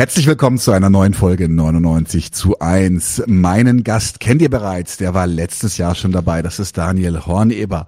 Herzlich 0.00 0.26
willkommen 0.26 0.56
zu 0.56 0.72
einer 0.72 0.88
neuen 0.88 1.12
Folge 1.12 1.46
99 1.46 2.32
zu 2.32 2.58
1. 2.58 3.24
Meinen 3.26 3.84
Gast 3.84 4.18
kennt 4.18 4.40
ihr 4.40 4.48
bereits, 4.48 4.96
der 4.96 5.12
war 5.12 5.26
letztes 5.26 5.76
Jahr 5.76 5.94
schon 5.94 6.10
dabei, 6.10 6.40
das 6.40 6.58
ist 6.58 6.78
Daniel 6.78 7.26
Horneber. 7.26 7.86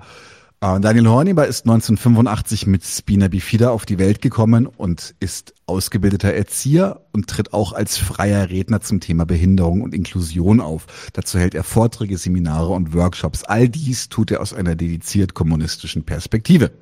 Äh, 0.61 0.79
Daniel 0.79 1.09
Horneber 1.09 1.47
ist 1.47 1.65
1985 1.65 2.67
mit 2.67 2.85
Spina 2.85 3.29
Bifida 3.29 3.71
auf 3.71 3.87
die 3.87 3.99
Welt 3.99 4.21
gekommen 4.21 4.67
und 4.67 5.15
ist 5.21 5.55
ausgebildeter 5.65 6.35
Erzieher 6.35 7.01
und 7.13 7.31
tritt 7.31 7.55
auch 7.55 7.73
als 7.73 7.97
freier 7.97 8.51
Redner 8.51 8.83
zum 8.83 9.01
Thema 9.01 9.25
Behinderung 9.25 9.81
und 9.81 9.95
Inklusion 9.95 10.61
auf. 10.61 10.85
Dazu 11.15 11.39
hält 11.39 11.55
er 11.55 11.65
Vorträge, 11.65 12.19
Seminare 12.19 12.75
und 12.75 12.93
Workshops. 12.93 13.43
All 13.45 13.71
dies 13.71 14.11
tut 14.11 14.31
er 14.31 14.43
aus 14.43 14.53
einer 14.53 14.77
dediziert 14.77 15.33
kommunistischen 15.33 16.05
Perspektive. 16.05 16.73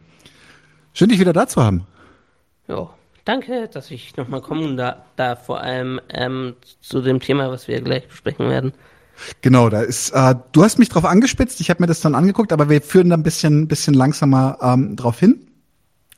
Schön, 0.92 1.08
dich 1.08 1.20
wieder 1.20 1.32
da 1.32 1.46
zu 1.46 1.62
haben. 1.62 1.86
Ja, 2.66 2.90
danke, 3.24 3.68
dass 3.68 3.90
ich 3.90 4.16
nochmal 4.16 4.40
kommen 4.40 4.76
da, 4.76 5.04
da 5.16 5.36
vor 5.36 5.60
allem 5.60 6.00
ähm, 6.08 6.54
zu 6.80 7.00
dem 7.00 7.20
Thema, 7.20 7.50
was 7.50 7.68
wir 7.68 7.80
gleich 7.80 8.08
besprechen 8.08 8.48
werden. 8.48 8.72
Genau, 9.42 9.68
da 9.68 9.82
ist, 9.82 10.10
äh, 10.10 10.34
du 10.52 10.64
hast 10.64 10.78
mich 10.78 10.88
drauf 10.88 11.04
angespitzt, 11.04 11.60
ich 11.60 11.70
habe 11.70 11.82
mir 11.82 11.86
das 11.86 12.00
dann 12.00 12.14
angeguckt, 12.14 12.52
aber 12.52 12.68
wir 12.68 12.80
führen 12.80 13.10
da 13.10 13.16
ein 13.16 13.22
bisschen, 13.22 13.68
bisschen 13.68 13.94
langsamer 13.94 14.58
ähm, 14.62 14.96
drauf 14.96 15.18
hin. 15.18 15.46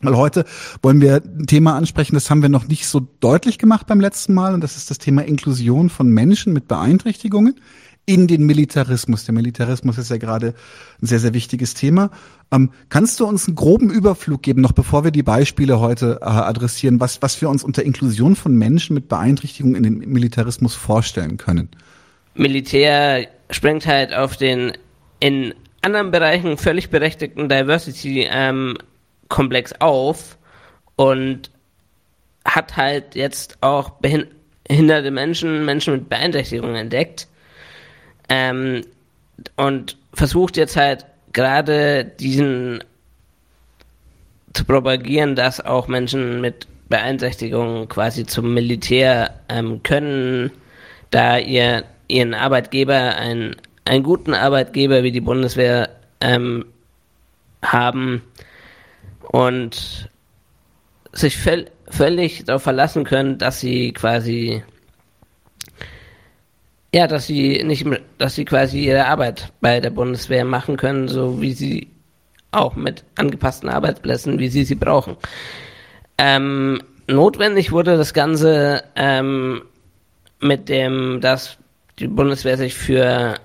Weil 0.01 0.17
heute 0.17 0.45
wollen 0.83 1.01
wir 1.01 1.23
ein 1.25 1.47
Thema 1.47 1.77
ansprechen, 1.77 2.15
das 2.15 2.29
haben 2.29 2.43
wir 2.43 2.49
noch 2.49 2.67
nicht 2.67 2.89
so 2.89 3.07
deutlich 3.21 3.59
gemacht 3.59 3.87
beim 3.87 4.01
letzten 4.01 4.35
Mal, 4.35 4.53
und 4.53 4.61
das 4.61 4.77
ist 4.77 4.91
das 4.91 4.99
Thema 4.99 5.23
Inklusion 5.23 5.91
von 5.91 6.09
Menschen 6.09 6.53
mit 6.53 6.67
Beeinträchtigungen 6.67 7.61
in 8.05 8.27
den 8.27 8.45
Militarismus. 8.45 9.25
Der 9.25 9.35
Militarismus 9.35 9.97
ist 9.97 10.11
ja 10.11 10.17
gerade 10.17 10.55
ein 11.01 11.07
sehr, 11.07 11.21
sehr 11.21 11.35
wichtiges 11.35 11.75
Thema. 11.75 12.11
Ähm, 12.53 12.73
kannst 12.89 13.21
du 13.21 13.27
uns 13.27 13.47
einen 13.47 13.55
groben 13.55 13.91
Überflug 13.91 14.43
geben, 14.43 14.61
noch 14.61 14.73
bevor 14.73 15.05
wir 15.05 15.13
die 15.13 15.23
Beispiele 15.23 15.79
heute 15.79 16.19
äh, 16.21 16.25
adressieren, 16.25 16.99
was, 17.01 17.23
was 17.23 17.41
wir 17.41 17.49
uns 17.49 17.63
unter 17.63 17.85
Inklusion 17.85 18.35
von 18.35 18.57
Menschen 18.57 18.95
mit 18.95 19.07
Beeinträchtigungen 19.09 19.77
in 19.77 19.85
den 19.85 19.99
Militarismus 20.13 20.75
vorstellen 20.75 21.37
können? 21.37 21.69
Militär 22.35 23.29
springt 23.51 23.87
halt 23.87 24.13
auf 24.15 24.37
den 24.37 24.73
in 25.21 25.55
anderen 25.83 26.11
Bereichen 26.11 26.59
völlig 26.59 26.91
berechtigten 26.91 27.49
Diversity-Komplex 27.49 29.73
ähm, 29.73 29.81
auf 29.81 30.39
und 30.97 31.53
hat 32.45 32.77
halt 32.77 33.15
jetzt 33.15 33.59
auch 33.61 33.93
behinderte 34.01 35.13
Menschen, 35.13 35.65
Menschen 35.65 35.95
mit 35.95 36.09
Beeinträchtigungen 36.09 36.75
entdeckt 36.75 37.29
ähm, 38.29 38.83
und 39.57 39.97
versucht 40.15 40.57
jetzt 40.57 40.77
halt 40.77 41.07
gerade 41.33 42.05
diesen 42.05 42.85
zu 44.53 44.65
propagieren, 44.65 45.35
dass 45.35 45.61
auch 45.61 45.89
Menschen 45.89 46.41
mit 46.41 46.67
Beeinträchtigungen 46.89 47.89
quasi 47.89 48.27
zum 48.27 48.53
Militär 48.53 49.41
ähm, 49.49 49.83
können, 49.83 50.51
da 51.11 51.39
ihr 51.39 51.85
ihren 52.09 52.35
Arbeitgeber, 52.35 53.17
einen, 53.17 53.57
einen 53.87 54.03
guten 54.03 54.35
Arbeitgeber 54.35 55.03
wie 55.03 55.13
die 55.13 55.23
Bundeswehr 55.23 55.89
ähm, 56.21 56.67
haben 57.63 58.23
und 59.23 60.11
sich 61.13 61.39
völlig 61.89 62.45
darauf 62.45 62.63
verlassen 62.63 63.05
können, 63.05 63.39
dass 63.39 63.61
sie 63.61 63.93
quasi 63.93 64.63
ja, 66.95 67.07
dass 67.07 67.27
sie 67.27 67.63
nicht, 67.65 67.87
dass 68.19 68.35
sie 68.35 68.45
quasi 68.45 68.81
ihre 68.81 69.07
Arbeit 69.07 69.53
bei 69.61 69.81
der 69.81 69.91
Bundeswehr 69.91 70.45
machen 70.45 70.77
können, 70.77 71.09
so 71.09 71.41
wie 71.41 71.53
sie 71.53 71.89
auch 72.51 72.77
mit 72.77 73.05
angepassten 73.17 73.69
Arbeitsplätzen, 73.69 74.39
wie 74.39 74.49
sie 74.49 74.65
sie 74.65 74.75
brauchen. 74.75 75.17
Ähm, 76.19 76.83
notwendig 77.09 77.73
wurde 77.73 77.97
das 77.97 78.13
Ganze 78.13 78.85
ähm, 78.95 79.63
mit 80.41 80.69
dem, 80.69 81.21
dass 81.23 81.57
die 81.99 82.09
Bundeswehr 82.09 82.59
sich 82.59 82.75
für 82.75 83.37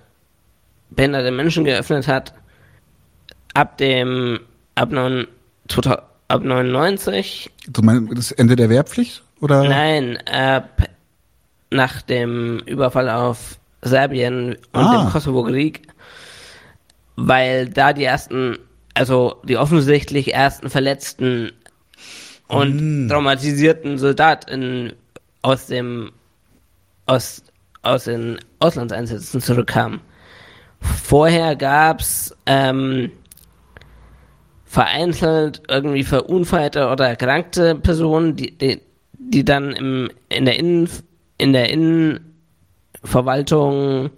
behinderte 0.89 1.31
Menschen 1.31 1.63
geöffnet 1.63 2.07
hat, 2.07 2.33
ab 3.53 3.77
dem, 3.77 4.39
ab, 4.75 4.91
9, 4.91 5.25
ab 6.27 6.43
99. 6.43 7.49
Du 7.69 7.81
meinst 7.81 8.17
das 8.17 8.31
Ende 8.33 8.55
der 8.55 8.69
Wehrpflicht? 8.69 9.23
Oder? 9.39 9.63
Nein, 9.63 10.17
ab 10.27 10.81
nach 11.69 12.01
dem 12.01 12.59
Überfall 12.65 13.09
auf 13.09 13.59
Serbien 13.81 14.55
und 14.73 14.81
ah. 14.81 15.03
dem 15.03 15.11
Kosovo-Krieg, 15.11 15.87
weil 17.15 17.69
da 17.69 17.93
die 17.93 18.03
ersten, 18.03 18.57
also 18.93 19.41
die 19.43 19.57
offensichtlich 19.57 20.33
ersten 20.33 20.69
verletzten 20.69 21.51
und 22.47 23.05
mm. 23.05 23.09
traumatisierten 23.09 23.97
Soldaten 23.97 24.93
aus 25.41 25.67
dem 25.67 26.11
aus, 27.05 27.41
aus 27.81 28.03
den 28.03 28.37
Auslandseinsätzen 28.59 29.41
zurückkamen. 29.41 30.01
Vorher 30.79 31.55
gab's 31.55 32.35
ähm, 32.45 33.11
vereinzelt 34.65 35.63
irgendwie 35.69 36.03
verunfallte 36.03 36.89
oder 36.89 37.07
erkrankte 37.07 37.75
Personen, 37.75 38.35
die, 38.35 38.55
die, 38.57 38.81
die 39.13 39.45
dann 39.45 39.71
im, 39.71 40.11
in 40.29 40.45
der 40.45 40.59
Innen 40.59 40.89
in 41.37 41.53
der 41.53 41.69
Innenverwaltung, 41.69 44.09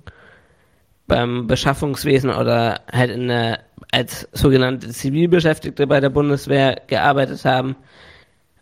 beim 1.10 1.48
Beschaffungswesen 1.48 2.30
oder 2.30 2.82
halt 2.94 3.12
in 3.12 3.28
der, 3.28 3.60
als 3.92 4.30
sogenannte 4.32 4.90
Zivilbeschäftigte 4.90 5.86
bei 5.88 6.00
der 6.00 6.10
Bundeswehr 6.10 6.82
gearbeitet 6.88 7.44
haben. 7.44 7.76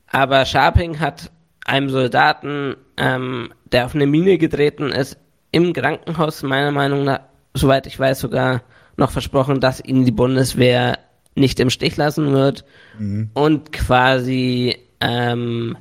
Aber 0.08 0.46
Sharping 0.46 1.00
hat 1.00 1.30
einem 1.66 1.90
Soldaten, 1.90 2.76
ähm, 2.96 3.54
der 3.72 3.86
auf 3.86 3.94
eine 3.94 4.08
Mine 4.08 4.40
getreten 4.40 4.92
ist, 4.92 5.18
im 5.52 5.74
Krankenhaus 5.74 6.42
meiner 6.42 6.72
Meinung 6.72 7.04
nach, 7.04 7.20
soweit 7.54 7.86
ich 7.86 8.00
weiß, 8.00 8.20
sogar 8.20 8.64
noch 8.96 9.12
versprochen, 9.12 9.60
dass 9.60 9.84
ihn 9.84 10.06
die 10.06 10.12
Bundeswehr 10.12 10.98
nicht 11.36 11.60
im 11.60 11.70
Stich 11.70 11.98
lassen 11.98 12.32
wird 12.32 12.66
mhm. 12.98 13.30
und 13.34 13.72
quasi 13.72 14.78
ähm, 15.02 15.78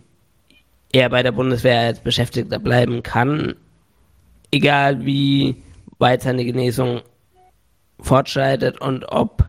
er 0.97 1.11
bei 1.11 1.23
der 1.23 1.33
Bundeswehr 1.33 1.81
als 1.81 2.01
Beschäftigter 2.01 2.59
bleiben 2.59 3.03
kann, 3.03 3.55
egal 4.51 5.05
wie 5.05 5.63
weit 5.99 6.23
seine 6.23 6.45
Genesung 6.45 7.03
fortschreitet 8.01 8.81
und 8.81 9.05
ob 9.05 9.47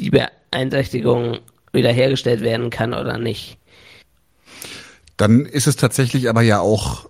die 0.00 0.10
Beeinträchtigung 0.10 1.38
wiederhergestellt 1.72 2.40
werden 2.40 2.70
kann 2.70 2.92
oder 2.92 3.18
nicht. 3.18 3.56
Dann 5.16 5.46
ist 5.46 5.68
es 5.68 5.76
tatsächlich 5.76 6.28
aber 6.28 6.42
ja 6.42 6.58
auch 6.58 7.08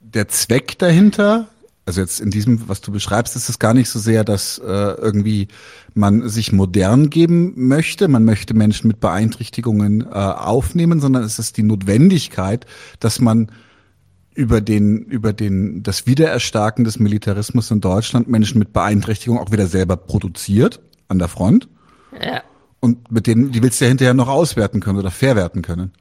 der 0.00 0.26
Zweck 0.26 0.78
dahinter, 0.78 1.46
also 1.84 2.00
jetzt 2.00 2.20
in 2.20 2.30
diesem, 2.30 2.68
was 2.68 2.80
du 2.80 2.92
beschreibst, 2.92 3.34
ist 3.34 3.48
es 3.48 3.58
gar 3.58 3.74
nicht 3.74 3.88
so 3.88 3.98
sehr, 3.98 4.22
dass 4.22 4.58
äh, 4.58 4.62
irgendwie 4.64 5.48
man 5.94 6.28
sich 6.28 6.52
modern 6.52 7.10
geben 7.10 7.54
möchte, 7.56 8.06
man 8.06 8.24
möchte 8.24 8.54
Menschen 8.54 8.86
mit 8.88 9.00
Beeinträchtigungen 9.00 10.02
äh, 10.02 10.14
aufnehmen, 10.14 11.00
sondern 11.00 11.24
es 11.24 11.38
ist 11.38 11.56
die 11.56 11.64
Notwendigkeit, 11.64 12.66
dass 13.00 13.20
man 13.20 13.50
über 14.34 14.60
den, 14.60 14.98
über 15.04 15.32
den, 15.32 15.82
das 15.82 16.06
Wiedererstarken 16.06 16.84
des 16.84 16.98
Militarismus 16.98 17.70
in 17.70 17.80
Deutschland 17.80 18.28
Menschen 18.28 18.58
mit 18.58 18.72
Beeinträchtigung 18.72 19.38
auch 19.38 19.50
wieder 19.50 19.66
selber 19.66 19.96
produziert 19.96 20.80
an 21.08 21.18
der 21.18 21.28
Front. 21.28 21.68
Ja. 22.20 22.42
Und 22.80 23.10
mit 23.10 23.26
denen, 23.26 23.52
die 23.52 23.62
willst 23.62 23.80
du 23.80 23.84
ja 23.84 23.88
hinterher 23.90 24.14
noch 24.14 24.28
auswerten 24.28 24.80
können 24.80 24.98
oder 24.98 25.10
verwerten 25.10 25.62
können. 25.62 25.92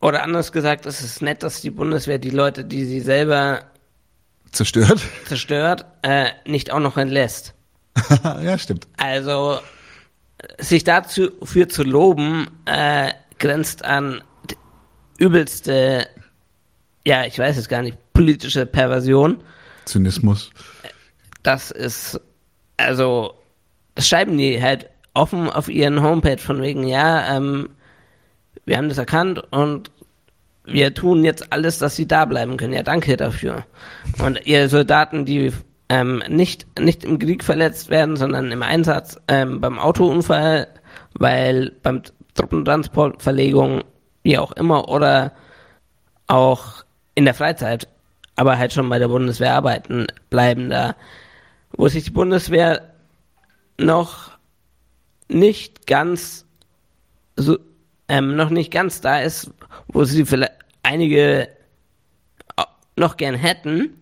Oder 0.00 0.22
anders 0.22 0.52
gesagt, 0.52 0.86
es 0.86 1.02
ist 1.02 1.22
nett, 1.22 1.42
dass 1.42 1.60
die 1.60 1.70
Bundeswehr 1.70 2.18
die 2.18 2.30
Leute, 2.30 2.64
die 2.64 2.84
sie 2.84 3.00
selber 3.00 3.62
zerstört, 4.56 5.00
zerstört, 5.26 5.84
äh, 6.02 6.30
nicht 6.46 6.72
auch 6.72 6.80
noch 6.80 6.96
entlässt. 6.96 7.54
ja, 8.24 8.58
stimmt. 8.58 8.86
Also 8.96 9.58
sich 10.58 10.84
dazu 10.84 11.30
für 11.42 11.68
zu 11.68 11.82
loben, 11.82 12.48
äh, 12.66 13.12
grenzt 13.38 13.84
an 13.84 14.22
übelste, 15.18 16.06
ja, 17.04 17.24
ich 17.24 17.38
weiß 17.38 17.56
es 17.56 17.68
gar 17.68 17.82
nicht, 17.82 17.96
politische 18.12 18.66
Perversion. 18.66 19.42
Zynismus. 19.84 20.50
Das 21.42 21.70
ist, 21.70 22.20
also, 22.76 23.34
das 23.94 24.08
schreiben 24.08 24.36
die 24.36 24.60
halt 24.60 24.90
offen 25.14 25.48
auf 25.48 25.68
ihren 25.68 26.02
Homepage 26.02 26.38
von 26.38 26.60
wegen, 26.60 26.86
ja, 26.86 27.36
ähm, 27.36 27.70
wir 28.64 28.76
haben 28.76 28.88
das 28.88 28.98
erkannt 28.98 29.42
und 29.52 29.90
wir 30.66 30.94
tun 30.94 31.24
jetzt 31.24 31.52
alles, 31.52 31.78
dass 31.78 31.96
sie 31.96 32.06
da 32.06 32.24
bleiben 32.24 32.56
können. 32.56 32.72
Ja, 32.72 32.82
danke 32.82 33.16
dafür. 33.16 33.64
Und 34.18 34.46
ihr 34.46 34.68
Soldaten, 34.68 35.24
die 35.24 35.52
ähm, 35.88 36.22
nicht, 36.28 36.66
nicht 36.78 37.04
im 37.04 37.18
Krieg 37.18 37.44
verletzt 37.44 37.90
werden, 37.90 38.16
sondern 38.16 38.50
im 38.50 38.62
Einsatz 38.62 39.20
ähm, 39.28 39.60
beim 39.60 39.78
Autounfall, 39.78 40.68
weil 41.14 41.72
beim 41.82 42.02
Truppentransportverlegung, 42.34 43.84
wie 44.22 44.38
auch 44.38 44.52
immer, 44.52 44.88
oder 44.88 45.32
auch 46.26 46.84
in 47.14 47.24
der 47.24 47.34
Freizeit, 47.34 47.88
aber 48.34 48.58
halt 48.58 48.72
schon 48.72 48.88
bei 48.88 48.98
der 48.98 49.08
Bundeswehr 49.08 49.54
arbeiten, 49.54 50.06
bleiben 50.28 50.68
da, 50.68 50.96
wo 51.72 51.88
sich 51.88 52.04
die 52.04 52.10
Bundeswehr 52.10 52.94
noch 53.78 54.36
nicht 55.28 55.86
ganz 55.86 56.44
so, 57.36 57.58
ähm, 58.08 58.36
noch 58.36 58.50
nicht 58.50 58.70
ganz 58.72 59.00
da 59.00 59.20
ist, 59.20 59.50
wo 59.88 60.04
sie 60.04 60.24
vielleicht 60.24 60.52
einige 60.82 61.48
noch 62.96 63.16
gern 63.16 63.34
hätten, 63.34 64.00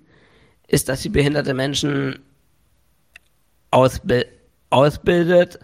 ist, 0.68 0.88
dass 0.88 1.02
sie 1.02 1.08
behinderte 1.08 1.54
Menschen 1.54 2.20
ausbil 3.70 4.26
ausbildet, 4.70 5.58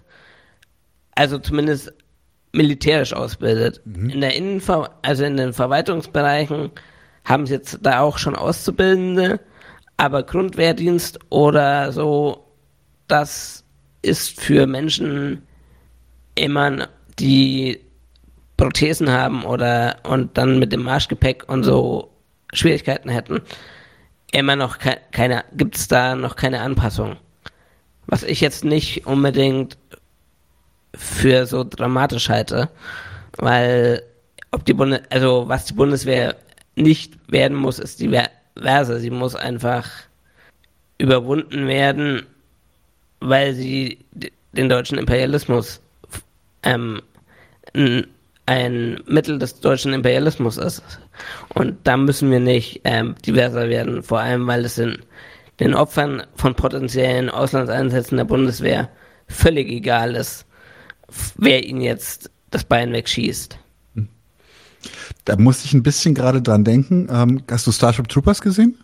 also 1.14 1.38
zumindest 1.38 1.92
militärisch 2.52 3.12
ausbildet. 3.12 3.80
Mhm. 3.84 4.10
In 4.10 4.20
der 4.20 4.34
Innenver 4.34 4.98
also 5.02 5.24
in 5.24 5.36
den 5.36 5.52
Verwaltungsbereichen 5.52 6.70
haben 7.24 7.46
sie 7.46 7.54
jetzt 7.54 7.78
da 7.82 8.00
auch 8.00 8.18
schon 8.18 8.36
Auszubildende, 8.36 9.40
aber 9.96 10.22
Grundwehrdienst 10.22 11.18
oder 11.30 11.92
so, 11.92 12.46
das 13.08 13.64
ist 14.02 14.40
für 14.40 14.66
Menschen 14.66 15.42
immer, 16.34 16.88
die 17.18 17.80
Prothesen 18.60 19.10
haben 19.10 19.44
oder 19.44 19.96
und 20.02 20.36
dann 20.36 20.58
mit 20.58 20.70
dem 20.70 20.82
Marschgepäck 20.82 21.48
und 21.48 21.64
so 21.64 22.10
Schwierigkeiten 22.52 23.08
hätten, 23.08 23.40
immer 24.32 24.54
noch 24.54 24.78
ke 24.78 24.98
keine, 25.12 25.44
gibt 25.56 25.76
es 25.76 25.88
da 25.88 26.14
noch 26.14 26.36
keine 26.36 26.60
Anpassung. 26.60 27.16
Was 28.06 28.22
ich 28.22 28.42
jetzt 28.42 28.64
nicht 28.64 29.06
unbedingt 29.06 29.78
für 30.94 31.46
so 31.46 31.64
dramatisch 31.64 32.28
halte, 32.28 32.68
weil 33.38 34.02
ob 34.50 34.66
die 34.66 34.74
Bundes 34.74 35.00
also 35.08 35.48
was 35.48 35.64
die 35.64 35.74
Bundeswehr 35.74 36.36
nicht 36.76 37.14
werden 37.32 37.56
muss, 37.56 37.78
ist 37.78 37.98
die 38.00 38.14
Verse. 38.58 39.00
Sie 39.00 39.10
muss 39.10 39.36
einfach 39.36 39.88
überwunden 40.98 41.66
werden, 41.66 42.26
weil 43.20 43.54
sie 43.54 44.04
den 44.52 44.68
deutschen 44.68 44.98
Imperialismus 44.98 45.80
ähm, 46.62 47.00
ein 48.50 49.00
Mittel 49.06 49.38
des 49.38 49.60
deutschen 49.60 49.92
Imperialismus 49.92 50.56
ist. 50.56 50.82
Und 51.54 51.76
da 51.84 51.96
müssen 51.96 52.32
wir 52.32 52.40
nicht 52.40 52.80
ähm, 52.82 53.14
diverser 53.24 53.68
werden, 53.68 54.02
vor 54.02 54.18
allem 54.18 54.44
weil 54.48 54.64
es 54.64 54.74
den, 54.74 54.98
den 55.60 55.72
Opfern 55.72 56.24
von 56.34 56.56
potenziellen 56.56 57.30
Auslandseinsätzen 57.30 58.16
der 58.16 58.24
Bundeswehr 58.24 58.88
völlig 59.28 59.68
egal 59.68 60.16
ist, 60.16 60.46
wer 61.36 61.64
ihnen 61.64 61.80
jetzt 61.80 62.32
das 62.50 62.64
Bein 62.64 62.92
wegschießt. 62.92 63.56
Da 65.24 65.36
muss 65.36 65.64
ich 65.64 65.72
ein 65.72 65.84
bisschen 65.84 66.16
gerade 66.16 66.42
dran 66.42 66.64
denken. 66.64 67.06
Ähm, 67.08 67.44
hast 67.48 67.68
du 67.68 67.72
Starship 67.72 68.08
Troopers 68.08 68.40
gesehen? 68.40 68.76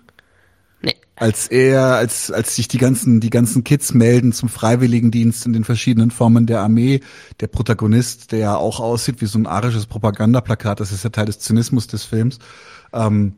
Als 1.17 1.47
er, 1.49 1.95
als, 1.95 2.31
als 2.31 2.55
sich 2.55 2.69
die 2.69 2.77
ganzen, 2.77 3.21
die 3.21 3.31
ganzen 3.31 3.65
Kids 3.65 3.95
melden 3.95 4.33
zum 4.33 4.51
Freiwilligendienst 4.51 5.47
in 5.47 5.55
den 5.55 5.65
verschiedenen 5.65 6.11
Formen 6.11 6.45
der 6.45 6.61
Armee, 6.61 7.01
der 7.41 7.47
Protagonist, 7.47 8.33
der 8.33 8.39
ja 8.39 8.57
auch 8.57 8.81
aussieht 8.81 9.23
wie 9.23 9.27
so 9.27 9.39
ein 9.39 9.47
arisches 9.47 9.87
Propagandaplakat, 9.87 10.79
das 10.79 10.93
ist 10.93 11.05
ja 11.05 11.11
Teil 11.11 11.25
des 11.25 11.39
Zynismus 11.39 11.87
des 11.87 12.05
Films, 12.05 12.39
ähm, 12.93 13.35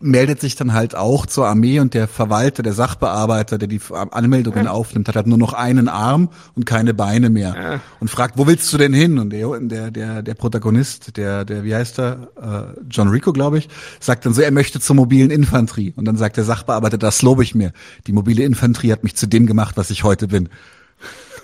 meldet 0.00 0.40
sich 0.40 0.56
dann 0.56 0.72
halt 0.72 0.94
auch 0.94 1.26
zur 1.26 1.46
Armee 1.46 1.80
und 1.80 1.94
der 1.94 2.08
Verwalter, 2.08 2.62
der 2.62 2.72
Sachbearbeiter, 2.72 3.58
der 3.58 3.68
die 3.68 3.80
Anmeldungen 4.10 4.66
ja. 4.66 4.70
aufnimmt, 4.70 5.08
hat 5.08 5.16
halt 5.16 5.26
nur 5.26 5.38
noch 5.38 5.52
einen 5.52 5.88
Arm 5.88 6.30
und 6.54 6.66
keine 6.66 6.94
Beine 6.94 7.30
mehr 7.30 7.54
ja. 7.54 7.80
und 8.00 8.08
fragt, 8.08 8.38
wo 8.38 8.46
willst 8.46 8.72
du 8.72 8.78
denn 8.78 8.92
hin? 8.92 9.18
Und 9.18 9.30
der, 9.30 9.58
der, 9.60 9.90
der, 9.90 10.22
der 10.22 10.34
Protagonist, 10.34 11.16
der, 11.16 11.44
der, 11.44 11.64
wie 11.64 11.74
heißt 11.74 11.98
er, 11.98 12.28
äh, 12.36 12.80
John 12.90 13.08
Rico, 13.08 13.32
glaube 13.32 13.58
ich, 13.58 13.68
sagt 14.00 14.26
dann 14.26 14.34
so, 14.34 14.42
er 14.42 14.52
möchte 14.52 14.80
zur 14.80 14.96
mobilen 14.96 15.30
Infanterie. 15.30 15.92
Und 15.96 16.04
dann 16.04 16.16
sagt 16.16 16.36
der 16.36 16.44
Sachbearbeiter, 16.44 16.98
das 16.98 17.22
lobe 17.22 17.42
ich 17.42 17.54
mir. 17.54 17.72
Die 18.06 18.12
mobile 18.12 18.44
Infanterie 18.44 18.92
hat 18.92 19.04
mich 19.04 19.16
zu 19.16 19.26
dem 19.26 19.46
gemacht, 19.46 19.76
was 19.76 19.90
ich 19.90 20.04
heute 20.04 20.28
bin. 20.28 20.48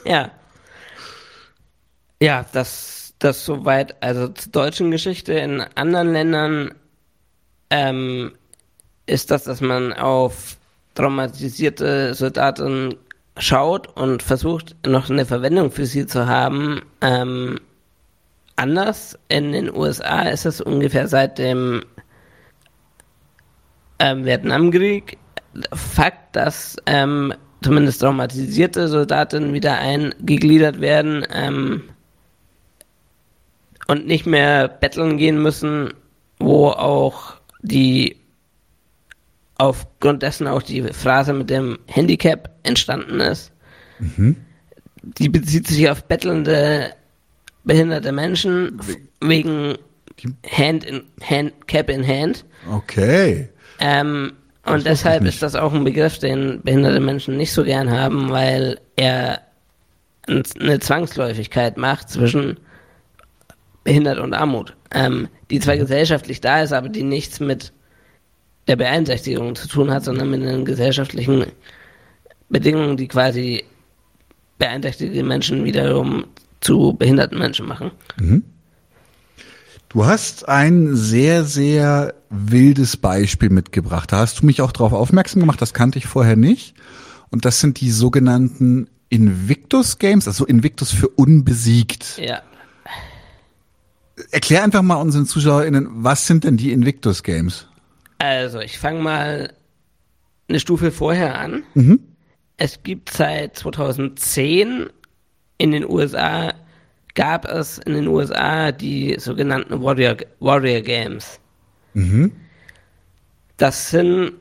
Ja. 0.05 0.31
Ja, 2.21 2.47
das, 2.53 3.15
das 3.19 3.45
soweit, 3.45 4.03
also 4.03 4.29
zur 4.29 4.53
deutschen 4.53 4.91
Geschichte 4.91 5.35
in 5.35 5.61
anderen 5.61 6.13
Ländern 6.13 6.75
ähm, 7.75 8.33
ist 9.07 9.33
das, 9.33 9.43
dass 9.43 9.61
man 9.61 9.93
auf 9.93 10.57
traumatisierte 10.95 12.15
Soldaten 12.15 12.95
schaut 13.37 13.89
und 13.97 14.23
versucht, 14.23 14.77
noch 14.87 15.11
eine 15.11 15.27
Verwendung 15.27 15.73
für 15.73 15.85
sie 15.85 16.07
zu 16.07 16.29
haben. 16.29 16.83
Ähm, 17.01 17.59
anders. 18.55 19.19
In 19.29 19.51
den 19.51 19.75
USA 19.75 20.23
ist 20.23 20.47
es 20.47 20.61
ungefähr 20.61 21.09
seit 21.09 21.39
dem 21.39 21.85
ähm, 23.99 24.25
Vietnamkrieg 24.25 25.19
Fakt, 25.73 26.37
dass 26.37 26.77
ähm, 26.87 27.35
zumindest 27.61 28.01
traumatisierte 28.01 28.87
Soldaten 28.87 29.53
wieder 29.53 29.79
eingegliedert 29.79 30.81
werden 30.81 31.27
ähm, 31.33 31.83
und 33.89 34.07
nicht 34.07 34.27
mehr 34.27 34.69
betteln 34.69 35.17
gehen 35.17 35.43
müssen, 35.43 35.93
wo 36.39 36.69
auch 36.69 37.34
die 37.65 38.17
aufgrund 39.57 40.23
dessen 40.23 40.47
auch 40.47 40.63
die 40.63 40.83
Phrase 40.83 41.33
mit 41.33 41.51
dem 41.51 41.79
Handicap 41.87 42.51
entstanden 42.63 43.21
ist. 43.21 43.53
Mhm. 43.99 44.37
Die 45.03 45.29
bezieht 45.29 45.67
sich 45.67 45.89
auf 45.89 46.05
bettelnde 46.05 46.93
behinderte 47.65 48.13
Menschen 48.13 48.79
wegen 49.21 49.75
Hand 50.51 50.85
in 50.85 51.03
Hand, 51.23 51.67
Cap 51.67 51.89
in 51.89 52.07
Hand. 52.07 52.45
Okay. 52.71 53.49
Ähm, 53.81 54.33
und 54.67 54.87
deshalb 54.87 55.25
ist 55.25 55.43
das 55.43 55.55
auch 55.55 55.73
ein 55.73 55.85
Begriff, 55.85 56.19
den 56.19 56.61
behinderte 56.63 57.01
Menschen 57.01 57.37
nicht 57.37 57.53
so 57.53 57.65
gern 57.65 57.91
haben, 57.91 58.31
weil 58.31 58.81
er 58.97 59.41
eine 60.27 60.79
Zwangsläufigkeit 60.79 61.77
macht 61.77 62.09
zwischen 62.11 62.59
behindert 63.85 64.19
und 64.19 64.35
Armut 64.35 64.75
ähm, 64.95 65.29
die 65.51 65.61
zwar 65.61 65.77
gesellschaftlich 65.77 66.41
da 66.41 66.63
ist, 66.63 66.73
aber 66.73 66.89
die 66.89 67.03
nichts 67.03 67.41
mit 67.41 67.73
der 68.69 68.77
Beeinträchtigung 68.77 69.57
zu 69.57 69.69
tun 69.69 69.91
hat, 69.91 70.05
sondern 70.05 70.31
mit 70.31 70.43
den 70.43 70.65
gesellschaftlichen 70.65 71.47
Bedingungen, 72.49 72.97
die 72.97 73.09
quasi 73.09 73.65
beeinträchtigte 74.59 75.23
Menschen 75.23 75.65
wiederum 75.65 76.25
zu 76.61 76.95
behinderten 76.95 77.39
Menschen 77.39 77.67
machen. 77.67 77.91
Mhm. 78.19 78.45
Du 79.89 80.07
hast 80.07 80.49
ein 80.49 80.97
sehr, 80.97 81.45
sehr 81.45 82.15
wildes 82.31 82.97
Beispiel 82.97 83.51
mitgebracht. 83.51 84.11
Da 84.13 84.19
hast 84.19 84.41
du 84.41 84.47
mich 84.47 84.61
auch 84.63 84.73
darauf 84.73 84.93
aufmerksam 84.93 85.41
gemacht, 85.41 85.61
das 85.61 85.75
kannte 85.75 85.99
ich 85.99 86.07
vorher 86.07 86.37
nicht. 86.37 86.75
Und 87.31 87.45
das 87.45 87.61
sind 87.61 87.81
die 87.81 87.91
sogenannten 87.91 88.89
Invictus 89.09 89.99
Games, 89.99 90.27
also 90.27 90.47
Invictus 90.47 90.91
für 90.91 91.09
unbesiegt. 91.09 92.19
Ja. 92.19 92.43
Erklär 94.31 94.63
einfach 94.63 94.83
mal 94.83 94.97
unseren 94.97 95.27
ZuschauerInnen, 95.27 95.89
was 95.91 96.27
sind 96.27 96.45
denn 96.45 96.57
die 96.57 96.73
Invictus 96.73 97.23
Games? 97.23 97.67
Also, 98.19 98.61
ich 98.61 98.79
fange 98.79 99.01
mal 99.01 99.53
eine 100.49 100.61
Stufe 100.61 100.93
vorher 100.93 101.39
an. 101.39 101.65
Mhm. 101.75 102.01
Es 102.57 102.83
gibt 102.83 103.11
seit 103.11 103.57
2010 103.59 104.87
in 105.59 105.71
den 105.73 105.89
USA, 105.89 106.55
gab 107.15 107.45
es 107.47 107.79
in 107.79 107.95
den 107.95 108.09
USA 108.09 108.71
die 108.71 109.17
sogenannten 109.19 109.83
Warrior, 109.83 110.17
Warrior 110.41 110.81
Games. 110.81 111.41
Mhm. 111.95 112.33
Das 113.57 113.91
sind, 113.91 114.33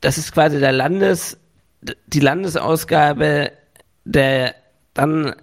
das 0.00 0.18
ist 0.18 0.32
quasi 0.32 0.60
der 0.60 0.72
Landes, 0.72 1.38
die 2.06 2.20
Landesausgabe 2.20 3.52
der 4.04 4.54
dann 4.92 5.34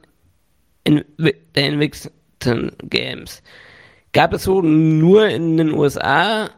in, 0.83 1.03
der 1.17 1.67
Invictus 1.67 2.11
Games. 2.83 3.41
Gab 4.13 4.33
es 4.33 4.43
so 4.43 4.61
nur 4.61 5.27
in 5.27 5.57
den 5.57 5.71
USA, 5.71 6.49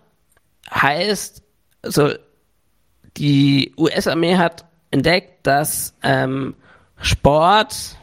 heißt, 0.73 1.43
also 1.83 2.13
die 3.17 3.73
US-Armee 3.77 4.37
hat 4.37 4.65
entdeckt, 4.91 5.45
dass 5.45 5.93
ähm, 6.01 6.55
Sport 6.97 7.97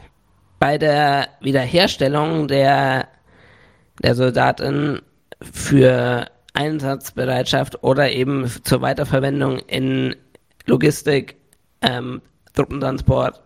bei 0.59 0.79
der 0.79 1.29
Wiederherstellung 1.41 2.47
der, 2.47 3.09
der 4.03 4.15
Soldaten 4.15 5.01
für 5.41 6.27
Einsatzbereitschaft 6.53 7.83
oder 7.83 8.11
eben 8.13 8.47
zur 8.65 8.83
Weiterverwendung 8.83 9.59
in 9.61 10.15
Logistik, 10.67 11.37
ähm, 11.81 12.21
Truppentransport, 12.55 13.41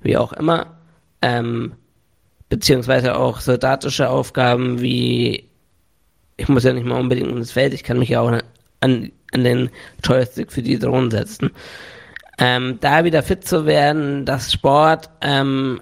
wie 0.00 0.16
auch 0.16 0.32
immer, 0.32 0.78
ähm, 1.22 1.74
beziehungsweise 2.48 3.16
auch 3.16 3.40
soldatische 3.40 4.08
Aufgaben 4.08 4.80
wie, 4.80 5.48
ich 6.36 6.48
muss 6.48 6.64
ja 6.64 6.72
nicht 6.72 6.86
mal 6.86 7.00
unbedingt 7.00 7.30
ins 7.30 7.52
Feld, 7.52 7.74
ich 7.74 7.84
kann 7.84 7.98
mich 7.98 8.10
ja 8.10 8.20
auch 8.20 8.40
an, 8.80 9.12
an 9.32 9.44
den 9.44 9.70
Joystick 10.04 10.52
für 10.52 10.62
die 10.62 10.78
Drohnen 10.78 11.10
setzen. 11.10 11.50
Ähm, 12.38 12.78
da 12.80 13.04
wieder 13.04 13.22
fit 13.22 13.46
zu 13.46 13.64
werden, 13.64 14.24
dass 14.24 14.52
Sport 14.52 15.08
ähm, 15.20 15.80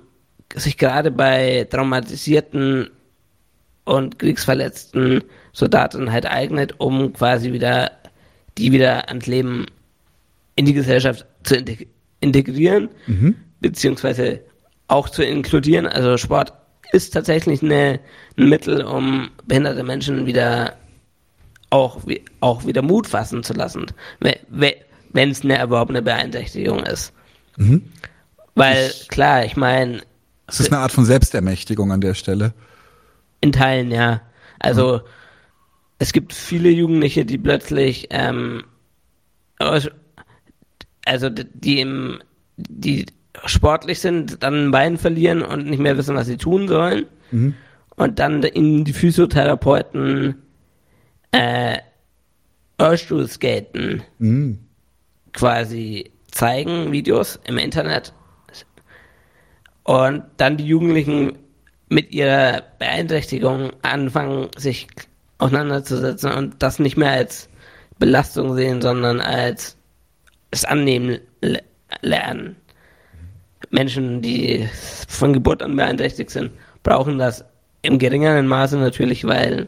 sich 0.54 0.76
gerade 0.76 1.11
bei 1.11 1.66
traumatisierten 1.71 2.90
und 3.85 4.19
kriegsverletzten 4.19 5.25
Soldaten 5.52 6.12
halt 6.12 6.26
eignet, 6.26 6.75
um 6.78 7.12
quasi 7.12 7.52
wieder 7.52 7.90
die 8.59 8.71
wieder 8.71 9.09
ans 9.09 9.26
Leben 9.26 9.66
in 10.57 10.66
die 10.66 10.75
Gesellschaft 10.75 11.26
zu 11.42 11.57
integrieren, 12.21 12.90
mhm. 13.07 13.37
beziehungsweise 13.61 14.40
auch 14.92 15.08
zu 15.08 15.25
inkludieren. 15.25 15.87
Also 15.87 16.16
Sport 16.18 16.52
ist 16.92 17.14
tatsächlich 17.14 17.62
eine, 17.62 17.99
ein 18.37 18.49
Mittel, 18.49 18.82
um 18.82 19.30
behinderte 19.46 19.82
Menschen 19.82 20.26
wieder 20.26 20.76
auch, 21.70 22.00
auch 22.40 22.66
wieder 22.66 22.82
Mut 22.82 23.06
fassen 23.06 23.42
zu 23.42 23.54
lassen, 23.54 23.87
wenn 24.20 25.30
es 25.30 25.42
eine 25.42 25.56
erworbene 25.56 26.02
Beeinträchtigung 26.02 26.80
ist. 26.84 27.12
Weil, 28.54 28.92
klar, 29.08 29.44
ich 29.46 29.56
meine, 29.56 30.02
Es 30.46 30.61
ist 30.61 30.70
eine 30.70 30.82
Art 30.82 30.92
von 30.92 31.06
Selbstermächtigung 31.06 31.90
an 31.92 32.02
der 32.02 32.14
Stelle. 32.14 32.52
in 33.40 33.52
Teilen, 33.52 33.90
ja. 33.90 34.20
Also, 34.58 35.00
es 35.99 36.12
gibt 36.12 36.34
viele 36.34 36.68
Jugendliche, 36.68 37.25
die 37.25 37.38
plötzlich, 37.38 38.08
ähm, 38.11 38.64
also 39.58 41.30
die 41.30 41.80
im, 41.80 42.22
die 42.56 43.06
sportlich 43.46 44.00
sind, 44.00 44.42
dann 44.42 44.66
ein 44.66 44.70
Bein 44.70 44.98
verlieren 44.98 45.42
und 45.42 45.66
nicht 45.66 45.80
mehr 45.80 45.96
wissen, 45.96 46.14
was 46.16 46.26
sie 46.26 46.36
tun 46.36 46.68
sollen. 46.68 47.06
Und 47.96 48.18
dann 48.18 48.42
ihnen 48.42 48.84
die 48.84 48.92
Physiotherapeuten 48.92 50.42
äh, 51.32 51.78
Rollstuhlskaten 52.80 54.02
Mhm. 54.18 54.58
quasi 55.32 56.10
zeigen, 56.30 56.92
Videos 56.92 57.38
im 57.44 57.58
Internet. 57.58 58.12
Und 59.84 60.24
dann 60.36 60.56
die 60.56 60.66
Jugendlichen 60.66 61.38
mit 61.88 62.12
ihrer 62.12 62.62
Beeinträchtigung 62.78 63.72
anfangen, 63.82 64.48
sich 64.56 64.86
auseinanderzusetzen 65.38 66.30
und 66.32 66.62
das 66.62 66.78
nicht 66.78 66.96
mehr 66.96 67.10
als 67.10 67.48
Belastung 67.98 68.54
sehen, 68.54 68.80
sondern 68.80 69.20
als 69.20 69.76
es 70.50 70.64
annehmen 70.64 71.18
le- 71.40 71.62
lernen. 72.00 72.56
Menschen, 73.72 74.22
die 74.22 74.68
von 75.08 75.32
Geburt 75.32 75.62
an 75.62 75.74
beeinträchtigt 75.76 76.30
sind, 76.30 76.52
brauchen 76.82 77.18
das 77.18 77.44
im 77.82 77.98
geringeren 77.98 78.46
Maße 78.46 78.76
natürlich, 78.76 79.24
weil 79.26 79.66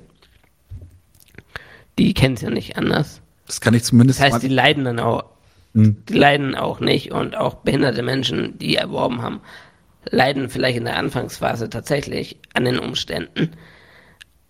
die 1.99 2.15
kennen 2.15 2.35
es 2.35 2.43
ja 2.43 2.51
nicht 2.51 2.77
anders. 2.77 3.21
Das 3.47 3.61
kann 3.61 3.75
ich 3.75 3.85
zumindest 3.85 4.21
Das 4.21 4.35
heißt, 4.35 4.43
die 4.43 4.49
leiden 4.49 4.85
dann 4.85 5.01
auch, 5.01 5.25
Mhm. 5.73 6.05
die 6.09 6.15
leiden 6.15 6.55
auch 6.55 6.79
nicht 6.79 7.11
und 7.11 7.37
auch 7.37 7.55
behinderte 7.57 8.03
Menschen, 8.03 8.57
die 8.59 8.77
erworben 8.77 9.23
haben, 9.23 9.41
leiden 10.09 10.49
vielleicht 10.49 10.77
in 10.79 10.85
der 10.85 10.97
Anfangsphase 10.97 11.69
tatsächlich 11.69 12.39
an 12.53 12.65
den 12.65 12.79
Umständen. 12.79 13.51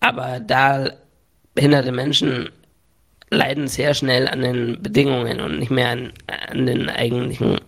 Aber 0.00 0.40
da 0.40 0.90
behinderte 1.54 1.92
Menschen 1.92 2.50
leiden 3.30 3.68
sehr 3.68 3.94
schnell 3.94 4.28
an 4.28 4.42
den 4.42 4.82
Bedingungen 4.82 5.40
und 5.40 5.58
nicht 5.58 5.70
mehr 5.70 5.88
an, 5.88 6.12
an 6.50 6.66
den 6.66 6.90
eigentlichen 6.90 7.58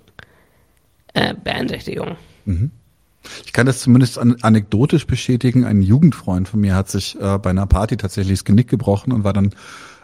äh, 1.16 1.34
Beeinträchtigungen. 1.34 2.16
Ich 3.44 3.52
kann 3.52 3.66
das 3.66 3.80
zumindest 3.80 4.18
an, 4.18 4.36
anekdotisch 4.42 5.06
bestätigen. 5.06 5.64
Ein 5.64 5.82
Jugendfreund 5.82 6.48
von 6.48 6.60
mir 6.60 6.74
hat 6.74 6.88
sich 6.88 7.18
äh, 7.20 7.38
bei 7.38 7.50
einer 7.50 7.66
Party 7.66 7.96
tatsächlich 7.96 8.38
das 8.38 8.44
Genick 8.44 8.68
gebrochen 8.68 9.12
und 9.12 9.24
war 9.24 9.32
dann 9.32 9.54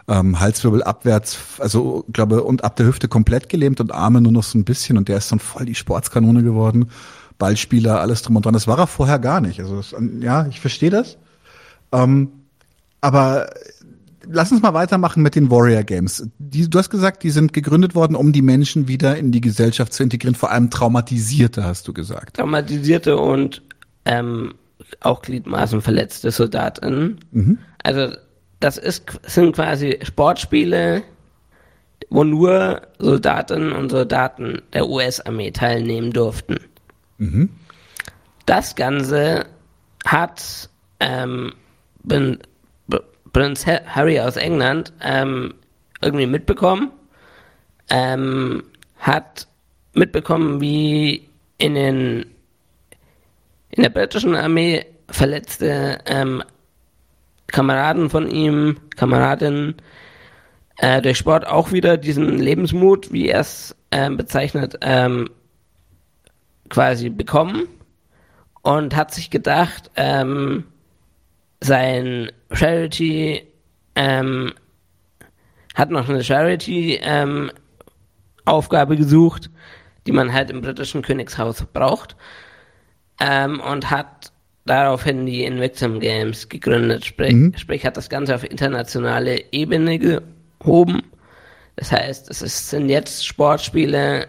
ähm, 0.07 0.39
Halswirbel 0.39 0.83
abwärts, 0.83 1.37
also 1.59 2.03
glaube 2.11 2.43
und 2.43 2.63
ab 2.63 2.75
der 2.75 2.87
Hüfte 2.87 3.07
komplett 3.07 3.47
gelähmt 3.47 3.79
und 3.79 3.93
Arme 3.93 4.19
nur 4.19 4.31
noch 4.31 4.43
so 4.43 4.57
ein 4.57 4.65
bisschen 4.65 4.97
und 4.97 5.07
der 5.07 5.17
ist 5.17 5.31
dann 5.31 5.39
voll 5.39 5.65
die 5.65 5.75
Sportskanone 5.75 6.43
geworden. 6.43 6.89
Ballspieler, 7.37 8.01
alles 8.01 8.21
drum 8.21 8.35
und 8.35 8.45
dran. 8.45 8.53
Das 8.53 8.67
war 8.67 8.79
er 8.79 8.87
vorher 8.87 9.19
gar 9.19 9.39
nicht. 9.39 9.59
Also 9.59 9.77
das, 9.77 9.95
ja, 10.19 10.47
ich 10.47 10.59
verstehe 10.59 10.89
das. 10.89 11.17
Ähm, 11.91 12.29
aber 13.01 13.49
lass 14.27 14.51
uns 14.51 14.61
mal 14.61 14.73
weitermachen 14.73 15.21
mit 15.23 15.35
den 15.35 15.49
Warrior 15.51 15.83
Games. 15.83 16.27
Die, 16.39 16.69
du 16.69 16.77
hast 16.79 16.89
gesagt, 16.89 17.23
die 17.23 17.29
sind 17.29 17.53
gegründet 17.53 17.95
worden, 17.95 18.15
um 18.15 18.31
die 18.33 18.41
Menschen 18.41 18.87
wieder 18.87 19.17
in 19.17 19.31
die 19.31 19.41
Gesellschaft 19.41 19.93
zu 19.93 20.03
integrieren, 20.03 20.35
vor 20.35 20.51
allem 20.51 20.69
Traumatisierte, 20.69 21.63
hast 21.63 21.87
du 21.87 21.93
gesagt. 21.93 22.37
traumatisierte 22.37 23.17
und 23.17 23.61
ähm, 24.05 24.53
auch 24.99 25.21
gliedmaßenverletzte 25.21 26.31
Soldatinnen. 26.31 27.19
Also 27.83 28.15
das 28.59 28.77
ist, 28.77 29.03
sind 29.25 29.55
quasi 29.55 29.99
Sportspiele, 30.03 31.03
wo 32.09 32.23
nur 32.23 32.81
Soldatinnen 32.99 33.71
und 33.71 33.89
Soldaten 33.89 34.61
der 34.73 34.87
US-Armee 34.87 35.51
teilnehmen 35.51 36.11
durften. 36.11 36.57
Das 38.45 38.75
Ganze 38.75 39.45
hat 40.05 40.69
ähm, 40.99 41.53
Pr- 42.07 42.39
Prinz 43.33 43.65
Ha- 43.65 43.81
Harry 43.87 44.19
aus 44.19 44.37
England 44.37 44.93
ähm, 45.01 45.55
irgendwie 46.01 46.27
mitbekommen, 46.27 46.91
ähm, 47.89 48.63
hat 48.97 49.47
mitbekommen, 49.93 50.61
wie 50.61 51.29
in 51.57 51.75
den 51.75 52.25
in 53.69 53.81
der 53.81 53.89
britischen 53.89 54.35
Armee 54.35 54.85
verletzte 55.09 55.99
ähm, 56.05 56.43
Kameraden 57.47 58.09
von 58.09 58.29
ihm, 58.29 58.77
Kameradinnen, 58.95 59.75
äh, 60.77 61.01
durch 61.01 61.17
Sport 61.17 61.47
auch 61.47 61.71
wieder 61.71 61.97
diesen 61.97 62.37
Lebensmut, 62.37 63.11
wie 63.11 63.29
er 63.29 63.39
es 63.39 63.75
ähm, 63.91 64.17
bezeichnet, 64.17 64.77
ähm, 64.81 65.29
quasi 66.69 67.09
bekommen 67.09 67.67
und 68.61 68.95
hat 68.95 69.13
sich 69.13 69.29
gedacht, 69.29 69.91
ähm, 69.95 70.65
sein 71.63 72.31
Charity 72.51 73.47
ähm, 73.95 74.53
hat 75.75 75.89
noch 75.89 76.09
eine 76.09 76.23
Charity 76.23 76.99
ähm, 77.01 77.51
Aufgabe 78.45 78.97
gesucht, 78.97 79.49
die 80.05 80.11
man 80.11 80.33
halt 80.33 80.49
im 80.49 80.61
britischen 80.61 81.01
Königshaus 81.01 81.63
braucht 81.71 82.15
ähm, 83.19 83.59
und 83.61 83.89
hat 83.89 84.31
daraufhin 84.65 85.25
die 85.25 85.43
Invictum 85.43 85.99
Games 85.99 86.49
gegründet, 86.49 87.05
sprich, 87.05 87.35
sprich 87.57 87.85
hat 87.85 87.97
das 87.97 88.09
Ganze 88.09 88.35
auf 88.35 88.43
internationale 88.43 89.51
Ebene 89.51 89.99
gehoben. 89.99 91.03
Das 91.75 91.91
heißt, 91.91 92.29
es 92.29 92.69
sind 92.69 92.89
jetzt 92.89 93.25
Sportspiele, 93.25 94.27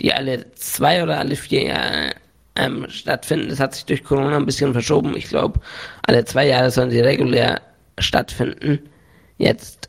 die 0.00 0.12
alle 0.12 0.52
zwei 0.54 1.02
oder 1.02 1.18
alle 1.18 1.36
vier 1.36 1.64
Jahre 1.64 2.14
ähm, 2.58 2.86
stattfinden. 2.88 3.48
Das 3.48 3.60
hat 3.60 3.74
sich 3.74 3.84
durch 3.86 4.04
Corona 4.04 4.36
ein 4.36 4.46
bisschen 4.46 4.72
verschoben. 4.72 5.16
Ich 5.16 5.28
glaube, 5.28 5.60
alle 6.06 6.24
zwei 6.24 6.46
Jahre 6.46 6.70
sollen 6.70 6.90
sie 6.90 7.00
regulär 7.00 7.60
stattfinden. 7.98 8.80
Jetzt 9.38 9.88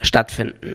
stattfinden. 0.00 0.74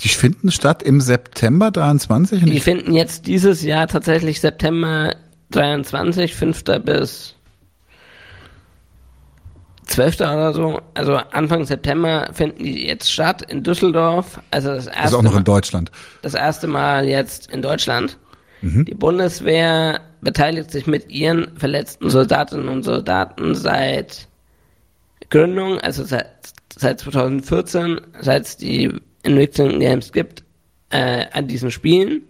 Die 0.00 0.08
finden 0.08 0.50
statt 0.50 0.82
im 0.82 1.00
September 1.00 1.70
23 1.70 2.42
und 2.42 2.50
Die 2.50 2.60
finden 2.60 2.94
jetzt 2.94 3.26
dieses 3.26 3.62
Jahr 3.62 3.88
tatsächlich 3.88 4.40
September 4.40 5.14
23, 5.50 6.34
5. 6.34 6.64
bis 6.84 7.34
12. 9.86 10.20
oder 10.20 10.52
so. 10.52 10.80
Also 10.94 11.16
Anfang 11.16 11.64
September 11.64 12.28
finden 12.32 12.62
die 12.62 12.86
jetzt 12.86 13.10
statt 13.10 13.42
in 13.42 13.62
Düsseldorf. 13.62 14.40
Also 14.50 14.68
das 14.68 14.86
erste, 14.86 15.00
also 15.02 15.18
auch 15.18 15.22
noch 15.22 15.32
Mal, 15.32 15.38
in 15.38 15.44
Deutschland. 15.44 15.90
das 16.22 16.34
erste 16.34 16.66
Mal 16.66 17.06
jetzt 17.08 17.50
in 17.50 17.62
Deutschland. 17.62 18.18
Die 18.60 18.94
Bundeswehr 18.94 20.00
beteiligt 20.20 20.70
sich 20.70 20.86
mit 20.86 21.10
ihren 21.10 21.56
verletzten 21.56 22.10
Soldatinnen 22.10 22.68
und 22.68 22.82
Soldaten 22.82 23.54
seit 23.54 24.28
Gründung, 25.30 25.78
also 25.80 26.04
seit, 26.04 26.26
seit 26.76 27.00
2014, 27.00 28.00
seit 28.20 28.46
es 28.46 28.56
die 28.56 28.92
Invictus 29.22 29.78
Games 29.78 30.12
gibt, 30.12 30.42
äh, 30.90 31.26
an 31.32 31.48
diesen 31.48 31.70
Spielen, 31.70 32.22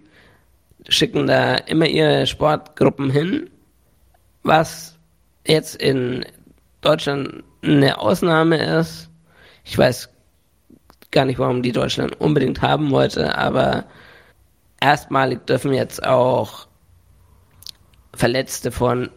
schicken 0.88 1.26
da 1.26 1.54
immer 1.54 1.86
ihre 1.86 2.26
Sportgruppen 2.26 3.10
hin, 3.10 3.50
was 4.42 4.96
jetzt 5.46 5.76
in 5.76 6.24
Deutschland 6.80 7.44
eine 7.62 7.98
Ausnahme 7.98 8.56
ist. 8.78 9.08
Ich 9.64 9.76
weiß 9.76 10.08
gar 11.10 11.24
nicht, 11.24 11.38
warum 11.38 11.62
die 11.62 11.72
Deutschland 11.72 12.20
unbedingt 12.20 12.62
haben 12.62 12.90
wollte, 12.90 13.36
aber 13.36 13.84
erstmalig 14.80 15.46
dürfen 15.46 15.72
jetzt 15.72 16.04
auch 16.04 16.67
Verletzte 18.18 18.72
von 18.72 19.10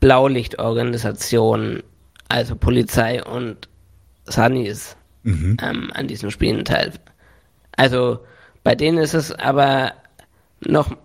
Blaulichtorganisationen, 0.00 1.84
also 2.28 2.56
Polizei 2.56 3.22
und 3.22 3.68
Sunnis, 4.24 4.96
ähm, 5.62 5.92
an 5.94 6.08
diesen 6.08 6.32
Spielen 6.32 6.64
teil. 6.64 6.92
Also 7.76 8.18
bei 8.64 8.74
denen 8.74 8.98
ist 8.98 9.14
es 9.14 9.30
aber 9.30 9.92
noch, 10.60 10.96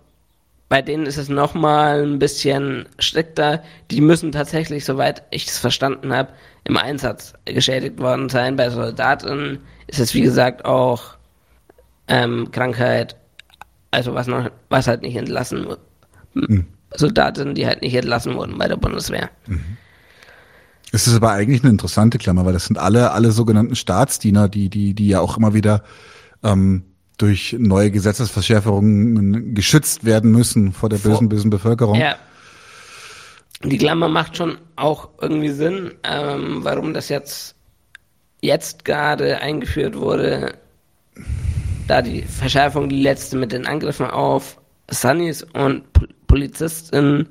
bei 0.68 0.82
denen 0.82 1.06
ist 1.06 1.16
es 1.16 1.28
noch 1.28 1.54
mal 1.54 2.02
ein 2.02 2.18
bisschen 2.18 2.88
strikter. 2.98 3.62
Die 3.92 4.00
müssen 4.00 4.32
tatsächlich, 4.32 4.84
soweit 4.84 5.22
ich 5.30 5.46
es 5.46 5.58
verstanden 5.58 6.12
habe, 6.12 6.32
im 6.64 6.76
Einsatz 6.76 7.34
geschädigt 7.44 8.00
worden 8.00 8.28
sein. 8.30 8.56
Bei 8.56 8.68
Soldaten 8.68 9.60
ist 9.86 10.00
es 10.00 10.12
wie 10.12 10.22
gesagt 10.22 10.64
auch 10.64 11.14
ähm, 12.08 12.50
Krankheit, 12.50 13.14
also 13.92 14.12
was 14.12 14.26
noch, 14.26 14.50
was 14.70 14.88
halt 14.88 15.02
nicht 15.02 15.14
entlassen 15.14 15.68
wird. 15.68 15.78
Soldaten, 16.96 17.54
die 17.54 17.66
halt 17.66 17.82
nicht 17.82 17.94
entlassen 17.94 18.34
wurden 18.34 18.58
bei 18.58 18.68
der 18.68 18.76
Bundeswehr. 18.76 19.30
Es 20.92 21.06
ist 21.06 21.16
aber 21.16 21.30
eigentlich 21.32 21.62
eine 21.62 21.70
interessante 21.70 22.18
Klammer, 22.18 22.44
weil 22.44 22.52
das 22.52 22.66
sind 22.66 22.78
alle, 22.78 23.12
alle 23.12 23.32
sogenannten 23.32 23.76
Staatsdiener, 23.76 24.48
die, 24.48 24.68
die, 24.68 24.94
die 24.94 25.08
ja 25.08 25.20
auch 25.20 25.36
immer 25.36 25.54
wieder 25.54 25.82
ähm, 26.42 26.84
durch 27.16 27.56
neue 27.58 27.90
Gesetzesverschärfungen 27.90 29.54
geschützt 29.54 30.04
werden 30.04 30.32
müssen 30.32 30.72
vor 30.72 30.88
der 30.88 30.98
bösen, 30.98 31.28
bösen 31.28 31.50
Bevölkerung. 31.50 31.94
Ja. 31.94 32.16
Die 33.64 33.78
Klammer 33.78 34.08
macht 34.08 34.36
schon 34.36 34.58
auch 34.76 35.08
irgendwie 35.20 35.50
Sinn, 35.50 35.92
ähm, 36.02 36.58
warum 36.62 36.94
das 36.94 37.08
jetzt 37.08 37.54
jetzt 38.40 38.84
gerade 38.84 39.40
eingeführt 39.40 39.96
wurde, 39.96 40.54
da 41.86 42.02
die 42.02 42.22
Verschärfung, 42.22 42.88
die 42.88 43.00
letzte 43.00 43.36
mit 43.36 43.52
den 43.52 43.66
Angriffen 43.66 44.06
auf 44.06 44.60
Sunnis 44.90 45.44
und 45.54 45.84
Polizisten 46.32 47.28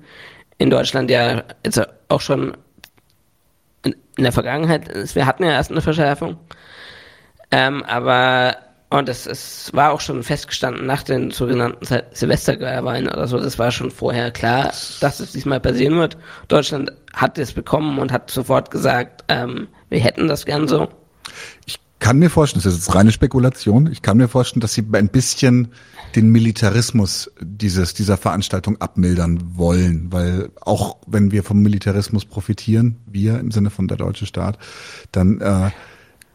in 0.59 0.69
Deutschland 0.69 1.09
ja 1.09 1.41
jetzt 1.65 1.81
auch 2.07 2.21
schon 2.21 2.55
in, 3.83 3.95
in 4.15 4.23
der 4.23 4.31
Vergangenheit 4.31 4.87
ist. 4.89 5.15
Wir 5.15 5.25
hatten 5.25 5.43
ja 5.43 5.53
erst 5.53 5.71
eine 5.71 5.81
Verschärfung. 5.81 6.37
Ähm, 7.49 7.81
aber 7.81 8.57
und 8.91 9.09
es, 9.09 9.25
es 9.25 9.73
war 9.73 9.91
auch 9.91 10.01
schon 10.01 10.21
festgestanden 10.21 10.85
nach 10.85 11.01
den 11.01 11.31
sogenannten 11.31 11.83
Silvestergeierwahlen 12.11 13.07
oder 13.07 13.27
so. 13.27 13.39
Das 13.39 13.57
war 13.57 13.71
schon 13.71 13.89
vorher 13.89 14.29
klar, 14.29 14.65
dass 14.99 15.19
es 15.19 15.31
diesmal 15.31 15.59
passieren 15.59 15.97
wird. 15.97 16.15
Deutschland 16.47 16.91
hat 17.11 17.39
es 17.39 17.53
bekommen 17.53 17.97
und 17.97 18.11
hat 18.11 18.29
sofort 18.29 18.69
gesagt, 18.69 19.23
ähm, 19.29 19.67
wir 19.89 19.99
hätten 19.99 20.27
das 20.27 20.45
gern 20.45 20.67
so. 20.67 20.89
Ich 21.65 21.79
kann 22.01 22.19
mir 22.19 22.29
vorstellen, 22.29 22.63
das 22.63 22.73
ist 22.73 22.87
jetzt 22.87 22.95
reine 22.95 23.11
Spekulation, 23.13 23.89
ich 23.89 24.01
kann 24.01 24.17
mir 24.17 24.27
vorstellen, 24.27 24.59
dass 24.59 24.73
sie 24.73 24.83
ein 24.91 25.07
bisschen 25.07 25.69
den 26.15 26.29
Militarismus 26.29 27.31
dieses, 27.39 27.93
dieser 27.93 28.17
Veranstaltung 28.17 28.81
abmildern 28.81 29.39
wollen, 29.55 30.11
weil 30.11 30.49
auch 30.59 30.97
wenn 31.07 31.31
wir 31.31 31.43
vom 31.43 31.61
Militarismus 31.61 32.25
profitieren, 32.25 32.97
wir 33.05 33.39
im 33.39 33.51
Sinne 33.51 33.69
von 33.69 33.87
der 33.87 33.97
deutsche 33.97 34.25
Staat, 34.25 34.57
dann 35.11 35.39
äh, 35.39 35.69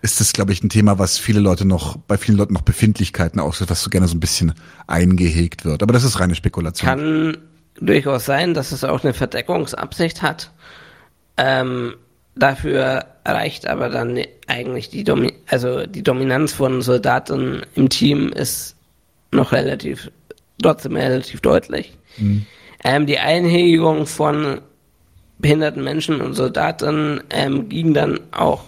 ist 0.03 0.21
das, 0.21 0.33
glaube 0.33 0.53
ich, 0.53 0.63
ein 0.63 0.69
Thema, 0.69 1.01
was 1.01 1.19
viele 1.19 1.41
Leute 1.41 1.65
noch, 1.65 1.97
bei 1.97 2.17
vielen 2.17 2.39
Leuten 2.39 2.55
noch 2.55 2.63
Befindlichkeiten 2.63 3.41
auslöst, 3.41 3.71
was 3.71 3.83
so 3.83 3.91
gerne 3.91 4.07
so 4.07 4.15
ein 4.15 4.21
bisschen 4.21 4.55
eingehegt 4.87 5.65
wird. 5.65 5.83
Aber 5.83 5.93
das 5.93 6.05
ist 6.05 6.21
reine 6.21 6.37
Spekulation. 6.37 6.89
Kann 6.89 7.39
durchaus 7.81 8.25
sein, 8.25 8.55
dass 8.55 8.71
es 8.71 8.85
auch 8.85 9.03
eine 9.03 9.15
Verdeckungsabsicht 9.15 10.23
hat. 10.23 10.53
Ähm, 11.37 11.97
dafür 12.37 13.07
reicht 13.25 13.67
aber 13.67 13.89
dann 13.89 14.21
eigentlich 14.47 14.91
die, 14.91 15.05
Domi 15.05 15.33
also 15.49 15.87
die 15.87 16.03
Dominanz 16.03 16.53
von 16.53 16.83
Soldaten 16.83 17.63
im 17.75 17.89
Team 17.89 18.29
ist 18.33 18.77
noch 19.33 19.53
relativ, 19.53 20.11
trotzdem 20.63 20.97
relativ 20.97 21.41
deutlich. 21.41 21.97
Mhm. 22.19 22.47
Ähm, 22.85 23.07
die 23.07 23.19
Einhegung 23.19 24.07
von 24.07 24.61
behinderten 25.39 25.83
Menschen 25.83 26.21
und 26.21 26.35
Soldaten 26.35 27.21
ähm, 27.31 27.69
ging 27.69 27.93
dann 27.93 28.21
auch 28.33 28.65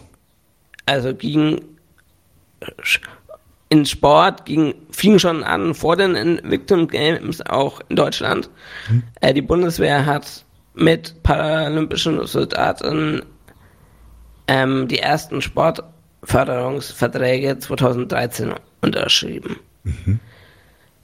also 0.89 1.15
ging 1.15 1.61
in 3.69 3.85
Sport 3.85 4.47
ging, 4.47 4.75
fing 4.91 5.19
schon 5.19 5.45
an 5.45 5.75
vor 5.75 5.97
den 5.97 6.41
Victim 6.43 6.89
Games 6.89 7.45
auch 7.45 7.81
in 7.89 7.97
Deutschland. 7.97 8.49
Mhm. 8.89 9.03
Äh, 9.21 9.35
die 9.35 9.43
Bundeswehr 9.43 10.07
hat 10.07 10.45
mit 10.75 11.23
paralympischen 11.23 12.27
Soldaten 12.27 13.23
ähm, 14.49 14.89
die 14.89 14.99
ersten 14.99 15.41
Sportförderungsverträge 15.41 17.59
2013 17.59 18.53
unterschrieben. 18.81 19.57
Mhm. 19.85 20.19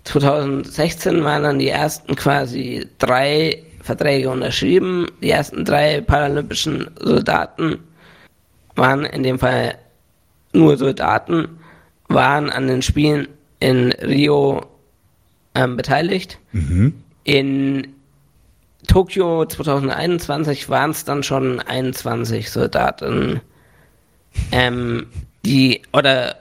2016 0.04 1.22
waren 1.24 1.42
dann 1.44 1.58
die 1.58 1.68
ersten 1.68 2.16
quasi 2.16 2.86
drei 2.98 3.62
Verträge 3.80 4.30
unterschrieben. 4.30 5.06
Die 5.22 5.30
ersten 5.30 5.64
drei 5.64 6.00
paralympischen 6.00 6.90
Soldaten 6.98 7.78
waren 8.74 9.04
in 9.04 9.22
dem 9.22 9.38
Fall 9.38 9.76
nur 10.52 10.76
Soldaten, 10.76 11.60
waren 12.08 12.50
an 12.50 12.66
den 12.66 12.82
Spielen 12.82 13.28
in 13.60 13.92
Rio 13.92 14.66
ähm, 15.54 15.76
beteiligt. 15.76 16.40
Mhm. 16.52 16.94
In 17.24 17.93
Tokio 18.94 19.44
2021 19.44 20.68
waren 20.68 20.92
es 20.92 21.04
dann 21.04 21.24
schon 21.24 21.59
21 21.59 22.48
Soldaten, 22.48 23.40
ähm, 24.52 25.09
die 25.44 25.83
oder 25.92 26.37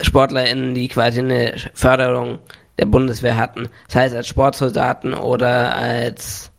SportlerInnen, 0.00 0.74
die 0.74 0.88
quasi 0.88 1.20
eine 1.20 1.54
Förderung 1.74 2.40
der 2.80 2.86
Bundeswehr 2.86 3.36
hatten. 3.36 3.68
Das 3.86 3.94
heißt 3.94 4.16
als 4.16 4.26
Sportsoldaten 4.26 5.14
oder 5.14 5.76
als 5.76 6.50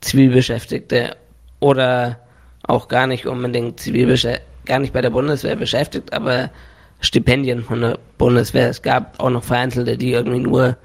Zivilbeschäftigte 0.00 1.16
oder 1.60 2.18
auch 2.64 2.88
gar 2.88 3.06
nicht 3.06 3.26
unbedingt 3.26 3.78
zivil 3.78 4.18
gar 4.64 4.80
nicht 4.80 4.92
bei 4.92 5.02
der 5.02 5.10
Bundeswehr 5.10 5.54
beschäftigt, 5.54 6.12
aber 6.12 6.50
Stipendien 6.98 7.62
von 7.62 7.80
der 7.80 7.98
Bundeswehr. 8.18 8.70
Es 8.70 8.82
gab 8.82 9.22
auch 9.22 9.30
noch 9.30 9.44
Vereinzelte, 9.44 9.96
die 9.96 10.10
irgendwie 10.10 10.40
nur, 10.40 10.76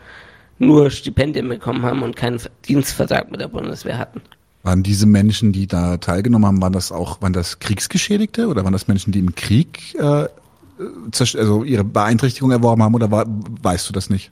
nur 0.59 0.89
Stipendien 0.89 1.47
bekommen 1.49 1.83
haben 1.83 2.03
und 2.03 2.15
keinen 2.15 2.39
Dienstvertrag 2.67 3.31
mit 3.31 3.41
der 3.41 3.47
Bundeswehr 3.47 3.97
hatten. 3.97 4.21
Waren 4.63 4.83
diese 4.83 5.05
Menschen, 5.05 5.51
die 5.51 5.67
da 5.67 5.97
teilgenommen 5.97 6.47
haben, 6.47 6.61
waren 6.61 6.73
das 6.73 6.91
auch, 6.91 7.21
waren 7.21 7.33
das 7.33 7.59
Kriegsgeschädigte 7.59 8.47
oder 8.47 8.63
waren 8.63 8.73
das 8.73 8.87
Menschen, 8.87 9.11
die 9.11 9.19
im 9.19 9.35
Krieg 9.35 9.95
äh, 9.95 10.27
also 11.37 11.63
ihre 11.63 11.83
Beeinträchtigung 11.83 12.51
erworben 12.51 12.83
haben 12.83 12.95
oder 12.95 13.09
war, 13.09 13.25
weißt 13.27 13.89
du 13.89 13.93
das 13.93 14.09
nicht? 14.09 14.31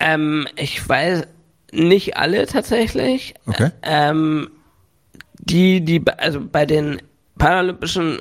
Ähm, 0.00 0.46
ich 0.56 0.86
weiß 0.88 1.24
nicht 1.72 2.16
alle 2.16 2.46
tatsächlich. 2.46 3.34
Okay. 3.46 3.70
Ähm, 3.82 4.50
die, 5.38 5.80
die, 5.80 6.02
also 6.18 6.40
bei 6.40 6.66
den 6.66 7.00
Paralympischen 7.38 8.20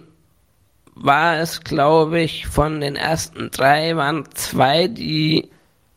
war 0.96 1.40
es, 1.40 1.62
glaube 1.62 2.22
ich, 2.22 2.48
von 2.48 2.82
den 2.82 2.96
ersten 2.96 3.52
drei 3.52 3.96
waren 3.96 4.26
zwei, 4.34 4.88
die 4.88 5.50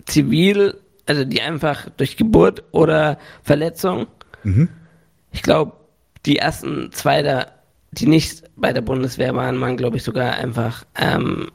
zivil, 0.07 0.79
also 1.07 1.25
die 1.25 1.43
einfach 1.43 1.89
durch 1.97 2.17
Geburt 2.17 2.65
oder 2.73 3.19
Verletzung. 3.43 4.07
Mhm. 4.43 4.69
Ich 5.33 5.43
glaube, 5.43 5.73
die 6.27 6.39
ersten 6.39 6.91
zwei 6.93 7.23
da, 7.23 7.47
die 7.93 8.07
nicht 8.07 8.45
bei 8.57 8.73
der 8.73 8.81
Bundeswehr 8.81 9.35
waren, 9.35 9.61
waren, 9.61 9.77
glaube 9.77 9.97
ich, 9.97 10.03
sogar 10.03 10.35
einfach 10.35 10.85
ähm, 10.99 11.51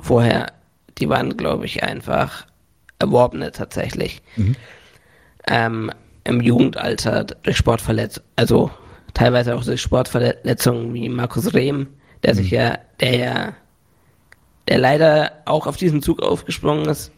vorher, 0.00 0.52
die 0.98 1.08
waren, 1.08 1.36
glaube 1.36 1.66
ich, 1.66 1.82
einfach 1.82 2.46
Erworbene 2.98 3.50
tatsächlich. 3.52 4.22
Mhm. 4.36 4.56
Ähm, 5.48 5.90
Im 6.24 6.40
Jugendalter 6.40 7.24
durch 7.24 7.56
Sportverletzung, 7.56 8.24
also 8.36 8.70
teilweise 9.12 9.54
auch 9.54 9.64
durch 9.64 9.82
Sportverletzungen 9.82 10.94
wie 10.94 11.08
Markus 11.08 11.52
Rehm, 11.54 11.88
der 12.22 12.34
mhm. 12.34 12.38
sich 12.38 12.50
ja, 12.50 12.78
der 13.00 13.16
ja, 13.16 13.52
der 14.68 14.78
leider 14.78 15.32
auch 15.44 15.66
auf 15.66 15.76
diesen 15.76 16.02
Zug 16.02 16.22
aufgesprungen 16.22 16.86
ist, 16.86 17.12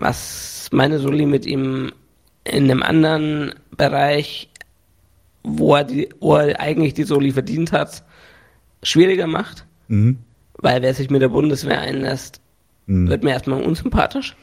was 0.00 0.68
meine 0.72 0.98
Soli 0.98 1.26
mit 1.26 1.46
ihm 1.46 1.92
in 2.44 2.64
einem 2.64 2.82
anderen 2.82 3.54
Bereich, 3.76 4.48
wo 5.42 5.76
er, 5.76 5.84
die, 5.84 6.08
wo 6.20 6.36
er 6.36 6.58
eigentlich 6.60 6.94
die 6.94 7.04
Soli 7.04 7.32
verdient 7.32 7.72
hat, 7.72 8.02
schwieriger 8.82 9.26
macht. 9.26 9.66
Mhm. 9.88 10.18
Weil 10.54 10.82
wer 10.82 10.94
sich 10.94 11.10
mit 11.10 11.22
der 11.22 11.28
Bundeswehr 11.28 11.80
einlässt, 11.80 12.40
mhm. 12.86 13.08
wird 13.08 13.24
mir 13.24 13.30
erstmal 13.30 13.62
unsympathisch. 13.62 14.36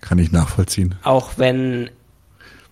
Kann 0.00 0.18
ich 0.18 0.32
nachvollziehen. 0.32 0.94
Auch 1.02 1.32
wenn 1.36 1.90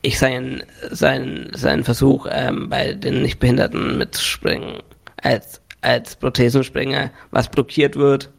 ich 0.02 0.18
seinen 0.18 0.62
sein, 0.90 1.50
sein 1.54 1.82
Versuch 1.82 2.26
ähm, 2.30 2.68
bei 2.68 2.92
den 2.92 3.22
Nichtbehinderten 3.22 3.96
mitzuspringen 3.96 4.82
als, 5.22 5.62
als 5.80 6.16
Prothesenspringer, 6.16 7.10
was 7.30 7.48
blockiert 7.48 7.96
wird, 7.96 8.30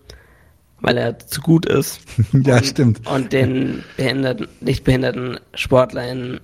weil 0.82 0.98
er 0.98 1.20
zu 1.20 1.42
gut 1.42 1.66
ist. 1.66 2.02
ja, 2.34 2.58
und, 2.58 2.66
stimmt. 2.66 3.08
Und 3.08 3.34
den 3.34 3.84
behinderten, 3.98 4.48
nicht 4.62 4.84
behinderten 4.84 5.40
Sportlern 5.54 6.40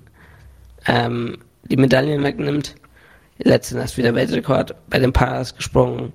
ähm, 0.88 1.38
die 1.64 1.78
Medaillen 1.78 2.24
wegnimmt. 2.24 2.76
Letztens 3.38 3.82
erst 3.82 3.98
wieder 3.98 4.14
Weltrekord 4.14 4.76
bei 4.90 5.00
den 5.00 5.14
Paras 5.14 5.56
gesprungen. 5.56 6.14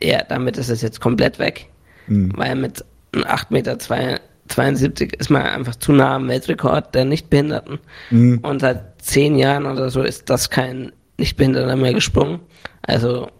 Ja, 0.00 0.22
damit 0.24 0.56
ist 0.56 0.70
es 0.70 0.82
jetzt 0.82 1.00
komplett 1.00 1.38
weg, 1.38 1.68
mhm. 2.06 2.32
weil 2.36 2.56
mit 2.56 2.84
8 3.24 3.50
Meter 3.50 3.78
2 3.78 4.20
72 4.48 5.14
ist 5.14 5.30
man 5.30 5.42
einfach 5.42 5.76
zu 5.76 5.92
nah 5.92 6.16
am 6.16 6.28
Weltrekord 6.28 6.94
der 6.94 7.04
Nichtbehinderten. 7.04 7.78
Mhm. 8.10 8.38
Und 8.38 8.60
seit 8.60 9.00
zehn 9.02 9.38
Jahren 9.38 9.66
oder 9.66 9.90
so 9.90 10.02
ist 10.02 10.28
das 10.30 10.50
kein 10.50 10.92
Nichtbehinderter 11.16 11.76
mehr 11.76 11.94
gesprungen. 11.94 12.40
Also 12.82 13.30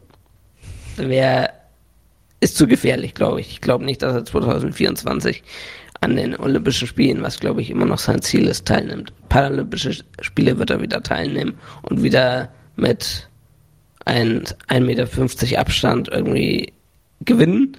wer 0.97 1.53
ist 2.45 2.57
zu 2.57 2.67
gefährlich, 2.67 3.15
glaube 3.15 3.41
ich. 3.41 3.51
Ich 3.51 3.61
glaube 3.61 3.85
nicht, 3.85 4.03
dass 4.03 4.15
er 4.15 4.25
2024 4.25 5.43
an 6.01 6.17
den 6.17 6.37
Olympischen 6.37 6.87
Spielen, 6.87 7.23
was 7.23 7.41
glaube 7.41 7.63
ich 7.63 7.71
immer 7.71 7.87
noch 7.87 7.99
sein 7.99 8.23
Ziel 8.23 8.47
ist, 8.47 8.67
teilnimmt. 8.67 9.13
Paralympische 9.29 10.05
Spiele 10.21 10.59
wird 10.59 10.71
er 10.71 10.81
wieder 10.81 11.03
teilnehmen 11.03 11.55
und 11.83 12.03
wieder 12.03 12.53
mit 12.77 13.29
1,50 14.07 14.81
Meter 14.81 15.59
Abstand 15.59 16.09
irgendwie 16.09 16.73
gewinnen 17.25 17.77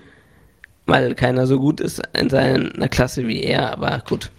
weil 0.85 1.15
keiner 1.15 1.47
so 1.47 1.59
gut 1.59 1.79
ist 1.79 2.01
in 2.13 2.29
seiner 2.29 2.89
Klasse 2.89 3.27
wie 3.27 3.41
er, 3.41 3.71
aber 3.71 4.03
gut. 4.07 4.31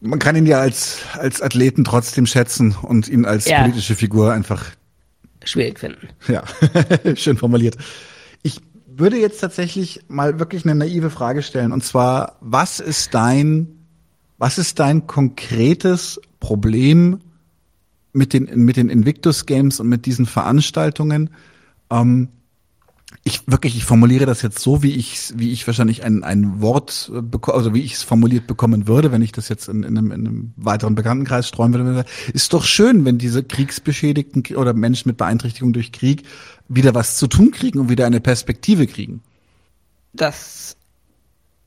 Man 0.00 0.18
kann 0.18 0.36
ihn 0.36 0.46
ja 0.46 0.60
als, 0.60 1.00
als 1.14 1.40
Athleten 1.40 1.84
trotzdem 1.84 2.26
schätzen 2.26 2.76
und 2.82 3.08
ihn 3.08 3.24
als 3.24 3.46
ja. 3.46 3.62
politische 3.62 3.94
Figur 3.94 4.32
einfach 4.32 4.66
schwierig 5.44 5.80
finden. 5.80 6.08
Ja, 6.28 6.44
schön 7.16 7.38
formuliert. 7.38 7.76
Ich 8.44 8.60
würde 8.86 9.18
jetzt 9.18 9.40
tatsächlich 9.40 10.02
mal 10.06 10.38
wirklich 10.38 10.64
eine 10.64 10.76
naive 10.76 11.10
Frage 11.10 11.42
stellen 11.42 11.72
und 11.72 11.82
zwar, 11.82 12.36
was 12.40 12.78
ist 12.78 13.12
dein, 13.12 13.66
was 14.38 14.58
ist 14.58 14.78
dein 14.78 15.08
konkretes 15.08 16.20
Problem 16.38 17.18
mit 18.12 18.32
den, 18.32 18.64
mit 18.64 18.76
den 18.76 18.90
Invictus 18.90 19.46
Games 19.46 19.80
und 19.80 19.88
mit 19.88 20.06
diesen 20.06 20.26
Veranstaltungen? 20.26 21.30
Ähm, 21.90 22.28
ich 23.22 23.46
wirklich, 23.46 23.76
ich 23.76 23.84
formuliere 23.84 24.26
das 24.26 24.42
jetzt 24.42 24.58
so, 24.58 24.82
wie 24.82 24.94
ich, 24.94 25.32
wie 25.36 25.52
ich 25.52 25.66
wahrscheinlich 25.66 26.04
ein, 26.04 26.24
ein 26.24 26.60
Wort 26.60 27.10
bekomme, 27.12 27.56
also 27.56 27.72
wie 27.72 27.82
ich 27.82 27.94
es 27.94 28.02
formuliert 28.02 28.46
bekommen 28.46 28.86
würde, 28.88 29.12
wenn 29.12 29.22
ich 29.22 29.32
das 29.32 29.48
jetzt 29.48 29.68
in, 29.68 29.82
in, 29.82 29.96
einem, 29.96 30.10
in 30.10 30.26
einem 30.26 30.52
weiteren 30.56 30.94
Bekanntenkreis 30.94 31.48
streuen 31.48 31.72
würde. 31.72 32.04
Ist 32.32 32.52
doch 32.52 32.64
schön, 32.64 33.04
wenn 33.04 33.18
diese 33.18 33.42
Kriegsbeschädigten 33.42 34.56
oder 34.56 34.74
Menschen 34.74 35.08
mit 35.08 35.16
Beeinträchtigung 35.16 35.72
durch 35.72 35.92
Krieg 35.92 36.24
wieder 36.68 36.94
was 36.94 37.16
zu 37.16 37.26
tun 37.26 37.50
kriegen 37.50 37.78
und 37.78 37.88
wieder 37.88 38.06
eine 38.06 38.20
Perspektive 38.20 38.86
kriegen. 38.86 39.22
Das 40.12 40.76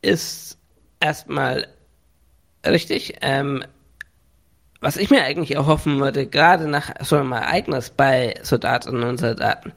ist 0.01 0.57
erstmal 0.99 1.67
richtig. 2.65 3.15
Ähm, 3.21 3.63
was 4.79 4.97
ich 4.97 5.09
mir 5.09 5.23
eigentlich 5.23 5.55
erhoffen 5.55 5.99
würde, 5.99 6.27
gerade 6.27 6.67
nach 6.67 6.91
so 7.01 7.15
einem 7.15 7.31
Ereignis 7.31 7.89
bei 7.89 8.35
Soldatinnen 8.43 9.03
und 9.03 9.19
Soldaten, 9.19 9.73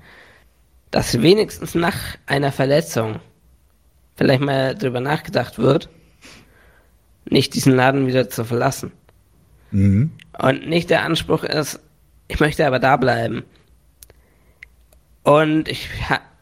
dass 0.91 1.23
wenigstens 1.23 1.75
nach 1.75 1.97
einer 2.27 2.53
Verletzung 2.53 3.21
vielleicht 4.17 4.43
mal 4.43 4.75
drüber 4.75 5.01
nachgedacht 5.01 5.59
wird, 5.59 5.89
nicht 7.25 7.55
diesen 7.55 7.75
Laden 7.75 8.07
wieder 8.07 8.29
zu 8.29 8.45
verlassen. 8.45 8.93
Mhm. 9.71 10.11
Und 10.39 10.69
nicht 10.69 10.91
der 10.91 11.05
Anspruch 11.05 11.45
ist, 11.45 11.81
ich 12.29 12.41
möchte 12.41 12.67
aber 12.67 12.79
da 12.79 12.97
bleiben. 12.97 13.45
Und 15.23 15.69
ich 15.69 15.89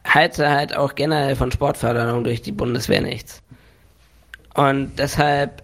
halte 0.03 0.49
halt 0.49 0.75
auch 0.75 0.95
generell 0.95 1.35
von 1.35 1.51
Sportförderung 1.51 2.23
durch 2.23 2.41
die 2.41 2.51
Bundeswehr 2.51 3.01
nichts. 3.01 3.41
Und 4.55 4.97
deshalb 4.97 5.63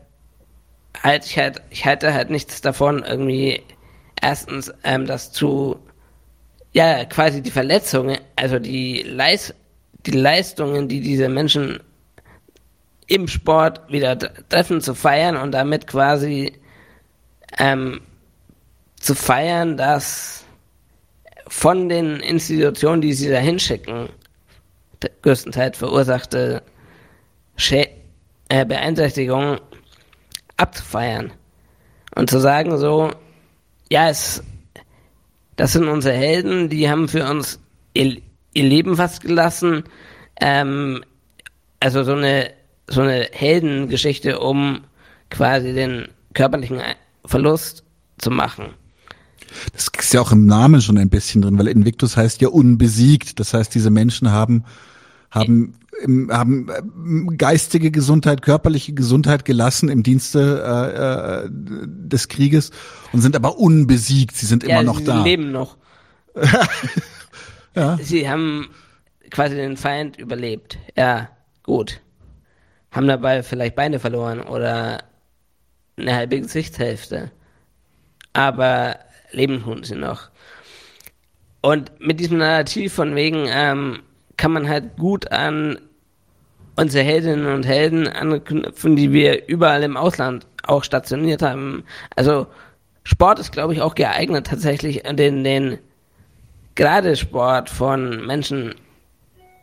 halte 1.02 1.28
ich 1.28 1.38
halt, 1.38 1.62
ich 1.69 1.86
halte 1.86 2.13
halt 2.13 2.30
nichts 2.30 2.62
davon, 2.62 3.04
irgendwie 3.04 3.62
erstens 4.21 4.74
ähm, 4.84 5.06
das 5.06 5.32
zu 5.32 5.80
ja, 6.76 7.06
quasi 7.06 7.42
die 7.42 7.52
Verletzungen, 7.52 8.18
also 8.36 8.60
die, 8.60 9.02
Leis 9.04 9.54
die 10.06 10.12
Leistungen, 10.12 10.90
die 10.90 11.00
diese 11.00 11.30
Menschen 11.30 11.80
im 13.08 13.30
Sport 13.30 13.90
wieder 13.90 14.20
treffen, 14.50 14.82
zu 14.82 14.94
feiern 14.94 15.38
und 15.38 15.54
damit 15.54 15.88
quasi 15.88 16.52
ähm, 17.58 18.02
zu 19.00 19.16
feiern, 19.16 19.78
dass 19.78 20.44
von 21.48 21.88
den 21.88 22.18
Institutionen, 22.18 23.02
die 23.02 23.14
sie 23.14 23.30
da 23.30 23.38
hinschicken, 23.38 24.10
größtenteils 25.22 25.78
verursachte 25.78 26.62
Schä 27.56 27.88
äh, 28.50 28.66
Beeinträchtigungen 28.66 29.62
abzufeiern. 30.58 31.32
Und 32.16 32.30
zu 32.30 32.40
sagen 32.40 32.78
so, 32.78 33.12
ja, 33.90 34.10
es 34.10 34.44
das 35.56 35.74
sind 35.74 35.88
unsere 35.88 36.15
Helden, 36.15 36.70
die 36.70 36.89
haben 36.89 37.08
für 37.08 37.26
uns 37.30 37.60
ihr, 37.94 38.18
ihr 38.54 38.63
Leben 38.63 38.96
fast 38.98 39.22
gelassen. 39.22 39.84
Ähm, 40.39 41.04
also 41.80 42.04
so 42.04 42.13
eine, 42.13 42.52
so 42.88 43.02
eine 43.02 43.30
Heldengeschichte, 43.32 44.39
um 44.39 44.82
quasi 45.30 45.74
den 45.74 46.10
körperlichen 46.34 46.82
Verlust 47.26 47.84
zu 48.18 48.32
machen. 48.32 48.74
Das 49.74 49.89
ist 49.98 50.13
ja 50.13 50.22
auch 50.22 50.32
im 50.32 50.46
Namen 50.46 50.82
schon 50.82 50.98
ein 50.98 51.10
bisschen 51.10 51.41
drin, 51.41 51.58
weil 51.58 51.68
Invictus 51.68 52.18
heißt 52.18 52.41
ja 52.41 52.50
unbesiegt. 52.50 53.39
Das 53.39 53.54
heißt, 53.54 53.74
diese 53.74 53.89
Menschen 53.89 54.32
haben, 54.32 54.65
haben 55.36 55.76
haben 56.30 56.67
äh, 56.69 57.36
geistige 57.38 57.91
Gesundheit, 57.91 58.41
körperliche 58.41 58.93
Gesundheit 58.93 59.45
gelassen 59.45 59.89
im 59.89 60.04
Dienste 60.04 60.63
äh, 60.65 61.45
äh, 61.45 61.50
des 61.50 62.28
Krieges 62.28 62.71
und 63.13 63.21
sind 63.21 63.36
aber 63.36 63.58
unbesiegt. 63.58 64.36
Sie 64.36 64.45
sind 64.45 64.63
ja, 64.63 64.80
immer 64.80 64.84
noch 64.84 65.00
sie 65.00 65.06
da. 65.06 65.17
Sie 65.17 65.30
leben 65.30 65.52
noch. 65.52 65.78
ja. 67.76 67.98
Sie 68.02 68.30
haben 68.30 68.67
quasi 69.32 69.56
den 69.56 69.78
Feind 69.78 70.17
überlebt. 70.17 70.78
Ja, 70.98 71.30
gut. 71.63 72.02
Haben 72.91 73.08
dabei 73.08 73.43
vielleicht 73.43 73.76
Beine 73.76 74.00
verloren 74.00 74.41
oder 74.41 75.04
eine 75.98 76.15
halbe 76.15 76.39
Gesichtshälfte. 76.39 77.32
Aber 78.34 79.00
leben 79.32 79.63
tun 79.63 79.84
sie 79.84 79.95
noch. 79.95 80.30
Und 81.62 82.00
mit 82.00 82.19
diesem 82.19 82.38
Narrativ 82.38 82.93
von 82.93 83.15
wegen, 83.15 83.48
ähm, 83.50 84.00
kann 84.38 84.52
man 84.52 84.67
halt 84.67 84.98
gut 84.98 85.32
an 85.32 85.80
unsere 86.76 87.04
Heldinnen 87.04 87.48
und 87.48 87.65
Helden 87.65 88.08
anknüpfen, 88.08 88.95
die 88.95 89.12
wir 89.12 89.48
überall 89.48 89.84
im 89.84 89.98
Ausland 89.98 90.45
auch 90.63 90.84
stationiert 90.84 91.41
haben. 91.41 91.84
Also 92.15 92.48
Sport 93.04 93.39
ist, 93.39 93.52
glaube 93.52 93.74
ich, 93.74 93.82
auch 93.82 93.95
geeignet, 93.95 94.48
tatsächlich 94.48 95.04
den, 95.04 95.43
den 95.43 95.78
gerade 96.74 97.15
Sport 97.15 97.69
von 97.69 98.26
Menschen 98.26 98.76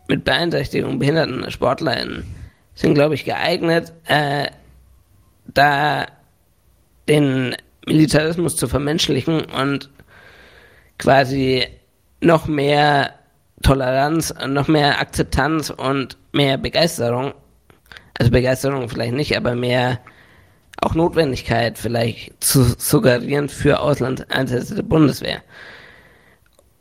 mit 0.09 0.25
Beeinträchtigung, 0.25 0.99
behinderten 0.99 1.51
SportlerInnen 1.51 2.25
sind, 2.75 2.95
glaube 2.95 3.15
ich, 3.15 3.25
geeignet, 3.25 3.93
äh, 4.07 4.47
da 5.47 6.07
den 7.09 7.57
Militarismus 7.87 8.57
zu 8.57 8.69
vermenschlichen 8.69 9.45
und 9.45 9.91
quasi 10.99 11.67
noch 12.21 12.47
mehr 12.47 13.15
Toleranz, 13.63 14.35
noch 14.47 14.69
mehr 14.69 15.01
Akzeptanz 15.01 15.71
und 15.71 16.19
mehr 16.33 16.59
Begeisterung. 16.59 17.35
Also 18.19 18.31
Begeisterung 18.31 18.89
vielleicht 18.89 19.15
nicht, 19.15 19.37
aber 19.37 19.55
mehr 19.55 20.01
auch 20.81 20.95
Notwendigkeit 20.95 21.79
vielleicht 21.79 22.43
zu 22.43 22.65
suggerieren 22.65 23.49
für 23.49 23.81
Auslandseinsätze 23.81 24.75
der 24.75 24.83
Bundeswehr. 24.83 25.43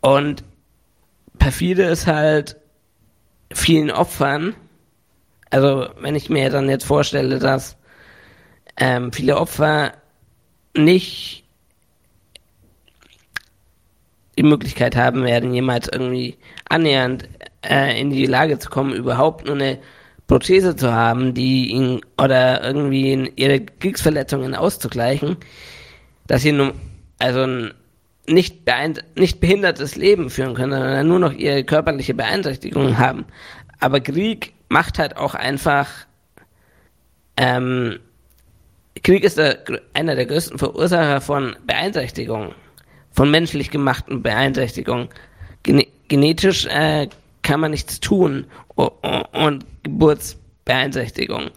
Und 0.01 0.43
perfide 1.37 1.83
ist 1.83 2.07
halt 2.07 2.57
vielen 3.53 3.91
Opfern, 3.91 4.55
also 5.49 5.87
wenn 5.99 6.15
ich 6.15 6.29
mir 6.29 6.49
dann 6.49 6.69
jetzt 6.69 6.85
vorstelle, 6.85 7.37
dass 7.37 7.77
ähm, 8.77 9.11
viele 9.11 9.37
Opfer 9.37 9.93
nicht 10.75 11.43
die 14.37 14.43
Möglichkeit 14.43 14.95
haben 14.95 15.23
werden, 15.23 15.53
jemals 15.53 15.87
irgendwie 15.87 16.37
annähernd 16.69 17.27
äh, 17.61 17.99
in 17.99 18.09
die 18.09 18.25
Lage 18.25 18.59
zu 18.59 18.69
kommen, 18.69 18.93
überhaupt 18.93 19.45
nur 19.45 19.55
eine 19.55 19.79
Prothese 20.27 20.75
zu 20.75 20.93
haben, 20.93 21.33
die 21.33 21.71
ihn 21.71 22.01
oder 22.17 22.63
irgendwie 22.63 23.31
ihre 23.35 23.59
Kriegsverletzungen 23.59 24.55
auszugleichen, 24.55 25.37
dass 26.27 26.41
sie 26.43 26.53
nun 26.53 26.73
also 27.19 27.41
ein 27.41 27.73
nicht, 28.27 28.61
nicht 29.15 29.41
behindertes 29.41 29.95
Leben 29.95 30.29
führen 30.29 30.53
können, 30.53 30.71
sondern 30.71 31.07
nur 31.07 31.19
noch 31.19 31.33
ihre 31.33 31.63
körperliche 31.63 32.13
Beeinträchtigung 32.13 32.97
haben. 32.97 33.25
Aber 33.79 33.99
Krieg 33.99 34.53
macht 34.69 34.99
halt 34.99 35.17
auch 35.17 35.33
einfach 35.35 35.87
ähm, 37.35 37.99
Krieg 39.03 39.23
ist 39.23 39.37
der, 39.37 39.59
einer 39.93 40.15
der 40.15 40.25
größten 40.25 40.59
Verursacher 40.59 41.21
von 41.21 41.55
Beeinträchtigungen 41.65 42.53
von 43.11 43.31
menschlich 43.31 43.69
gemachten 43.71 44.21
Beeinträchtigungen. 44.21 45.09
Gene 45.63 45.87
genetisch 46.07 46.65
äh, 46.65 47.07
kann 47.41 47.59
man 47.59 47.71
nichts 47.71 47.99
tun 47.99 48.45
und 48.75 49.65
Geburtsbeeinträchtigung. 49.83 51.51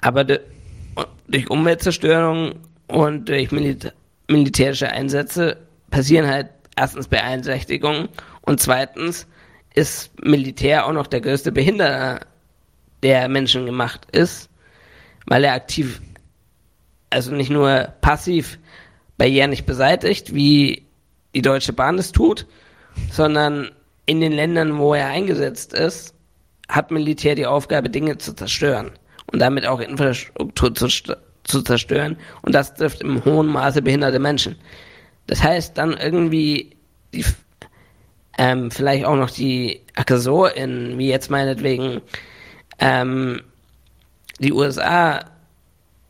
Aber 0.00 0.24
durch 0.24 1.50
Umweltzerstörung 1.50 2.54
und 2.86 3.28
durch 3.28 3.52
Milita 3.52 3.90
militärische 4.26 4.90
Einsätze 4.90 5.58
passieren 5.90 6.26
halt 6.26 6.48
erstens 6.76 7.08
Beeinträchtigungen 7.08 8.08
und 8.40 8.60
zweitens 8.60 9.26
ist 9.74 10.12
Militär 10.24 10.86
auch 10.86 10.92
noch 10.92 11.06
der 11.06 11.20
größte 11.20 11.52
Behinderer, 11.52 12.20
der 13.02 13.28
Menschen 13.28 13.66
gemacht 13.66 14.06
ist, 14.12 14.48
weil 15.26 15.44
er 15.44 15.52
aktiv, 15.52 16.00
also 17.10 17.32
nicht 17.32 17.50
nur 17.50 17.92
passiv 18.00 18.58
Barrieren 19.16 19.50
nicht 19.50 19.66
beseitigt, 19.66 20.34
wie 20.34 20.86
die 21.34 21.42
Deutsche 21.42 21.72
Bahn 21.72 21.98
es 21.98 22.12
tut, 22.12 22.46
sondern 23.10 23.70
in 24.06 24.20
den 24.20 24.32
Ländern, 24.32 24.78
wo 24.78 24.94
er 24.94 25.08
eingesetzt 25.08 25.72
ist, 25.72 26.14
hat 26.68 26.90
Militär 26.90 27.34
die 27.34 27.46
Aufgabe, 27.46 27.90
Dinge 27.90 28.18
zu 28.18 28.34
zerstören 28.34 28.92
und 29.32 29.38
damit 29.38 29.66
auch 29.66 29.80
Infrastruktur 29.80 30.74
zu, 30.74 30.88
zu 31.44 31.62
zerstören. 31.62 32.16
Und 32.42 32.54
das 32.54 32.74
trifft 32.74 33.00
im 33.00 33.24
hohen 33.24 33.46
Maße 33.46 33.82
behinderte 33.82 34.18
Menschen. 34.18 34.56
Das 35.26 35.42
heißt, 35.42 35.76
dann 35.78 35.94
irgendwie 35.94 36.76
die, 37.12 37.24
ähm, 38.38 38.70
vielleicht 38.70 39.04
auch 39.04 39.16
noch 39.16 39.30
die 39.30 39.80
AggressorInnen, 39.94 40.98
wie 40.98 41.08
jetzt 41.08 41.30
meinetwegen 41.30 42.00
ähm, 42.78 43.40
die 44.38 44.52
USA 44.52 45.24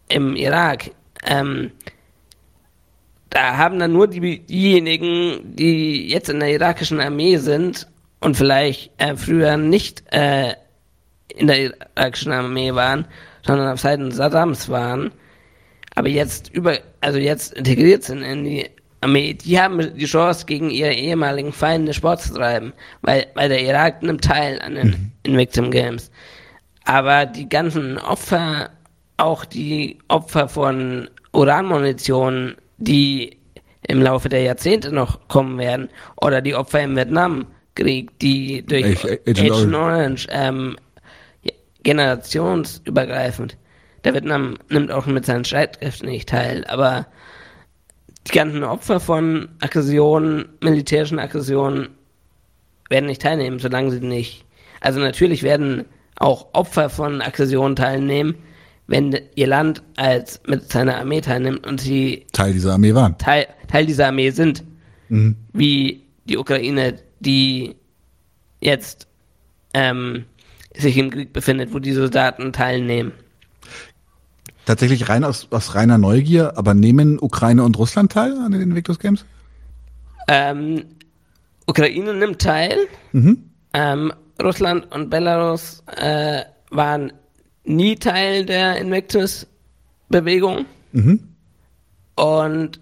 im 0.08 0.36
Irak, 0.36 0.90
ähm, 1.24 1.72
da 3.34 3.56
haben 3.56 3.80
dann 3.80 3.92
nur 3.92 4.06
die, 4.06 4.38
diejenigen, 4.38 5.56
die 5.56 6.08
jetzt 6.08 6.28
in 6.28 6.38
der 6.38 6.52
irakischen 6.52 7.00
Armee 7.00 7.36
sind 7.36 7.88
und 8.20 8.36
vielleicht 8.36 8.92
äh, 8.98 9.16
früher 9.16 9.56
nicht 9.56 10.04
äh, 10.12 10.54
in 11.28 11.48
der 11.48 11.74
irakischen 11.96 12.32
Armee 12.32 12.74
waren, 12.74 13.06
sondern 13.44 13.72
auf 13.72 13.80
Seiten 13.80 14.12
Saddams 14.12 14.68
waren, 14.68 15.10
aber 15.96 16.08
jetzt 16.08 16.48
über, 16.54 16.78
also 17.00 17.18
jetzt 17.18 17.54
integriert 17.54 18.04
sind 18.04 18.22
in 18.22 18.44
die 18.44 18.70
Armee, 19.00 19.34
die 19.34 19.60
haben 19.60 19.96
die 19.96 20.06
Chance, 20.06 20.46
gegen 20.46 20.70
ihre 20.70 20.94
ehemaligen 20.94 21.52
Feinde 21.52 21.92
Sport 21.92 22.22
zu 22.22 22.34
treiben, 22.34 22.72
weil, 23.02 23.26
weil 23.34 23.48
der 23.48 23.62
Irak 23.62 24.02
nimmt 24.02 24.22
teil 24.24 24.60
an 24.62 24.76
den 24.76 24.86
mhm. 24.88 25.12
Invictum 25.24 25.72
Games. 25.72 26.10
Aber 26.84 27.26
die 27.26 27.48
ganzen 27.48 27.98
Opfer, 27.98 28.70
auch 29.16 29.44
die 29.44 29.98
Opfer 30.06 30.48
von 30.48 31.10
Uranmunition, 31.32 32.54
die 32.78 33.38
im 33.86 34.02
Laufe 34.02 34.28
der 34.28 34.42
Jahrzehnte 34.42 34.92
noch 34.92 35.28
kommen 35.28 35.58
werden, 35.58 35.88
oder 36.20 36.40
die 36.40 36.54
Opfer 36.54 36.82
im 36.82 36.96
Vietnamkrieg, 36.96 38.18
die 38.18 38.64
durch 38.64 39.04
Agent, 39.26 39.74
Orange 39.74 40.26
ähm, 40.30 40.76
generationsübergreifend. 41.82 43.56
Der 44.04 44.14
Vietnam 44.14 44.56
nimmt 44.68 44.90
auch 44.90 45.06
mit 45.06 45.26
seinen 45.26 45.44
Streitkräften 45.44 46.08
nicht 46.08 46.28
teil, 46.28 46.64
aber 46.66 47.06
die 48.26 48.32
ganzen 48.32 48.64
Opfer 48.64 49.00
von 49.00 49.48
Aggressionen, 49.60 50.46
militärischen 50.60 51.18
Aggressionen, 51.18 51.90
werden 52.90 53.06
nicht 53.06 53.22
teilnehmen, 53.22 53.58
solange 53.58 53.90
sie 53.90 54.00
nicht. 54.00 54.44
Also 54.80 55.00
natürlich 55.00 55.42
werden 55.42 55.86
auch 56.16 56.48
Opfer 56.52 56.90
von 56.90 57.20
Aggressionen 57.22 57.76
teilnehmen, 57.76 58.36
wenn 58.86 59.18
ihr 59.34 59.46
Land 59.46 59.82
als 59.96 60.40
mit 60.46 60.70
seiner 60.70 60.98
Armee 60.98 61.20
teilnimmt 61.20 61.66
und 61.66 61.80
sie 61.80 62.26
Teil 62.32 62.52
dieser 62.52 62.74
Armee 62.74 62.94
waren. 62.94 63.16
Teil, 63.18 63.46
Teil 63.68 63.86
dieser 63.86 64.08
Armee 64.08 64.30
sind. 64.30 64.64
Mhm. 65.08 65.36
Wie 65.52 66.02
die 66.24 66.36
Ukraine, 66.36 66.98
die 67.20 67.76
jetzt 68.60 69.06
ähm, 69.72 70.24
sich 70.74 70.96
im 70.96 71.10
Krieg 71.10 71.32
befindet, 71.32 71.72
wo 71.72 71.78
die 71.78 71.92
Soldaten 71.92 72.52
teilnehmen. 72.52 73.12
Tatsächlich 74.66 75.08
rein 75.08 75.24
aus, 75.24 75.48
aus 75.50 75.74
reiner 75.74 75.98
Neugier, 75.98 76.56
aber 76.56 76.74
nehmen 76.74 77.18
Ukraine 77.18 77.62
und 77.62 77.78
Russland 77.78 78.12
teil 78.12 78.32
an 78.38 78.52
den 78.52 78.62
Invictus 78.62 78.98
Games? 78.98 79.24
Ähm, 80.26 80.84
Ukraine 81.66 82.14
nimmt 82.14 82.40
teil. 82.40 82.78
Mhm. 83.12 83.50
Ähm, 83.74 84.12
Russland 84.42 84.90
und 84.92 85.10
Belarus 85.10 85.82
äh, 85.96 86.42
waren 86.70 87.12
nie 87.64 87.96
Teil 87.96 88.46
der 88.46 88.76
Invictus-Bewegung. 88.76 90.66
Mhm. 90.92 91.28
Und 92.16 92.80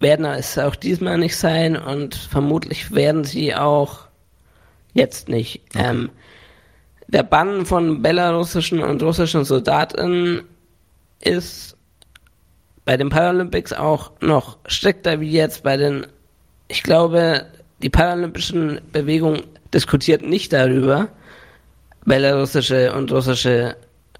werden 0.00 0.26
es 0.26 0.58
auch 0.58 0.74
diesmal 0.74 1.16
nicht 1.16 1.36
sein 1.36 1.76
und 1.76 2.16
vermutlich 2.16 2.92
werden 2.92 3.24
sie 3.24 3.54
auch 3.54 4.00
jetzt 4.92 5.28
nicht. 5.28 5.62
Okay. 5.70 5.84
Ähm, 5.88 6.10
der 7.06 7.22
Bann 7.22 7.66
von 7.66 8.02
belarussischen 8.02 8.82
und 8.82 9.02
russischen 9.02 9.44
Soldaten 9.44 10.42
ist 11.20 11.76
bei 12.84 12.96
den 12.96 13.10
Paralympics 13.10 13.72
auch 13.72 14.12
noch 14.20 14.58
strikter 14.66 15.20
wie 15.20 15.30
jetzt 15.30 15.62
bei 15.62 15.76
den, 15.76 16.06
ich 16.68 16.82
glaube, 16.82 17.46
die 17.82 17.90
paralympischen 17.90 18.80
Bewegung 18.92 19.42
diskutiert 19.72 20.22
nicht 20.22 20.52
darüber, 20.52 21.08
belarussische 22.04 22.92
und 22.92 23.12
russische 23.12 23.76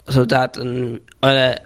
Soldaten 0.07 1.01
oder 1.21 1.61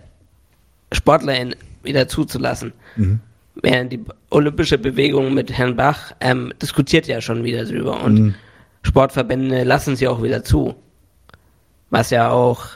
Sportler 0.92 1.35
wieder 1.83 2.09
zuzulassen. 2.09 2.72
Mhm. 2.96 3.20
Während 3.62 3.92
die 3.92 4.05
olympische 4.31 4.77
Bewegung 4.77 5.33
mit 5.33 5.51
Herrn 5.51 5.77
Bach 5.77 6.12
ähm, 6.20 6.53
diskutiert 6.61 7.07
ja 7.07 7.20
schon 7.20 7.44
wieder 7.44 7.64
drüber 7.64 8.03
und 8.03 8.14
mhm. 8.14 8.35
Sportverbände 8.83 9.64
lassen 9.64 9.96
sie 9.96 10.09
auch 10.09 10.22
wieder 10.22 10.44
zu. 10.44 10.75
Was 11.90 12.11
ja 12.11 12.31
auch, 12.31 12.66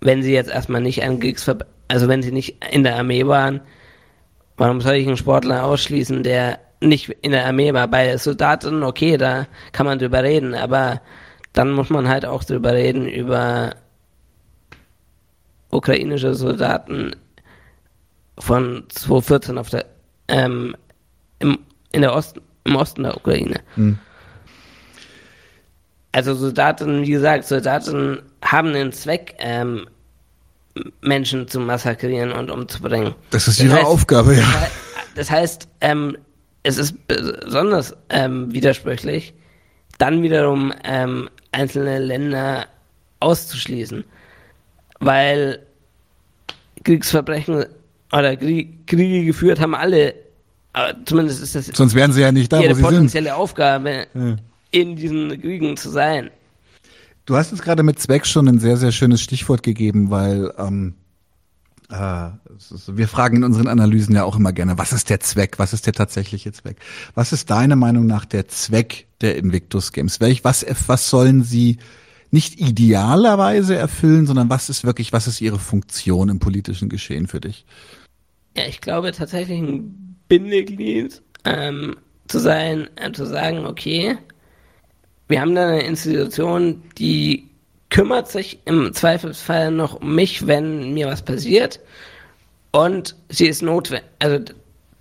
wenn 0.00 0.22
sie 0.22 0.32
jetzt 0.32 0.50
erstmal 0.50 0.80
nicht 0.80 1.02
ein 1.02 1.20
Kriegsverband 1.20 1.68
also 1.90 2.06
wenn 2.06 2.22
sie 2.22 2.30
nicht 2.30 2.64
in 2.70 2.84
der 2.84 2.96
Armee 2.96 3.26
waren, 3.26 3.60
warum 4.56 4.80
soll 4.80 4.94
ich 4.94 5.06
einen 5.06 5.16
Sportler 5.16 5.64
ausschließen, 5.64 6.22
der 6.22 6.60
nicht 6.80 7.08
in 7.22 7.32
der 7.32 7.46
Armee 7.46 7.74
war? 7.74 7.88
Bei 7.88 8.16
Soldaten, 8.16 8.84
okay, 8.84 9.16
da 9.16 9.48
kann 9.72 9.86
man 9.86 9.98
drüber 9.98 10.22
reden, 10.22 10.54
aber 10.54 11.00
dann 11.52 11.72
muss 11.72 11.90
man 11.90 12.08
halt 12.08 12.24
auch 12.24 12.44
drüber 12.44 12.74
reden 12.74 13.08
über 13.08 13.74
ukrainische 15.70 16.34
Soldaten 16.34 17.14
von 18.38 18.84
2014 18.88 19.58
auf 19.58 19.70
der 19.70 19.86
ähm, 20.28 20.76
im, 21.38 21.58
in 21.92 22.02
der 22.02 22.14
Osten, 22.14 22.40
im 22.64 22.76
Osten 22.76 23.02
der 23.02 23.16
Ukraine. 23.16 23.60
Hm. 23.74 23.98
Also 26.12 26.34
Soldaten, 26.34 27.02
wie 27.02 27.10
gesagt, 27.10 27.44
Soldaten 27.44 28.22
haben 28.42 28.68
einen 28.68 28.92
Zweck, 28.92 29.34
ähm, 29.38 29.86
Menschen 31.00 31.48
zu 31.48 31.60
massakrieren 31.60 32.32
und 32.32 32.50
umzubringen. 32.50 33.14
Das 33.30 33.48
ist 33.48 33.60
ihre 33.60 33.70
das 33.70 33.78
heißt, 33.78 33.86
Aufgabe, 33.86 34.36
ja. 34.36 34.68
Das 35.14 35.30
heißt, 35.30 35.68
ähm, 35.80 36.16
es 36.62 36.78
ist 36.78 36.94
besonders 37.08 37.96
ähm, 38.08 38.52
widersprüchlich, 38.52 39.34
dann 39.98 40.22
wiederum 40.22 40.72
ähm, 40.84 41.28
einzelne 41.52 41.98
Länder 41.98 42.66
auszuschließen, 43.18 44.04
weil 45.00 45.60
Kriegsverbrechen 46.84 47.66
oder 48.12 48.36
Kriege 48.36 49.24
geführt 49.24 49.60
haben 49.60 49.74
alle, 49.74 50.14
zumindest 51.04 51.42
ist 51.42 51.54
das 51.54 51.66
sonst 51.66 51.94
wären 51.94 52.12
sie 52.12 52.20
ja 52.20 52.32
nicht 52.32 52.52
da, 52.52 52.60
ihre 52.60 52.72
wo 52.72 52.76
sie 52.76 52.82
potenzielle 52.82 53.30
sind. 53.30 53.36
Aufgabe, 53.36 54.06
ja. 54.14 54.36
in 54.70 54.96
diesen 54.96 55.40
Kriegen 55.40 55.76
zu 55.76 55.90
sein. 55.90 56.30
Du 57.26 57.36
hast 57.36 57.52
uns 57.52 57.62
gerade 57.62 57.82
mit 57.82 57.98
Zweck 57.98 58.26
schon 58.26 58.48
ein 58.48 58.58
sehr, 58.58 58.76
sehr 58.76 58.92
schönes 58.92 59.20
Stichwort 59.20 59.62
gegeben, 59.62 60.10
weil 60.10 60.52
ähm, 60.58 60.94
äh, 61.90 62.30
wir 62.88 63.08
fragen 63.08 63.36
in 63.36 63.44
unseren 63.44 63.68
Analysen 63.68 64.14
ja 64.14 64.24
auch 64.24 64.36
immer 64.36 64.52
gerne, 64.52 64.78
was 64.78 64.92
ist 64.92 65.10
der 65.10 65.20
Zweck, 65.20 65.58
was 65.58 65.72
ist 65.72 65.86
der 65.86 65.92
tatsächliche 65.92 66.52
Zweck? 66.52 66.76
Was 67.14 67.32
ist 67.32 67.50
deiner 67.50 67.76
Meinung 67.76 68.06
nach 68.06 68.24
der 68.24 68.48
Zweck 68.48 69.06
der 69.20 69.36
Invictus 69.36 69.92
Games? 69.92 70.20
Welch, 70.20 70.44
was, 70.44 70.64
was 70.86 71.10
sollen 71.10 71.42
sie 71.42 71.78
nicht 72.30 72.60
idealerweise 72.60 73.76
erfüllen, 73.76 74.26
sondern 74.26 74.50
was 74.50 74.68
ist 74.68 74.84
wirklich, 74.84 75.12
was 75.12 75.26
ist 75.26 75.40
ihre 75.40 75.58
Funktion 75.58 76.28
im 76.28 76.38
politischen 76.38 76.88
Geschehen 76.88 77.26
für 77.26 77.40
dich? 77.40 77.64
Ja, 78.56 78.64
ich 78.66 78.80
glaube 78.80 79.12
tatsächlich 79.12 79.60
ein 79.60 80.16
Bindeglied 80.28 81.22
ähm, 81.44 81.96
zu 82.28 82.38
sein, 82.38 82.88
äh, 82.96 83.10
zu 83.12 83.26
sagen, 83.26 83.66
okay, 83.66 84.16
wir 85.28 85.40
haben 85.40 85.54
da 85.54 85.68
eine 85.68 85.82
Institution, 85.82 86.82
die 86.98 87.48
kümmert 87.88 88.28
sich 88.28 88.58
im 88.64 88.92
Zweifelsfall 88.92 89.70
noch 89.70 90.00
um 90.00 90.14
mich, 90.14 90.46
wenn 90.46 90.94
mir 90.94 91.08
was 91.08 91.22
passiert. 91.22 91.80
Und 92.72 93.16
sie 93.28 93.46
ist 93.48 93.62
notwendig, 93.62 94.08
also 94.20 94.44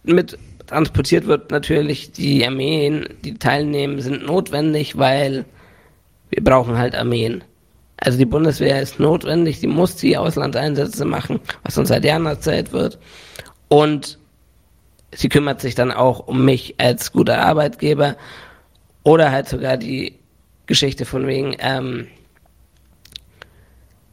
mit 0.03 0.37
transportiert 0.65 1.25
wird 1.25 1.51
natürlich 1.51 2.11
die 2.11 2.45
Armeen, 2.45 3.07
die 3.23 3.35
teilnehmen, 3.35 4.01
sind 4.01 4.25
notwendig, 4.25 4.97
weil 4.97 5.45
wir 6.29 6.43
brauchen 6.43 6.77
halt 6.77 6.95
Armeen. 6.95 7.43
Also 7.97 8.17
die 8.17 8.25
Bundeswehr 8.25 8.81
ist 8.81 8.99
notwendig, 8.99 9.59
die 9.59 9.67
muss 9.67 9.95
die 9.95 10.17
Auslandseinsätze 10.17 11.03
machen, 11.05 11.39
was 11.63 11.77
uns 11.77 11.89
seit 11.89 12.05
Jahren 12.05 12.25
erzählt 12.25 12.71
wird. 12.71 12.97
Und 13.67 14.17
sie 15.13 15.29
kümmert 15.29 15.59
sich 15.59 15.75
dann 15.75 15.91
auch 15.91 16.27
um 16.27 16.45
mich 16.45 16.75
als 16.77 17.11
guter 17.11 17.39
Arbeitgeber 17.39 18.15
oder 19.03 19.31
halt 19.31 19.49
sogar 19.49 19.77
die 19.77 20.15
Geschichte 20.65 21.05
von 21.05 21.27
wegen, 21.27 21.55
ähm, 21.59 22.07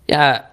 ja, 0.08 0.44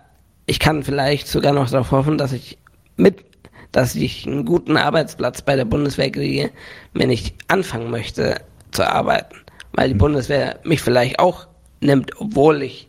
ich 0.45 0.59
kann 0.59 0.83
vielleicht 0.83 1.27
sogar 1.27 1.53
noch 1.53 1.69
darauf 1.69 1.91
hoffen, 1.91 2.17
dass 2.17 2.33
ich 2.33 2.57
mit, 2.97 3.23
dass 3.71 3.95
ich 3.95 4.27
einen 4.27 4.45
guten 4.45 4.77
Arbeitsplatz 4.77 5.41
bei 5.41 5.55
der 5.55 5.65
Bundeswehr 5.65 6.11
kriege, 6.11 6.51
wenn 6.93 7.09
ich 7.09 7.33
anfangen 7.47 7.89
möchte 7.89 8.41
zu 8.71 8.87
arbeiten. 8.87 9.37
Weil 9.73 9.89
die 9.89 9.93
mhm. 9.95 9.99
Bundeswehr 9.99 10.59
mich 10.63 10.81
vielleicht 10.81 11.19
auch 11.19 11.47
nimmt, 11.83 12.11
obwohl 12.19 12.63
ich 12.63 12.87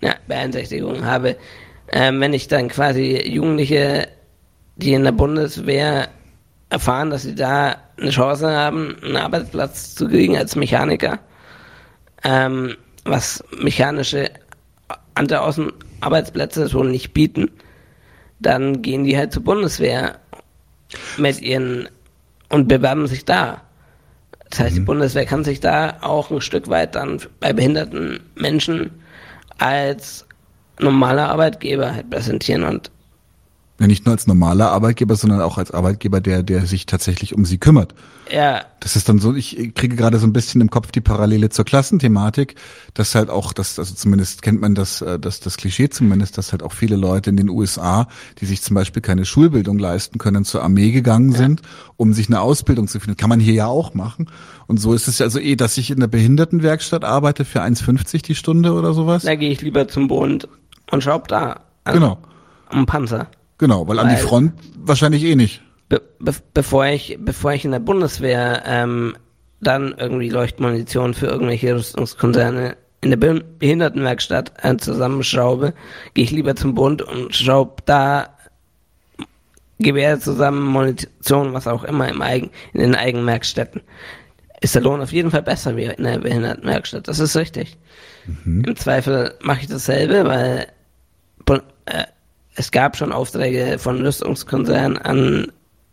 eine 0.00 0.16
Beeinträchtigung 0.26 1.04
habe. 1.04 1.36
Ähm, 1.92 2.20
wenn 2.20 2.32
ich 2.32 2.48
dann 2.48 2.68
quasi 2.68 3.28
Jugendliche, 3.28 4.08
die 4.76 4.94
in 4.94 5.04
der 5.04 5.12
Bundeswehr 5.12 6.08
erfahren, 6.70 7.10
dass 7.10 7.22
sie 7.22 7.34
da 7.34 7.76
eine 7.96 8.10
Chance 8.10 8.50
haben, 8.50 8.96
einen 9.02 9.16
Arbeitsplatz 9.16 9.94
zu 9.94 10.08
kriegen 10.08 10.36
als 10.36 10.56
Mechaniker, 10.56 11.20
ähm, 12.24 12.76
was 13.04 13.44
mechanische 13.60 14.30
andere 15.14 15.42
Außenarbeitsplätze 15.42 16.68
schon 16.68 16.90
nicht 16.90 17.14
bieten, 17.14 17.50
dann 18.40 18.82
gehen 18.82 19.04
die 19.04 19.16
halt 19.16 19.32
zur 19.32 19.44
Bundeswehr 19.44 20.18
mit 21.16 21.40
ihren 21.40 21.88
und 22.48 22.68
bewerben 22.68 23.06
sich 23.06 23.24
da. 23.24 23.62
Das 24.54 24.66
heißt, 24.66 24.74
mhm. 24.74 24.80
die 24.80 24.84
Bundeswehr 24.84 25.26
kann 25.26 25.42
sich 25.42 25.58
da 25.58 25.96
auch 26.00 26.30
ein 26.30 26.40
Stück 26.40 26.68
weit 26.68 26.94
dann 26.94 27.20
bei 27.40 27.52
behinderten 27.52 28.20
Menschen 28.36 28.92
als 29.58 30.24
normaler 30.78 31.28
Arbeitgeber 31.28 31.92
halt 31.92 32.08
präsentieren 32.08 32.62
und 32.62 32.92
Ja, 33.80 33.88
nicht 33.88 34.06
nur 34.06 34.12
als 34.12 34.28
normaler 34.28 34.70
Arbeitgeber, 34.70 35.16
sondern 35.16 35.40
auch 35.40 35.58
als 35.58 35.72
Arbeitgeber, 35.72 36.20
der, 36.20 36.44
der 36.44 36.64
sich 36.66 36.86
tatsächlich 36.86 37.34
um 37.34 37.44
sie 37.44 37.58
kümmert. 37.58 37.92
Ja, 38.30 38.64
Das 38.78 38.94
ist 38.94 39.08
dann 39.08 39.18
so, 39.18 39.34
ich 39.34 39.74
kriege 39.74 39.96
gerade 39.96 40.18
so 40.18 40.26
ein 40.26 40.32
bisschen 40.32 40.60
im 40.60 40.70
Kopf 40.70 40.92
die 40.92 41.00
Parallele 41.00 41.50
zur 41.50 41.64
Klassenthematik, 41.64 42.54
dass 42.94 43.16
halt 43.16 43.30
auch, 43.30 43.52
das, 43.52 43.78
also 43.80 43.94
zumindest 43.94 44.42
kennt 44.42 44.60
man 44.60 44.76
das, 44.76 45.02
äh, 45.02 45.18
das, 45.18 45.40
das 45.40 45.56
Klischee 45.56 45.88
zumindest, 45.88 46.38
dass 46.38 46.52
halt 46.52 46.62
auch 46.62 46.72
viele 46.72 46.94
Leute 46.94 47.30
in 47.30 47.36
den 47.36 47.48
USA, 47.48 48.06
die 48.38 48.46
sich 48.46 48.62
zum 48.62 48.74
Beispiel 48.74 49.02
keine 49.02 49.24
Schulbildung 49.24 49.78
leisten 49.78 50.18
können, 50.18 50.44
zur 50.44 50.62
Armee 50.62 50.92
gegangen 50.92 51.32
sind, 51.32 51.62
um 51.96 52.12
sich 52.12 52.28
eine 52.28 52.40
Ausbildung 52.40 52.86
zu 52.86 53.00
finden. 53.00 53.16
Kann 53.16 53.28
man 53.28 53.40
hier 53.40 53.54
ja 53.54 53.66
auch 53.66 53.92
machen. 53.94 54.30
Und 54.68 54.78
so 54.78 54.94
ist 54.94 55.08
es 55.08 55.18
ja 55.18 55.26
also 55.26 55.40
eh, 55.40 55.56
dass 55.56 55.76
ich 55.78 55.90
in 55.90 55.98
der 55.98 56.06
Behindertenwerkstatt 56.06 57.04
arbeite 57.04 57.44
für 57.44 57.60
1,50 57.60 58.22
die 58.22 58.34
Stunde 58.36 58.72
oder 58.72 58.94
sowas. 58.94 59.24
da 59.24 59.34
gehe 59.34 59.50
ich 59.50 59.60
lieber 59.62 59.88
zum 59.88 60.06
Bund 60.06 60.48
und 60.92 61.02
schraub 61.02 61.26
da. 61.26 61.60
Also 61.82 61.98
Genau, 61.98 62.18
Am 62.68 62.86
Panzer. 62.86 63.26
Genau, 63.58 63.86
weil 63.88 63.98
an 63.98 64.08
die 64.08 64.14
Weil- 64.14 64.22
Front 64.22 64.52
wahrscheinlich 64.76 65.24
eh 65.24 65.34
nicht. 65.36 65.62
Be 65.88 66.00
be 66.18 66.32
bevor 66.54 66.86
ich, 66.86 67.18
bevor 67.20 67.52
ich 67.52 67.64
in 67.64 67.70
der 67.72 67.78
Bundeswehr 67.78 68.62
ähm, 68.66 69.16
dann 69.60 69.94
irgendwie 69.98 70.30
Leuchtmunition 70.30 71.14
für 71.14 71.26
irgendwelche 71.26 71.74
Rüstungskonzerne 71.74 72.76
in 73.02 73.10
der 73.10 73.16
Be 73.18 73.44
Behindertenwerkstatt 73.58 74.52
äh, 74.62 74.76
zusammenschraube, 74.76 75.74
gehe 76.14 76.24
ich 76.24 76.30
lieber 76.30 76.56
zum 76.56 76.74
Bund 76.74 77.02
und 77.02 77.34
schraub 77.36 77.84
da 77.86 78.30
Gewehre 79.78 80.18
zusammen, 80.20 80.62
Munition, 80.66 81.52
was 81.52 81.66
auch 81.66 81.84
immer 81.84 82.08
im 82.08 82.22
eigen, 82.22 82.50
in 82.72 82.80
den 82.80 82.94
eigenen 82.94 83.26
Werkstätten. 83.26 83.82
Ist 84.60 84.74
der 84.74 84.82
Lohn 84.82 85.02
auf 85.02 85.12
jeden 85.12 85.30
Fall 85.30 85.42
besser 85.42 85.76
wie 85.76 85.84
in 85.84 86.04
der 86.04 86.18
Behindertenwerkstatt. 86.18 87.08
Das 87.08 87.18
ist 87.18 87.36
richtig. 87.36 87.76
Im 88.46 88.76
Zweifel 88.76 89.34
mache 89.42 89.60
ich 89.62 89.66
dasselbe, 89.66 90.24
weil 90.24 90.66
äh, 91.86 92.04
es 92.54 92.70
gab 92.70 92.96
schon 92.96 93.12
Aufträge 93.12 93.78
von 93.78 94.00
Rüstungskonzernen 94.04 94.98
an 94.98 95.52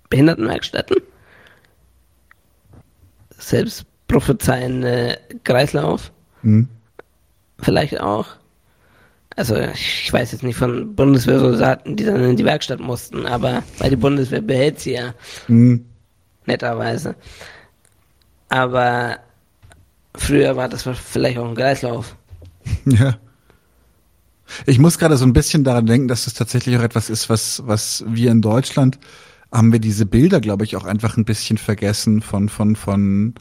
Behindertenwerkstätten. 0.09 0.97
Selbst 3.37 3.85
prophezeiende 4.07 5.17
Kreislauf. 5.43 6.11
Hm. 6.41 6.67
Vielleicht 7.59 7.99
auch. 7.99 8.27
Also 9.35 9.55
ich 9.55 10.11
weiß 10.11 10.33
jetzt 10.33 10.43
nicht 10.43 10.57
von 10.57 10.95
Bundeswehrsoldaten, 10.95 11.95
die 11.95 12.03
dann 12.03 12.23
in 12.23 12.35
die 12.35 12.45
Werkstatt 12.45 12.79
mussten, 12.79 13.25
aber 13.25 13.63
weil 13.79 13.89
die 13.89 13.95
Bundeswehr 13.95 14.41
behält 14.41 14.79
sie 14.79 14.93
ja 14.93 15.13
Hm. 15.47 15.85
netterweise. 16.45 17.15
Aber 18.49 19.17
früher 20.15 20.57
war 20.57 20.67
das 20.67 20.83
vielleicht 20.83 21.37
auch 21.37 21.47
ein 21.47 21.55
Kreislauf. 21.55 22.15
Ja. 22.85 23.15
Ich 24.65 24.79
muss 24.79 24.97
gerade 24.97 25.17
so 25.17 25.25
ein 25.25 25.33
bisschen 25.33 25.63
daran 25.63 25.85
denken, 25.85 26.07
dass 26.07 26.25
das 26.25 26.33
tatsächlich 26.33 26.77
auch 26.77 26.83
etwas 26.83 27.09
ist, 27.09 27.29
was, 27.29 27.63
was 27.65 28.03
wir 28.07 28.31
in 28.31 28.41
Deutschland 28.41 28.99
haben 29.51 29.71
wir 29.71 29.79
diese 29.79 30.05
Bilder, 30.05 30.39
glaube 30.39 30.63
ich, 30.63 30.77
auch 30.77 30.85
einfach 30.85 31.17
ein 31.17 31.25
bisschen 31.25 31.57
vergessen 31.57 32.21
von, 32.21 32.47
von, 32.47 32.75
von 32.75 33.33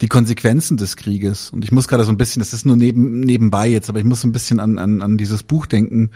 die 0.00 0.08
Konsequenzen 0.08 0.76
des 0.76 0.96
Krieges. 0.96 1.50
Und 1.50 1.64
ich 1.64 1.70
muss 1.70 1.86
gerade 1.86 2.04
so 2.04 2.10
ein 2.10 2.16
bisschen, 2.16 2.40
das 2.40 2.52
ist 2.52 2.66
nur 2.66 2.76
neben, 2.76 3.20
nebenbei 3.20 3.68
jetzt, 3.68 3.88
aber 3.88 4.00
ich 4.00 4.04
muss 4.04 4.22
so 4.22 4.28
ein 4.28 4.32
bisschen 4.32 4.58
an, 4.58 4.78
an, 4.78 5.02
an 5.02 5.16
dieses 5.16 5.44
Buch 5.44 5.66
denken, 5.66 6.10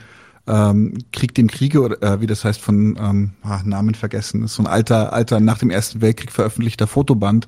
ähm, 0.49 0.99
Krieg 1.13 1.35
dem 1.35 1.49
Kriege, 1.49 1.81
oder 1.81 2.03
äh, 2.03 2.21
wie 2.21 2.27
das 2.27 2.45
heißt, 2.45 2.61
von 2.61 2.97
ähm, 3.01 3.31
ah, 3.43 3.63
Namen 3.65 3.95
vergessen, 3.95 4.45
ist 4.45 4.55
so 4.55 4.63
ein 4.63 4.67
alter, 4.67 5.13
alter 5.13 5.41
nach 5.41 5.59
dem 5.59 5.71
Ersten 5.71 6.01
Weltkrieg 6.01 6.33
veröffentlichter 6.33 6.87
Fotoband, 6.87 7.47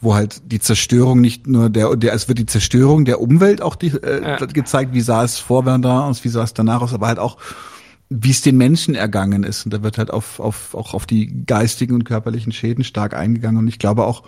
wo 0.00 0.14
halt 0.14 0.40
die 0.50 0.60
Zerstörung 0.60 1.20
nicht 1.20 1.46
nur 1.46 1.68
der, 1.70 1.94
der 1.96 2.14
es 2.14 2.28
wird 2.28 2.38
die 2.38 2.46
Zerstörung 2.46 3.04
der 3.04 3.20
Umwelt 3.20 3.60
auch 3.62 3.76
die, 3.76 3.88
äh, 3.88 4.22
Ja. 4.22 4.46
gezeigt, 4.46 4.94
wie 4.94 5.00
sah 5.00 5.24
es 5.24 5.38
vorher 5.38 5.78
da 5.78 6.06
aus, 6.06 6.24
wie 6.24 6.28
sah 6.28 6.42
es 6.42 6.54
danach 6.54 6.80
aus, 6.80 6.94
aber 6.94 7.06
halt 7.06 7.18
auch 7.18 7.36
wie 8.12 8.30
es 8.30 8.40
den 8.40 8.56
Menschen 8.56 8.96
ergangen 8.96 9.44
ist. 9.44 9.64
Und 9.64 9.72
da 9.72 9.84
wird 9.84 9.96
halt 9.96 10.10
auf, 10.10 10.40
auf, 10.40 10.74
auch 10.74 10.94
auf 10.94 11.06
die 11.06 11.44
geistigen 11.46 11.94
und 11.94 12.04
körperlichen 12.04 12.50
Schäden 12.50 12.82
stark 12.82 13.14
eingegangen. 13.14 13.58
Und 13.58 13.68
ich 13.68 13.78
glaube 13.78 14.04
auch, 14.04 14.24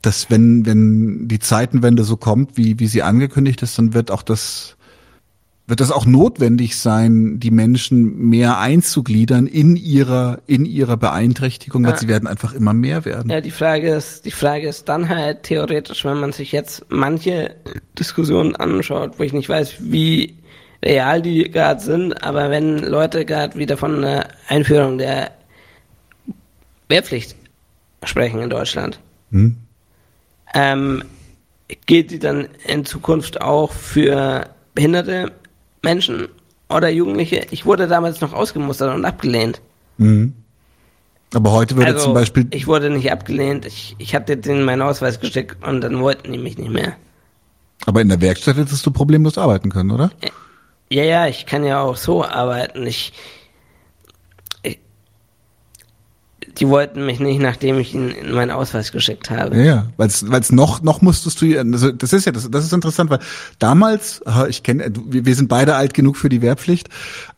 dass 0.00 0.30
wenn, 0.30 0.64
wenn 0.64 1.28
die 1.28 1.38
Zeitenwende 1.38 2.02
so 2.02 2.16
kommt, 2.16 2.56
wie, 2.56 2.78
wie 2.78 2.86
sie 2.86 3.02
angekündigt 3.02 3.62
ist, 3.62 3.76
dann 3.76 3.92
wird 3.92 4.10
auch 4.10 4.22
das, 4.22 4.76
wird 5.72 5.80
das 5.80 5.90
auch 5.90 6.04
notwendig 6.04 6.76
sein, 6.76 7.40
die 7.40 7.50
Menschen 7.50 8.28
mehr 8.28 8.58
einzugliedern 8.58 9.46
in 9.46 9.76
ihrer, 9.76 10.40
in 10.46 10.66
ihrer 10.66 10.98
Beeinträchtigung, 10.98 11.82
weil 11.84 11.92
Ja. 11.92 11.96
sie 11.96 12.08
werden 12.08 12.26
einfach 12.28 12.52
immer 12.52 12.74
mehr 12.74 13.06
werden. 13.06 13.30
Ja, 13.30 13.40
die 13.40 13.50
Frage 13.50 13.88
ist, 13.94 14.26
die 14.26 14.32
Frage 14.32 14.68
ist 14.68 14.86
dann 14.90 15.08
halt 15.08 15.44
theoretisch, 15.44 16.04
wenn 16.04 16.20
man 16.20 16.32
sich 16.32 16.52
jetzt 16.52 16.84
manche 16.90 17.54
Diskussionen 17.98 18.54
anschaut, 18.54 19.18
wo 19.18 19.22
ich 19.22 19.32
nicht 19.32 19.48
weiß, 19.48 19.76
wie 19.78 20.34
real 20.84 21.22
die 21.22 21.50
gerade 21.50 21.80
sind, 21.80 22.22
aber 22.22 22.50
wenn 22.50 22.76
Leute 22.80 23.24
gerade 23.24 23.58
wieder 23.58 23.78
von 23.78 23.96
einer 24.04 24.28
Einführung 24.48 24.98
der 24.98 25.30
Wehrpflicht 26.90 27.34
sprechen 28.04 28.42
in 28.42 28.50
Deutschland, 28.50 29.00
Hm? 29.30 29.56
ähm, 30.52 31.02
gilt 31.86 32.10
die 32.10 32.18
dann 32.18 32.48
in 32.66 32.84
Zukunft 32.84 33.40
auch 33.40 33.72
für 33.72 34.50
behinderte 34.74 35.32
Menschen 35.82 36.28
oder 36.68 36.88
Jugendliche? 36.88 37.46
Ich 37.50 37.66
wurde 37.66 37.88
damals 37.88 38.20
noch 38.20 38.32
ausgemustert 38.32 38.94
und 38.94 39.04
abgelehnt. 39.04 39.60
Mhm. 39.98 40.34
Aber 41.34 41.52
heute 41.52 41.76
würde 41.76 41.92
also, 41.92 42.04
zum 42.04 42.14
Beispiel, 42.14 42.46
ich 42.50 42.66
wurde 42.66 42.90
nicht 42.90 43.10
abgelehnt. 43.10 43.64
Ich, 43.64 43.96
ich 43.98 44.14
hatte 44.14 44.36
denen 44.36 44.64
meinen 44.64 44.82
Ausweis 44.82 45.18
geschickt 45.18 45.56
und 45.66 45.80
dann 45.80 46.00
wollten 46.00 46.32
die 46.32 46.38
mich 46.38 46.58
nicht 46.58 46.70
mehr. 46.70 46.94
aber 47.86 48.00
in 48.02 48.08
der 48.08 48.20
Werkstatt 48.20 48.56
hättest 48.56 48.84
du 48.84 48.90
problemlos 48.90 49.38
arbeiten 49.38 49.70
können, 49.70 49.90
oder? 49.90 50.10
Ja, 50.90 51.04
ja, 51.04 51.26
ich 51.26 51.46
kann 51.46 51.64
ja 51.64 51.80
auch 51.80 51.96
so 51.96 52.22
arbeiten. 52.22 52.86
Ich 52.86 53.14
die 56.58 56.68
wollten 56.68 57.06
mich 57.06 57.20
nicht, 57.20 57.40
nachdem 57.40 57.78
ich 57.78 57.94
ihnen 57.94 58.32
meinen 58.32 58.50
Ausweis 58.50 58.92
geschickt 58.92 59.30
habe. 59.30 59.56
Ja, 59.56 59.62
ja, 59.62 59.86
weil 59.96 60.08
es 60.08 60.52
noch 60.52 60.82
noch 60.82 61.00
musstest 61.00 61.40
du 61.40 61.58
also 61.58 61.92
das 61.92 62.12
ist 62.12 62.26
ja 62.26 62.32
das, 62.32 62.50
das 62.50 62.64
ist 62.64 62.72
interessant, 62.72 63.10
weil 63.10 63.20
damals 63.58 64.22
ich 64.48 64.62
kenne 64.62 64.92
wir, 65.06 65.34
sind 65.34 65.48
beide 65.48 65.74
alt 65.76 65.94
genug 65.94 66.16
für 66.16 66.28
die 66.28 66.42
Wehrpflicht. 66.42 66.88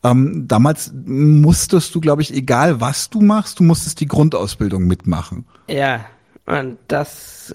Ähm, 0.02 0.46
damals 0.48 0.92
musstest 1.04 1.94
du, 1.94 2.00
glaube 2.00 2.22
ich, 2.22 2.34
egal 2.34 2.80
was 2.80 3.10
du 3.10 3.20
machst, 3.20 3.60
du 3.60 3.64
musstest 3.64 4.00
die 4.00 4.06
Grundausbildung 4.06 4.86
mitmachen. 4.86 5.46
Ja, 5.68 6.04
und 6.46 6.78
das 6.88 7.54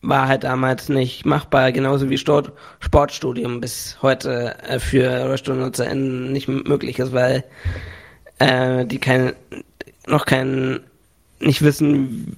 war 0.00 0.28
halt 0.28 0.44
damals 0.44 0.88
nicht 0.88 1.26
machbar, 1.26 1.72
genauso 1.72 2.08
wie 2.08 2.18
Sport, 2.18 2.52
Sportstudium 2.80 3.60
bis 3.60 3.98
heute 4.00 4.56
äh, 4.62 4.78
für 4.78 5.26
RollstuhlnutzerInnen 5.26 6.32
nicht 6.32 6.48
möglich 6.48 6.98
ist, 6.98 7.12
weil 7.12 7.44
äh, 8.38 8.86
die 8.86 8.98
kein, 8.98 9.32
noch 10.08 10.26
kein, 10.26 10.80
nicht 11.40 11.62
wissen, 11.62 12.36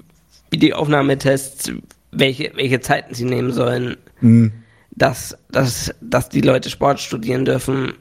wie 0.51 0.59
die 0.59 0.75
Aufnahmetests, 0.75 1.73
welche, 2.13 2.53
welche 2.55 2.81
Zeiten 2.81 3.15
sie 3.15 3.25
nehmen 3.25 3.53
sollen, 3.53 3.97
Mhm. 4.21 4.53
dass, 4.91 5.37
dass, 5.51 5.95
dass 6.03 6.29
die 6.29 6.43
Leute 6.43 6.69
Sport 6.69 7.01
studieren 7.01 7.45
dürfen, 7.47 7.95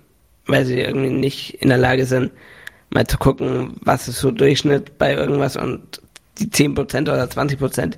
weil 0.47 0.65
sie 0.65 0.79
irgendwie 0.79 1.11
nicht 1.11 1.61
in 1.61 1.69
der 1.69 1.77
Lage 1.77 2.05
sind, 2.05 2.31
mal 2.89 3.07
zu 3.07 3.17
gucken, 3.17 3.77
was 3.81 4.07
ist 4.07 4.19
so 4.19 4.31
Durchschnitt 4.31 4.97
bei 4.97 5.13
irgendwas 5.13 5.55
und 5.55 6.01
die 6.39 6.47
10% 6.47 7.03
oder 7.03 7.23
20% 7.23 7.93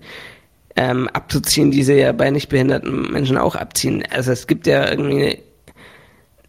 ähm, 0.75 1.07
abzuziehen, 1.09 1.71
die 1.71 1.83
sie 1.83 1.95
ja 1.95 2.11
bei 2.11 2.29
nicht 2.29 2.49
behinderten 2.49 3.11
Menschen 3.11 3.37
auch 3.37 3.55
abziehen. 3.55 4.03
Also 4.11 4.31
es 4.31 4.47
gibt 4.47 4.67
ja 4.67 4.89
irgendwie 4.89 5.23
eine, 5.23 5.37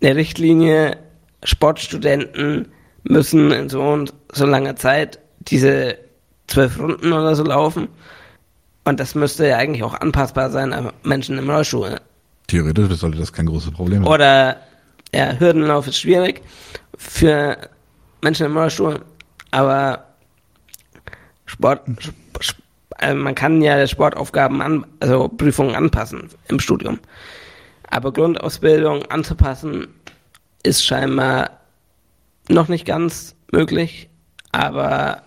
eine 0.03 0.17
Richtlinie, 0.17 0.99
Sportstudenten 1.45 2.69
müssen 3.05 3.51
in 3.51 3.69
so 3.69 3.83
und 3.83 4.13
so 4.33 4.47
langer 4.47 4.77
Zeit 4.77 5.19
diese 5.41 5.99
zwölf 6.47 6.79
Runden 6.79 7.13
oder 7.13 7.35
so 7.35 7.45
laufen. 7.45 7.89
Und 8.85 8.99
das 9.01 9.15
müsste 9.15 9.47
ja 9.47 9.59
eigentlich 9.59 9.83
auch 9.83 9.95
anpassbar 9.95 10.51
sein 10.51 10.73
an 10.73 10.93
Menschen 11.03 11.39
im 11.39 11.49
Rollstuhl. 11.49 12.01
Theoretisch 12.49 12.89
sollte 12.99 13.19
das 13.19 13.33
kein 13.33 13.47
großes 13.47 13.71
Problem 13.73 14.03
sein. 14.05 14.13
Oder 14.13 14.57
ja, 15.15 15.33
Hürdenlauf 15.39 15.87
ist 15.87 15.99
schwierig 15.99 16.43
für 16.97 17.57
Menschen 18.23 18.47
im 18.47 18.57
Rollstuhl, 18.57 19.01
aber 19.51 20.05
Sport, 21.47 21.83
Sp- 22.01 22.17
Sp- 22.43 22.63
äh, 22.99 23.15
man 23.15 23.35
kann 23.35 23.63
ja 23.63 23.87
Sportaufgaben 23.87 24.61
an, 24.63 24.87
also 25.01 25.29
Prüfungen 25.29 25.75
anpassen 25.75 26.29
im 26.49 26.59
Studium. 26.61 26.99
Aber 27.91 28.13
Grundausbildung 28.13 29.05
anzupassen 29.07 29.89
ist 30.63 30.85
scheinbar 30.85 31.51
noch 32.53 32.69
nicht 32.69 32.85
ganz 32.87 33.35
möglich, 33.53 34.09
aber 34.53 35.23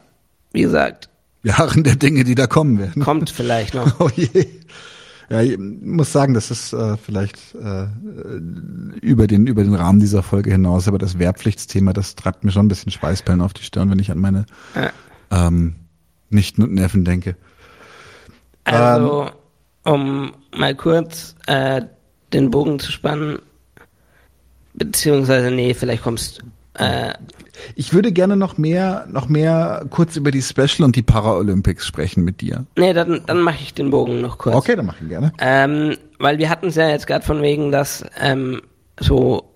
wie 0.54 0.62
gesagt, 0.62 1.10
Wir 1.44 1.58
harren 1.58 1.84
der 1.84 1.96
Dinge, 1.96 2.24
die 2.24 2.36
da 2.36 2.48
kommen 2.48 2.80
werden. 2.80 3.04
kommt 3.04 3.30
vielleicht 3.30 3.74
noch. 3.74 4.00
Oh 4.00 4.10
je. 4.16 4.46
Ja, 5.28 5.42
ich 5.42 5.58
muss 5.58 6.12
sagen, 6.12 6.36
das 6.36 6.52
ist 6.52 6.72
äh, 6.72 6.98
vielleicht 6.98 7.40
äh, 7.56 7.88
über 9.02 9.26
den 9.26 9.48
über 9.48 9.64
den 9.64 9.74
Rahmen 9.74 10.00
dieser 10.00 10.22
Folge 10.22 10.52
hinaus, 10.52 10.88
aber 10.88 11.00
das 11.00 11.18
Wehrpflichtsthema, 11.18 11.94
das 11.94 12.14
treibt 12.16 12.44
mir 12.44 12.52
schon 12.52 12.66
ein 12.66 12.70
bisschen 12.70 12.92
Schweißperlen 12.92 13.42
auf 13.42 13.54
die 13.54 13.64
Stirn, 13.64 13.90
wenn 13.90 13.98
ich 13.98 14.12
an 14.12 14.20
meine 14.20 14.46
Ja. 14.76 14.92
ähm, 15.48 15.76
nicht 16.30 16.60
Nerven 16.60 17.06
denke. 17.06 17.36
Also, 18.66 19.32
um 19.84 20.32
mal 20.56 20.76
kurz 20.76 21.36
äh, 21.48 21.82
den 22.34 22.52
Bogen 22.52 22.80
zu 22.80 22.92
spannen, 22.92 23.40
beziehungsweise, 24.74 25.50
nee, 25.52 25.74
vielleicht 25.74 26.04
kommst 26.04 26.44
Äh, 26.78 27.14
Ich 27.76 27.94
würde 27.94 28.12
gerne 28.12 28.36
noch 28.36 28.58
mehr, 28.58 29.08
noch 29.10 29.30
mehr 29.30 29.86
kurz 29.90 30.16
über 30.16 30.32
die 30.32 30.42
Special 30.42 30.84
und 30.84 30.96
die 30.96 31.04
Paralympics 31.04 31.86
sprechen 31.88 32.24
mit 32.24 32.42
dir. 32.42 32.66
nee, 32.78 32.94
dann, 32.94 33.22
dann 33.26 33.42
mache 33.42 33.58
ich 33.62 33.74
den 33.74 33.90
Bogen 33.92 34.22
noch 34.22 34.38
kurz. 34.38 34.56
Okay, 34.56 34.76
dann 34.76 34.86
mach 34.86 35.00
ich 35.02 35.08
gerne. 35.10 35.32
Ähm, 35.40 35.98
weil 36.20 36.38
wir 36.38 36.50
hatten 36.50 36.68
es 36.68 36.76
ja 36.76 36.90
jetzt 36.90 37.08
gerade 37.08 37.26
von 37.26 37.42
wegen, 37.42 37.72
dass 37.72 38.06
ähm, 38.20 38.62
so 39.00 39.52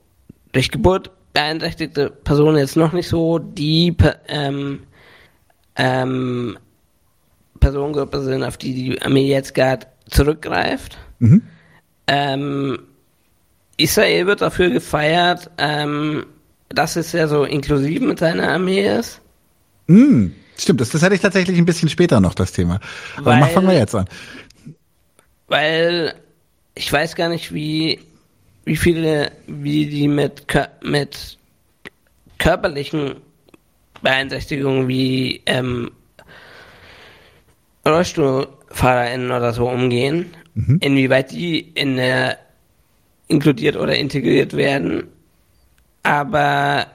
durch 0.51 0.71
Geburt 0.71 1.11
beeinträchtigte 1.33 2.09
Personen 2.09 2.57
jetzt 2.57 2.75
noch 2.75 2.93
nicht 2.93 3.07
so 3.07 3.37
die 3.39 3.95
ähm, 4.27 4.79
ähm, 5.75 6.57
Personengruppe 7.59 8.21
sind, 8.21 8.43
auf 8.43 8.57
die 8.57 8.73
die 8.73 9.01
Armee 9.01 9.27
jetzt 9.27 9.53
gerade 9.53 9.87
zurückgreift. 10.09 10.97
Mhm. 11.19 11.43
Ähm, 12.07 12.79
Israel 13.77 14.25
wird 14.27 14.41
dafür 14.41 14.69
gefeiert, 14.69 15.49
ähm, 15.57 16.25
dass 16.69 16.95
es 16.95 17.11
ja 17.11 17.27
so 17.27 17.43
inklusiv 17.43 18.01
mit 18.01 18.19
seiner 18.19 18.47
Armee 18.49 18.87
ist. 18.87 19.21
Mm, 19.87 20.27
stimmt, 20.57 20.81
das, 20.81 20.89
das 20.89 21.01
hätte 21.01 21.15
ich 21.15 21.21
tatsächlich 21.21 21.57
ein 21.57 21.65
bisschen 21.65 21.89
später 21.89 22.19
noch, 22.19 22.33
das 22.35 22.51
Thema. 22.51 22.79
Aber 23.17 23.31
Weil- 23.31 23.39
mach 23.39 23.49
fangen 23.49 23.67
wir 23.67 23.77
jetzt 23.77 23.95
an. 23.95 24.07
weil 25.47 26.13
ich 26.75 26.91
weiß 26.91 27.15
gar 27.15 27.29
nicht, 27.29 27.53
wie, 27.53 27.99
wie 28.65 28.75
viele, 28.77 29.31
wie 29.47 29.87
die 29.87 30.07
mit, 30.07 30.45
mit 30.83 31.37
körperlichen 32.37 33.15
Beeinträchtigungen 34.01 34.87
wie 34.87 35.41
ähm, 35.45 35.91
RollstuhlfahrerInnen 37.85 39.31
oder 39.31 39.53
so 39.53 39.67
umgehen, 39.69 40.33
inwieweit 40.81 41.31
die 41.31 41.59
in 41.59 41.95
der 41.95 42.37
inkludiert 43.27 43.75
oder 43.75 43.95
integriert 43.95 44.55
werden. 44.55 45.07
Aber 46.03 46.87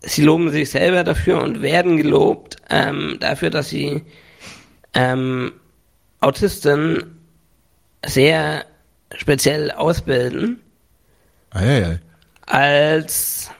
sie 0.00 0.22
loben 0.22 0.50
sich 0.50 0.70
selber 0.70 1.04
dafür 1.04 1.42
und 1.42 1.62
werden 1.62 1.96
gelobt 1.96 2.56
ähm, 2.70 3.16
dafür, 3.20 3.50
dass 3.50 3.70
sie 3.70 4.02
ähm, 4.94 5.52
Autisten 6.20 7.18
sehr 8.04 8.64
speziell 9.16 9.70
ausbilden 9.70 10.60
ja. 11.54 11.98
als 12.46 13.50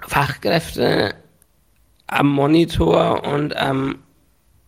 Fachkräfte 0.00 1.14
am 2.06 2.28
Monitor 2.28 3.24
und 3.24 3.56
am 3.56 4.02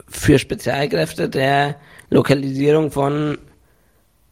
für 0.08 0.38
Spezialkräfte 0.38 1.28
der 1.28 1.76
Lokalisierung 2.10 2.90
von 2.90 3.38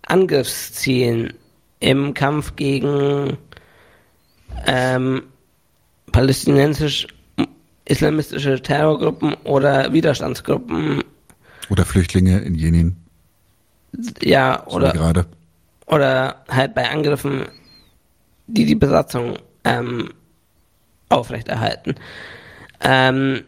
Angriffszielen 0.02 1.34
im 1.82 2.14
Kampf 2.14 2.56
gegen 2.56 3.36
ähm, 4.66 5.24
palästinensisch 6.12 7.06
islamistische 7.84 8.62
Terrorgruppen 8.62 9.34
oder 9.44 9.92
Widerstandsgruppen, 9.92 11.02
Oder 11.68 11.84
Flüchtlinge 11.84 12.38
in 12.40 12.54
Jenin. 12.54 12.96
ja, 14.22 14.62
So 14.68 14.76
oder 14.76 14.92
gerade. 14.92 15.26
oder 15.86 16.44
halt 16.48 16.74
bei 16.74 16.88
Angriffen, 16.88 17.46
die 18.46 18.64
die 18.64 18.76
Besatzung 18.76 19.36
ähm, 19.64 20.10
aufrechterhalten. 21.08 21.96
Ähm, 22.80 23.42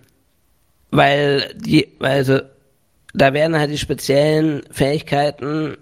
weil 0.91 1.53
die, 1.57 1.89
weil 2.01 2.25
so, 2.25 2.41
da 3.15 3.33
werden 3.33 3.57
halt 3.59 3.71
die 3.71 3.79
speziellen 3.79 4.63
Fähigkeiten 4.71 5.77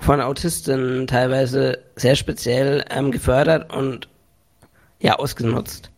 von 0.00 0.20
Autistinnen 0.20 1.06
teilweise 1.06 1.78
sehr 1.96 2.16
speziell 2.16 2.84
ähm, 2.90 3.10
gefördert 3.10 3.72
und 3.72 4.08
ja 5.00 5.16
ausgenutzt, 5.16 5.90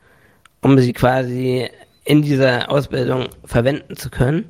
um 0.61 0.79
sie 0.79 0.93
quasi 0.93 1.69
in 2.05 2.23
dieser 2.23 2.71
Ausbildung 2.71 3.29
verwenden 3.45 3.97
zu 3.97 4.11
können. 4.11 4.45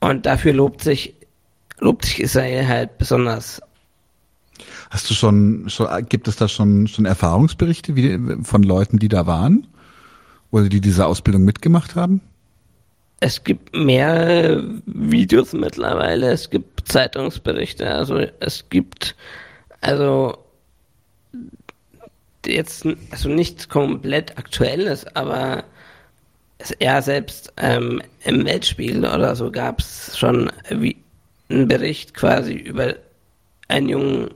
Und 0.00 0.26
dafür 0.26 0.52
lobt 0.52 0.82
sich 0.82 1.14
lobt 1.80 2.04
sich 2.04 2.20
Israel 2.20 2.68
halt 2.68 2.98
besonders. 2.98 3.60
Hast 4.90 5.08
du 5.08 5.14
schon, 5.14 5.68
schon 5.68 5.88
gibt 6.08 6.28
es 6.28 6.36
da 6.36 6.48
schon, 6.48 6.86
schon 6.86 7.06
Erfahrungsberichte 7.06 7.96
wie, 7.96 8.44
von 8.44 8.62
Leuten, 8.62 8.98
die 8.98 9.08
da 9.08 9.26
waren? 9.26 9.66
Oder 10.50 10.68
die 10.68 10.80
diese 10.80 11.06
Ausbildung 11.06 11.42
mitgemacht 11.42 11.94
haben? 11.94 12.20
Es 13.20 13.44
gibt 13.44 13.74
mehr 13.76 14.62
Videos 14.86 15.52
mittlerweile, 15.52 16.30
es 16.30 16.48
gibt 16.48 16.88
Zeitungsberichte, 16.88 17.88
also 17.88 18.18
es 18.40 18.68
gibt 18.70 19.14
also 19.82 20.38
jetzt 22.46 22.86
also 23.10 23.28
nichts 23.28 23.68
komplett 23.68 24.38
Aktuelles, 24.38 25.06
aber 25.14 25.64
ja 26.80 27.00
selbst 27.02 27.52
ähm, 27.58 28.02
im 28.24 28.44
Weltspiegel 28.44 29.04
oder 29.04 29.36
so 29.36 29.50
gab 29.50 29.80
es 29.80 30.16
schon 30.18 30.50
wie 30.70 30.96
einen 31.48 31.68
Bericht 31.68 32.14
quasi 32.14 32.54
über 32.54 32.94
einen 33.68 33.88
jungen 33.88 34.30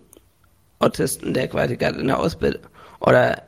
Autisten, 0.79 1.35
der 1.35 1.49
quasi 1.49 1.77
gerade 1.77 2.01
in 2.01 2.09
der 2.09 2.19
Ausbildung 2.19 2.63
oder 3.01 3.43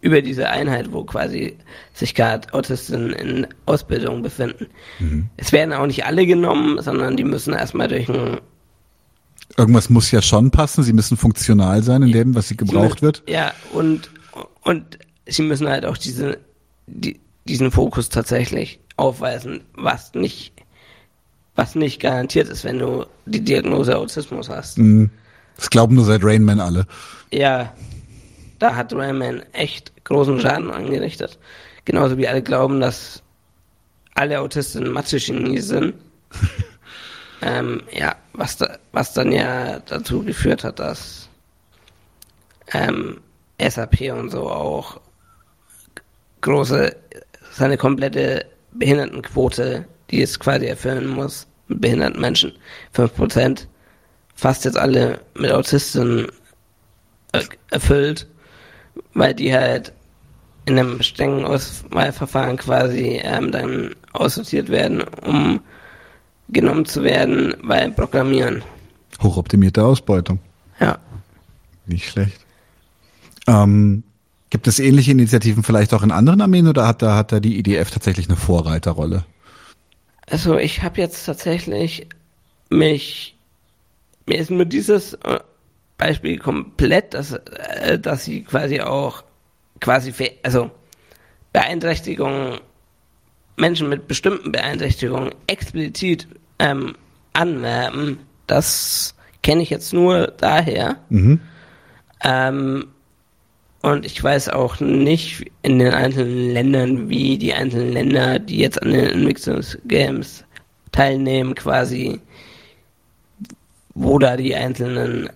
über 0.00 0.22
diese 0.22 0.48
Einheit, 0.48 0.92
wo 0.92 1.04
quasi 1.04 1.56
sich 1.94 2.14
gerade 2.14 2.52
Autisten 2.52 3.12
in 3.12 3.46
Ausbildung 3.66 4.22
befinden. 4.22 4.66
Es 5.36 5.52
werden 5.52 5.72
auch 5.72 5.86
nicht 5.86 6.04
alle 6.04 6.26
genommen, 6.26 6.80
sondern 6.82 7.16
die 7.16 7.24
müssen 7.24 7.54
erstmal 7.54 7.88
durch 7.88 8.08
ein 8.08 8.38
Irgendwas 9.56 9.88
muss 9.90 10.10
ja 10.10 10.20
schon 10.22 10.50
passen. 10.50 10.82
Sie 10.82 10.92
müssen 10.92 11.16
funktional 11.16 11.82
sein 11.82 12.02
in 12.02 12.12
dem, 12.12 12.34
was 12.34 12.48
sie 12.48 12.56
gebraucht 12.56 13.00
wird. 13.00 13.22
Ja, 13.28 13.52
und, 13.72 14.10
und 14.62 14.98
sie 15.26 15.42
müssen 15.42 15.68
halt 15.68 15.86
auch 15.86 15.96
diese, 15.96 16.38
die, 16.86 17.20
diesen 17.46 17.70
Fokus 17.70 18.08
tatsächlich 18.08 18.80
aufweisen, 18.96 19.60
was 19.74 20.14
nicht, 20.14 20.52
was 21.54 21.74
nicht 21.74 22.00
garantiert 22.00 22.48
ist, 22.48 22.64
wenn 22.64 22.78
du 22.78 23.06
die 23.24 23.40
Diagnose 23.40 23.96
Autismus 23.96 24.48
hast. 24.48 24.78
Mhm. 24.78 25.10
Das 25.56 25.70
glauben 25.70 25.94
nur 25.94 26.04
seit 26.04 26.22
Rainman 26.22 26.60
alle. 26.60 26.86
Ja, 27.32 27.72
da 28.58 28.74
hat 28.74 28.92
Rayman 28.92 29.42
echt 29.52 29.92
großen 30.04 30.40
Schaden 30.40 30.70
angerichtet. 30.70 31.38
Genauso 31.84 32.16
wie 32.18 32.28
alle 32.28 32.42
glauben, 32.42 32.80
dass 32.80 33.22
alle 34.14 34.40
Autisten 34.40 34.90
Mathe-Genie 34.90 35.60
sind. 35.60 35.94
ähm, 37.42 37.82
ja, 37.92 38.16
was, 38.32 38.56
da, 38.56 38.78
was 38.92 39.12
dann 39.12 39.30
ja 39.30 39.78
dazu 39.80 40.22
geführt 40.22 40.64
hat, 40.64 40.78
dass 40.78 41.28
ähm, 42.72 43.20
SAP 43.60 44.12
und 44.12 44.30
so 44.30 44.50
auch 44.50 45.00
große, 46.40 46.96
seine 47.52 47.76
komplette 47.76 48.46
Behindertenquote, 48.72 49.86
die 50.10 50.22
es 50.22 50.38
quasi 50.38 50.66
erfüllen 50.66 51.06
muss, 51.06 51.46
mit 51.68 51.80
behinderten 51.80 52.20
Menschen, 52.20 52.52
5%, 52.94 53.66
fast 54.34 54.64
jetzt 54.64 54.76
alle 54.76 55.20
mit 55.34 55.50
Autisten 55.50 56.28
äh, 57.32 57.42
erfüllt, 57.70 58.26
weil 59.16 59.34
die 59.34 59.52
halt 59.52 59.92
in 60.66 60.78
einem 60.78 61.02
strengen 61.02 61.44
Auswahlverfahren 61.44 62.56
quasi 62.56 63.20
ähm, 63.22 63.50
dann 63.50 63.94
aussortiert 64.12 64.68
werden, 64.68 65.02
um 65.24 65.60
genommen 66.48 66.84
zu 66.84 67.02
werden 67.02 67.54
beim 67.62 67.94
Programmieren. 67.94 68.62
Hochoptimierte 69.22 69.84
Ausbeutung. 69.84 70.38
Ja. 70.80 70.98
Nicht 71.86 72.08
schlecht. 72.08 72.40
Ähm, 73.46 74.02
gibt 74.50 74.66
es 74.66 74.78
ähnliche 74.78 75.12
Initiativen 75.12 75.62
vielleicht 75.62 75.94
auch 75.94 76.02
in 76.02 76.10
anderen 76.10 76.40
Armeen 76.40 76.68
oder 76.68 76.86
hat 76.86 77.00
da, 77.00 77.16
hat 77.16 77.32
da 77.32 77.40
die 77.40 77.58
IDF 77.58 77.90
tatsächlich 77.90 78.28
eine 78.28 78.36
Vorreiterrolle? 78.36 79.24
Also 80.28 80.58
ich 80.58 80.82
habe 80.82 81.00
jetzt 81.00 81.24
tatsächlich 81.24 82.08
mich, 82.68 83.36
mir 84.26 84.38
ist 84.38 84.50
nur 84.50 84.64
dieses 84.64 85.14
äh, 85.14 85.38
Beispiel 85.98 86.38
komplett, 86.38 87.14
dass, 87.14 87.32
äh, 87.32 87.98
dass 87.98 88.24
sie 88.24 88.42
quasi 88.42 88.80
auch 88.80 89.24
quasi, 89.80 90.12
also 90.42 90.70
Beeinträchtigungen, 91.52 92.60
Menschen 93.56 93.88
mit 93.88 94.06
bestimmten 94.06 94.52
Beeinträchtigungen 94.52 95.34
explizit 95.46 96.28
ähm, 96.58 96.94
anwerben. 97.32 98.18
Das 98.46 99.14
kenne 99.42 99.62
ich 99.62 99.70
jetzt 99.70 99.92
nur 99.92 100.26
daher. 100.36 100.96
Mhm. 101.08 101.40
Ähm, 102.22 102.88
und 103.82 104.04
ich 104.04 104.22
weiß 104.22 104.48
auch 104.48 104.80
nicht 104.80 105.50
in 105.62 105.78
den 105.78 105.94
einzelnen 105.94 106.50
Ländern, 106.50 107.08
wie 107.08 107.38
die 107.38 107.54
einzelnen 107.54 107.92
Länder, 107.92 108.38
die 108.38 108.58
jetzt 108.58 108.82
an 108.82 108.90
den 108.90 109.06
Invictus 109.06 109.78
Games 109.86 110.44
teilnehmen, 110.92 111.54
quasi, 111.54 112.20
wo 113.94 114.18
da 114.18 114.36
die 114.36 114.54
einzelnen 114.54 115.30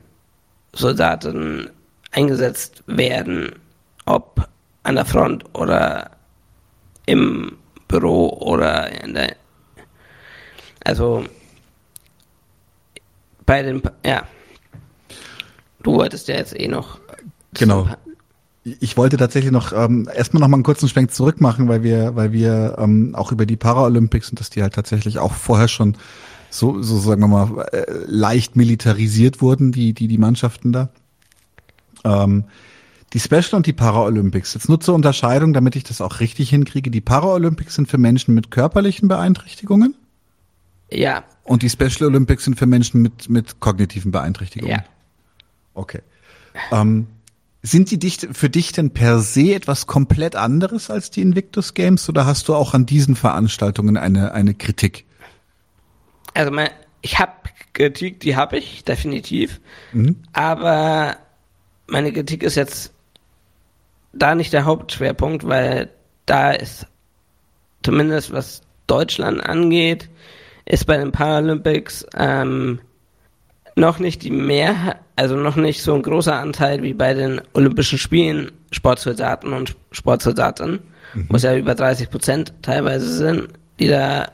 Soldaten 0.73 1.71
eingesetzt 2.13 2.83
werden, 2.87 3.53
ob 4.07 4.49
an 4.83 4.95
der 4.95 5.05
Front 5.05 5.45
oder 5.55 6.11
im 7.07 7.57
Büro 7.89 8.29
oder 8.29 9.05
in 9.05 9.15
der, 9.15 9.37
also 10.85 11.25
bei 13.47 13.63
den, 13.63 13.83
ja, 14.05 14.23
du 15.83 15.95
wolltest 15.95 16.29
ja 16.29 16.37
jetzt 16.37 16.59
eh 16.59 16.69
noch 16.69 17.01
Genau. 17.55 17.89
Ich 18.63 18.97
wollte 18.97 19.17
tatsächlich 19.17 19.53
noch 19.53 19.73
ähm, 19.73 20.09
erstmal 20.15 20.41
noch 20.41 20.49
mal 20.49 20.57
einen 20.57 20.65
kurzen 20.65 20.89
Schwenk 20.89 21.13
zurück 21.13 21.41
machen, 21.41 21.69
weil 21.69 21.83
wir, 21.83 22.15
weil 22.15 22.33
wir 22.33 22.77
ähm, 22.79 23.15
auch 23.15 23.33
über 23.33 23.47
die 23.47 23.57
Paralympics 23.57 24.31
und 24.31 24.39
dass 24.39 24.51
die 24.51 24.63
halt 24.63 24.75
tatsächlich 24.75 25.19
auch 25.19 25.33
vorher 25.33 25.69
schon 25.69 25.97
so, 26.51 26.83
so 26.83 26.99
sagen 26.99 27.21
wir 27.21 27.29
mal, 27.29 27.69
äh, 27.73 27.85
leicht 28.07 28.57
militarisiert 28.57 29.41
wurden, 29.41 29.73
die, 29.73 29.93
die, 29.93 30.09
die 30.09 30.19
Mannschaften 30.19 30.73
da. 30.73 30.91
Ähm, 32.05 32.45
die 33.13 33.21
Special 33.21 33.55
und 33.55 33.67
die 33.67 33.73
Paralympics. 33.73 34.55
Jetzt 34.55 34.69
nur 34.69 34.81
zur 34.81 34.95
Unterscheidung, 34.95 35.53
damit 35.53 35.75
ich 35.77 35.85
das 35.85 36.01
auch 36.01 36.21
richtig 36.21 36.51
hinkriege. 36.51 36.91
Die 36.91 37.01
Paralympics 37.01 37.75
sind 37.75 37.89
für 37.89 37.99
Menschen 37.99 38.35
mit 38.35 38.51
körperlichen 38.51 39.09
Beeinträchtigungen. 39.09 39.95
Ja. 40.93 41.25
Und 41.45 41.63
die 41.63 41.71
Special 41.71 42.05
Olympics 42.09 42.45
sind 42.45 42.59
für 42.59 42.67
Menschen 42.67 43.03
mit, 43.03 43.29
mit 43.29 43.61
kognitiven 43.61 44.13
Beeinträchtigungen. 44.13 44.77
Ja. 44.77 44.85
Okay. 45.75 46.01
Ähm, 46.73 47.07
sind 47.63 47.91
die 47.91 47.99
dich, 47.99 48.29
für 48.33 48.49
dich 48.49 48.73
denn 48.73 48.91
per 48.91 49.19
se 49.19 49.55
etwas 49.55 49.87
komplett 49.87 50.35
anderes 50.35 50.91
als 50.91 51.11
die 51.11 51.21
Invictus 51.21 51.75
Games 51.75 52.09
oder 52.09 52.27
hast 52.27 52.49
du 52.49 52.55
auch 52.55 52.75
an 52.75 52.87
diesen 52.87 53.17
Veranstaltungen 53.17 53.97
eine, 53.97 54.33
eine 54.33 54.55
Kritik? 54.55 55.05
Also 56.35 56.51
mein, 56.51 56.71
ich 57.03 57.19
habe 57.19 57.33
Kritik, 57.73 58.21
die 58.21 58.37
habe 58.37 58.59
ich 58.59 58.85
definitiv, 58.85 59.61
mhm. 59.93 60.17
aber 60.33 61.17
meine 61.87 62.13
Kritik 62.13 62.43
ist 62.43 62.57
jetzt 62.57 62.93
da 64.13 64.35
nicht 64.35 64.53
der 64.53 64.65
Hauptschwerpunkt, 64.65 65.47
weil 65.47 65.91
da 66.27 66.51
ist 66.53 66.87
zumindest 67.83 68.33
was 68.33 68.63
Deutschland 68.87 69.45
angeht, 69.45 70.09
ist 70.65 70.87
bei 70.87 70.97
den 70.97 71.13
Paralympics 71.13 72.07
ähm, 72.17 72.81
noch 73.77 73.99
nicht 73.99 74.23
die 74.23 74.31
Mehrheit, 74.31 74.97
also 75.17 75.37
noch 75.37 75.57
nicht 75.57 75.83
so 75.83 75.95
ein 75.95 76.03
großer 76.03 76.39
Anteil 76.39 76.83
wie 76.83 76.95
bei 76.95 77.15
den 77.15 77.41
Olympischen 77.55 77.99
Spielen 77.99 78.53
Sportsoldaten 78.73 79.53
und 79.53 79.77
Sportsoldaten, 79.93 80.81
mhm. 81.15 81.27
wo 81.29 81.37
es 81.37 81.43
ja 81.43 81.57
über 81.57 81.75
30 81.75 82.11
Prozent 82.11 82.53
teilweise 82.63 83.13
sind, 83.13 83.49
die 83.79 83.89
da. 83.89 84.31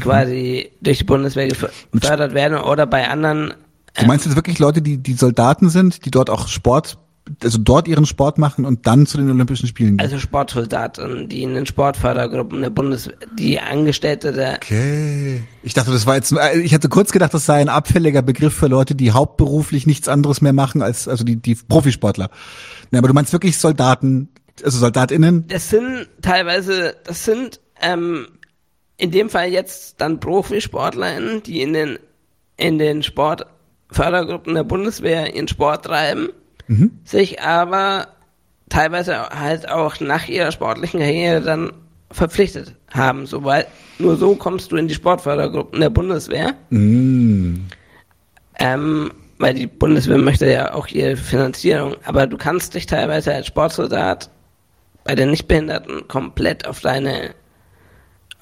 Quasi 0.00 0.70
durch 0.80 0.98
die 0.98 1.04
Bundeswehr 1.04 1.48
gefördert 1.48 2.34
werden 2.34 2.58
oder 2.58 2.86
bei 2.86 3.08
anderen. 3.08 3.54
Du 3.98 4.06
meinst 4.06 4.26
jetzt 4.26 4.36
wirklich 4.36 4.58
Leute, 4.58 4.82
die, 4.82 4.98
die 4.98 5.14
Soldaten 5.14 5.68
sind, 5.68 6.04
die 6.04 6.10
dort 6.10 6.30
auch 6.30 6.48
Sport 6.48 6.98
also 7.42 7.58
dort 7.58 7.88
ihren 7.88 8.06
Sport 8.06 8.38
machen 8.38 8.64
und 8.64 8.86
dann 8.86 9.06
zu 9.06 9.16
den 9.16 9.30
Olympischen 9.30 9.66
Spielen 9.66 9.96
gehen. 9.96 10.06
Also 10.06 10.18
Sportsoldaten, 10.18 11.28
die 11.28 11.42
in 11.42 11.54
den 11.54 11.66
Sportfördergruppen 11.66 12.60
der 12.60 12.70
Bundes, 12.70 13.10
die 13.38 13.58
Angestellte 13.60 14.32
der. 14.32 14.56
Okay. 14.56 15.42
Ich 15.62 15.74
dachte, 15.74 15.90
das 15.90 16.06
war 16.06 16.16
jetzt, 16.16 16.32
äh, 16.32 16.58
ich 16.58 16.74
hatte 16.74 16.88
kurz 16.88 17.12
gedacht, 17.12 17.32
das 17.32 17.46
sei 17.46 17.60
ein 17.60 17.68
abfälliger 17.68 18.22
Begriff 18.22 18.54
für 18.54 18.66
Leute, 18.66 18.94
die 18.94 19.12
hauptberuflich 19.12 19.86
nichts 19.86 20.08
anderes 20.08 20.40
mehr 20.40 20.52
machen 20.52 20.82
als, 20.82 21.08
also 21.08 21.24
die, 21.24 21.36
die 21.36 21.54
Profisportler. 21.54 22.30
Ja, 22.90 22.98
aber 22.98 23.08
du 23.08 23.14
meinst 23.14 23.32
wirklich 23.32 23.58
Soldaten, 23.58 24.28
also 24.62 24.78
SoldatInnen? 24.78 25.48
Das 25.48 25.70
sind 25.70 26.08
teilweise, 26.20 26.94
das 27.04 27.24
sind, 27.24 27.60
ähm, 27.80 28.26
in 28.96 29.10
dem 29.10 29.28
Fall 29.30 29.50
jetzt 29.50 30.00
dann 30.00 30.20
ProfisportlerInnen, 30.20 31.42
die 31.42 31.62
in 31.62 31.72
den, 31.72 31.98
in 32.56 32.78
den 32.78 33.02
Sportfördergruppen 33.02 34.54
der 34.54 34.64
Bundeswehr 34.64 35.34
ihren 35.34 35.48
Sport 35.48 35.84
treiben 35.86 36.28
mhm. 36.68 36.98
sich 37.04 37.40
aber 37.40 38.08
teilweise 38.68 39.28
halt 39.28 39.68
auch 39.68 40.00
nach 40.00 40.28
ihrer 40.28 40.52
sportlichen 40.52 41.00
Karriere 41.00 41.40
dann 41.40 41.72
verpflichtet 42.10 42.74
haben. 42.90 43.26
So, 43.26 43.44
weil 43.44 43.66
nur 43.98 44.16
so 44.16 44.34
kommst 44.36 44.72
du 44.72 44.76
in 44.76 44.88
die 44.88 44.94
Sportfördergruppen 44.94 45.80
der 45.80 45.90
Bundeswehr. 45.90 46.54
Mhm. 46.70 47.66
Ähm, 48.58 49.10
weil 49.38 49.54
die 49.54 49.66
Bundeswehr 49.66 50.18
möchte 50.18 50.50
ja 50.50 50.74
auch 50.74 50.86
ihre 50.86 51.16
Finanzierung, 51.16 51.96
aber 52.04 52.26
du 52.26 52.36
kannst 52.36 52.74
dich 52.74 52.86
teilweise 52.86 53.34
als 53.34 53.48
Sportsoldat 53.48 54.30
bei 55.02 55.16
den 55.16 55.30
Nichtbehinderten 55.30 56.06
komplett 56.08 56.66
auf 56.66 56.80
deine 56.80 57.34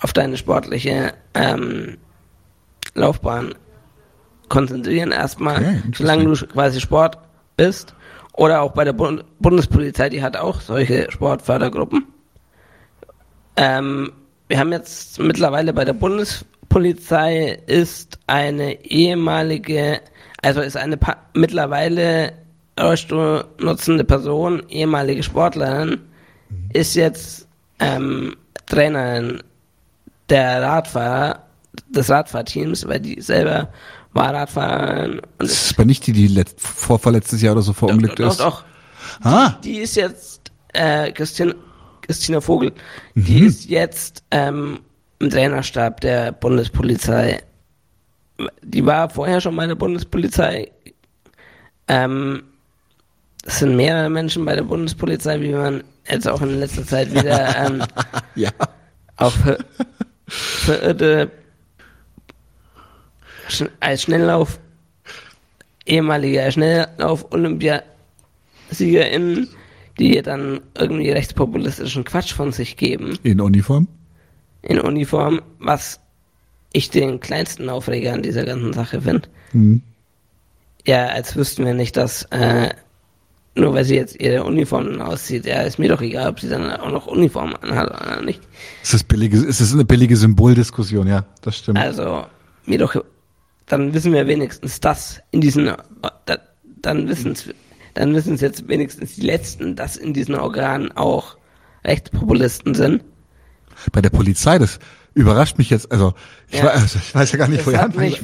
auf 0.03 0.13
deine 0.13 0.37
sportliche 0.37 1.15
ähm, 1.35 1.97
Laufbahn 2.95 3.55
konzentrieren 4.49 5.13
erstmal, 5.13 5.57
okay, 5.57 5.83
solange 5.95 6.25
du 6.25 6.47
quasi 6.47 6.81
Sport 6.81 7.19
bist 7.57 7.95
oder 8.35 8.61
auch 8.61 8.73
bei 8.73 8.85
der 8.85 8.93
Bund 8.93 9.25
Bundespolizei, 9.39 10.11
die 10.11 10.23
hat 10.23 10.37
auch 10.37 10.61
solche 10.61 11.11
Sportfördergruppen. 11.11 12.05
Ähm, 13.57 14.13
wir 14.49 14.59
haben 14.59 14.73
jetzt 14.73 15.19
mittlerweile 15.19 15.73
bei 15.73 15.85
der 15.85 15.93
Bundespolizei 15.95 17.59
ist 17.67 18.19
eine 18.27 18.85
ehemalige, 18.85 20.01
also 20.43 20.61
ist 20.61 20.77
eine 20.77 20.97
pa 20.97 21.17
mittlerweile 21.33 22.33
Rollstuhl 22.79 23.45
nutzende 23.59 24.05
Person, 24.05 24.63
ehemalige 24.69 25.23
Sportlerin, 25.23 25.91
mhm. 25.91 26.69
ist 26.73 26.95
jetzt 26.95 27.47
ähm, 27.79 28.37
Trainerin 28.67 29.43
der 30.33 30.63
Radfahrer, 30.63 31.41
des 31.89 32.11
Radfahrteams, 32.11 32.89
weil 32.89 33.01
die 33.01 33.21
selber 33.21 33.69
war 34.13 34.35
Radfahren. 34.35 35.21
Und 35.21 35.27
das 35.39 35.51
ist 35.51 35.75
aber 35.75 35.85
nicht 35.85 36.07
die, 36.07 36.13
die 36.13 36.27
letzt, 36.27 36.61
vor, 36.61 36.99
vorletztes 36.99 37.43
Jahr 37.43 37.53
oder 37.53 37.63
so 37.63 37.73
verunglückt 37.73 38.19
doch, 38.19 38.25
doch, 38.25 38.33
ist. 38.33 38.41
Doch, 38.41 38.65
doch. 39.21 39.27
Ah. 39.27 39.59
Die, 39.63 39.73
die 39.73 39.79
ist 39.81 39.97
jetzt, 39.97 40.51
äh, 40.73 41.13
Christine, 41.13 41.55
Christina 42.01 42.41
Vogel, 42.41 42.73
mhm. 43.15 43.25
die 43.25 43.45
ist 43.45 43.65
jetzt 43.67 44.25
ähm, 44.31 44.81
im 45.19 45.31
Trainerstab 45.31 46.01
der 46.01 46.33
Bundespolizei. 46.33 47.43
Die 48.63 48.85
war 48.85 49.09
vorher 49.09 49.41
schon 49.41 49.57
bei 49.57 49.67
der 49.67 49.75
Bundespolizei. 49.75 50.71
Ähm, 51.89 52.43
es 53.45 53.59
sind 53.59 53.77
mehrere 53.77 54.09
Menschen 54.09 54.45
bei 54.45 54.55
der 54.55 54.63
Bundespolizei, 54.63 55.41
wie 55.41 55.53
man 55.53 55.85
jetzt 56.09 56.29
auch 56.29 56.41
in 56.41 56.59
letzter 56.59 56.87
Zeit 56.87 57.13
wieder 57.13 57.57
ähm, 57.67 57.85
ja. 58.35 58.51
auf 59.17 59.35
verirrte 60.33 61.31
als 63.81 64.03
Schnelllauf, 64.03 64.61
ehemaliger 65.85 66.51
Schnelllauf-Olympiasiegerin, 66.51 69.49
die 69.99 70.23
dann 70.23 70.61
irgendwie 70.79 71.11
rechtspopulistischen 71.11 72.05
Quatsch 72.05 72.33
von 72.33 72.53
sich 72.53 72.79
geben. 72.79 73.19
In 73.23 73.39
Uniform? 73.41 73.87
In 74.63 74.81
Uniform, 74.81 75.43
was 75.59 76.01
ich 76.73 76.89
den 76.89 77.21
kleinsten 77.21 77.69
Aufreger 77.69 78.15
an 78.15 78.23
dieser 78.23 78.45
ganzen 78.45 78.73
Sache 78.73 79.03
finde. 79.03 79.29
Mhm. 79.53 79.83
Ja, 80.87 81.09
als 81.09 81.37
wüssten 81.37 81.67
wir 81.67 81.75
nicht, 81.75 81.99
dass 81.99 82.23
äh, 82.31 82.71
nur 83.55 83.75
weil 83.75 83.85
sie 83.85 83.97
jetzt 83.97 84.21
ihre 84.21 84.45
Uniform 84.45 85.01
auszieht, 85.01 85.45
ja, 85.47 85.63
ist 85.63 85.79
mir 85.79 85.89
doch 85.89 86.01
egal, 86.01 86.31
ob 86.31 86.41
sie 86.41 86.49
dann 86.49 86.71
auch 86.71 86.91
noch 86.91 87.07
Uniform 87.07 87.55
anhat 87.61 87.89
oder 87.89 88.23
nicht. 88.23 88.41
Es 88.83 88.95
ist, 88.95 89.09
billige, 89.09 89.37
es 89.37 89.61
ist 89.61 89.75
eine 89.75 89.85
billige 89.85 90.17
Symboldiskussion, 90.17 91.07
ja, 91.07 91.27
das 91.43 91.59
stimmt. 91.59 91.79
Also, 91.79 92.25
mir 92.65 92.79
doch 92.79 92.95
dann 93.67 93.95
wissen 93.95 94.13
wir 94.13 94.27
wenigstens 94.27 94.81
das 94.81 95.23
in 95.31 95.41
diesen, 95.41 95.73
dann 96.83 97.09
wissen 97.09 97.33
es, 97.33 97.49
dann 97.95 98.15
wissen 98.15 98.35
es 98.35 98.41
jetzt 98.41 98.69
wenigstens 98.69 99.15
die 99.15 99.23
Letzten, 99.23 99.77
dass 99.77 99.97
in 99.97 100.13
diesen 100.13 100.35
Organen 100.35 100.93
auch 100.93 101.37
Rechtspopulisten 101.85 102.75
sind. 102.75 103.03
Bei 103.93 104.03
der 104.03 104.11
Polizei, 104.11 104.59
das 104.59 104.79
überrascht 105.15 105.59
mich 105.59 105.71
jetzt, 105.71 105.91
also 105.91 106.15
ich, 106.49 106.59
ja. 106.59 106.67
weiß, 106.67 106.83
also 106.83 106.99
ich 106.99 107.15
weiß 107.15 107.33
ja 107.33 107.39
gar 107.39 107.49
nicht, 107.49 107.67
wo 107.67 107.71
ihr 107.71 107.83
anfangen 107.83 108.15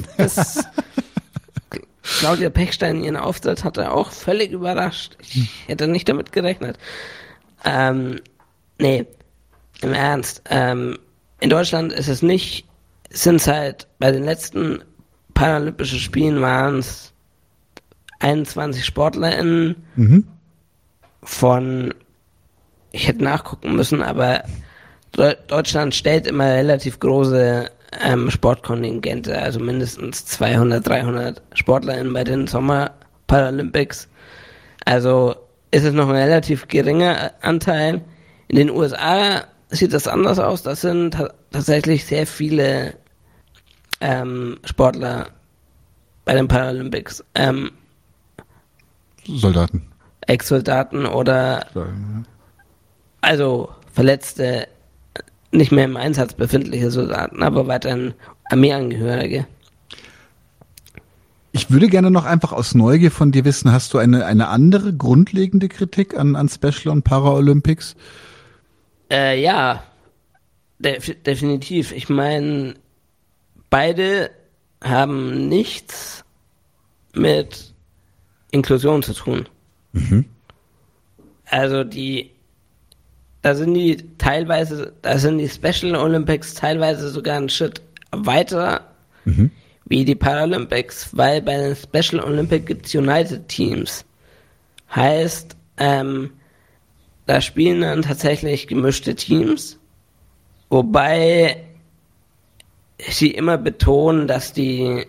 Claudia 2.17 2.49
Pechstein 2.49 3.03
ihren 3.03 3.17
Auftritt 3.17 3.63
hatte 3.63 3.91
auch 3.91 4.11
völlig 4.11 4.51
überrascht. 4.51 5.17
Ich 5.21 5.49
hätte 5.67 5.87
nicht 5.87 6.09
damit 6.09 6.31
gerechnet. 6.31 6.77
Ähm, 7.63 8.19
nee, 8.79 9.05
im 9.81 9.93
Ernst. 9.93 10.41
Ähm, 10.49 10.97
in 11.39 11.49
Deutschland 11.49 11.93
ist 11.93 12.07
es 12.07 12.21
nicht, 12.21 12.65
sind 13.09 13.35
es 13.35 13.47
halt 13.47 13.87
bei 13.99 14.11
den 14.11 14.23
letzten 14.23 14.81
Paralympischen 15.33 15.99
Spielen 15.99 16.41
waren 16.41 16.79
es 16.79 17.13
21 18.19 18.85
SportlerInnen 18.85 19.75
mhm. 19.95 20.27
von, 21.23 21.93
ich 22.91 23.07
hätte 23.07 23.23
nachgucken 23.23 23.75
müssen, 23.75 24.01
aber 24.01 24.43
Deutschland 25.13 25.95
stellt 25.95 26.27
immer 26.27 26.45
relativ 26.45 26.99
große 26.99 27.71
ähm, 28.01 28.29
Sportkontingente, 28.29 29.37
also 29.37 29.59
mindestens 29.59 30.25
200, 30.25 30.87
300 30.87 31.41
SportlerInnen 31.53 32.13
bei 32.13 32.23
den 32.23 32.47
Sommer 32.47 32.91
Paralympics. 33.27 34.07
Also 34.85 35.35
ist 35.71 35.83
es 35.83 35.93
noch 35.93 36.09
ein 36.09 36.15
relativ 36.15 36.67
geringer 36.67 37.31
Anteil. 37.41 38.01
In 38.47 38.55
den 38.55 38.69
USA 38.69 39.43
sieht 39.69 39.93
das 39.93 40.07
anders 40.07 40.39
aus. 40.39 40.63
Das 40.63 40.81
sind 40.81 41.17
tatsächlich 41.51 42.05
sehr 42.05 42.25
viele 42.25 42.95
ähm, 44.01 44.57
Sportler 44.63 45.27
bei 46.25 46.33
den 46.33 46.47
Paralympics. 46.47 47.23
Ähm, 47.35 47.71
Soldaten. 49.25 49.85
Ex-Soldaten 50.21 51.05
oder 51.05 51.65
also 53.21 53.69
Verletzte, 53.91 54.67
nicht 55.51 55.71
mehr 55.71 55.85
im 55.85 55.97
Einsatz 55.97 56.33
befindliche 56.33 56.91
Soldaten, 56.91 57.43
aber 57.43 57.67
weiterhin 57.67 58.13
Armeeangehörige. 58.45 59.47
Ich 61.51 61.71
würde 61.71 61.87
gerne 61.87 62.11
noch 62.11 62.25
einfach 62.25 62.51
aus 62.51 62.75
Neugier 62.75 63.11
von 63.11 63.31
dir 63.31 63.43
wissen, 63.43 63.71
hast 63.71 63.93
du 63.93 63.97
eine, 63.97 64.25
eine 64.25 64.49
andere 64.49 64.93
grundlegende 64.93 65.67
Kritik 65.67 66.15
an, 66.15 66.35
an 66.35 66.47
Special 66.47 66.89
und 66.89 67.03
Paralympics? 67.03 67.95
Äh, 69.11 69.41
ja, 69.41 69.83
def 70.77 71.11
definitiv. 71.23 71.91
Ich 71.91 72.07
meine, 72.07 72.75
beide 73.71 74.29
haben 74.83 75.47
nichts 75.49 76.23
mit 77.15 77.73
Inklusion 78.51 79.01
zu 79.01 79.13
tun. 79.13 79.49
Mhm. 79.93 80.25
Also 81.45 81.83
die, 81.83 82.31
da 83.41 83.55
sind 83.55 83.73
die 83.73 83.97
teilweise, 84.17 84.93
da 85.01 85.17
sind 85.17 85.37
die 85.37 85.49
Special 85.49 85.95
Olympics 85.95 86.53
teilweise 86.53 87.09
sogar 87.09 87.37
einen 87.37 87.49
Schritt 87.49 87.81
weiter 88.11 88.81
mhm. 89.25 89.51
wie 89.85 90.03
die 90.03 90.15
Paralympics, 90.15 91.15
weil 91.15 91.41
bei 91.41 91.57
den 91.57 91.75
Special 91.75 92.23
Olympics 92.23 92.65
gibt 92.65 92.85
es 92.85 92.95
United 92.95 93.47
Teams. 93.47 94.05
Heißt, 94.93 95.55
ähm, 95.77 96.31
da 97.27 97.41
spielen 97.41 97.81
dann 97.81 98.01
tatsächlich 98.01 98.67
gemischte 98.67 99.15
Teams, 99.15 99.77
wobei 100.69 101.63
sie 103.07 103.31
immer 103.31 103.57
betonen, 103.57 104.27
dass 104.27 104.51
die 104.51 105.05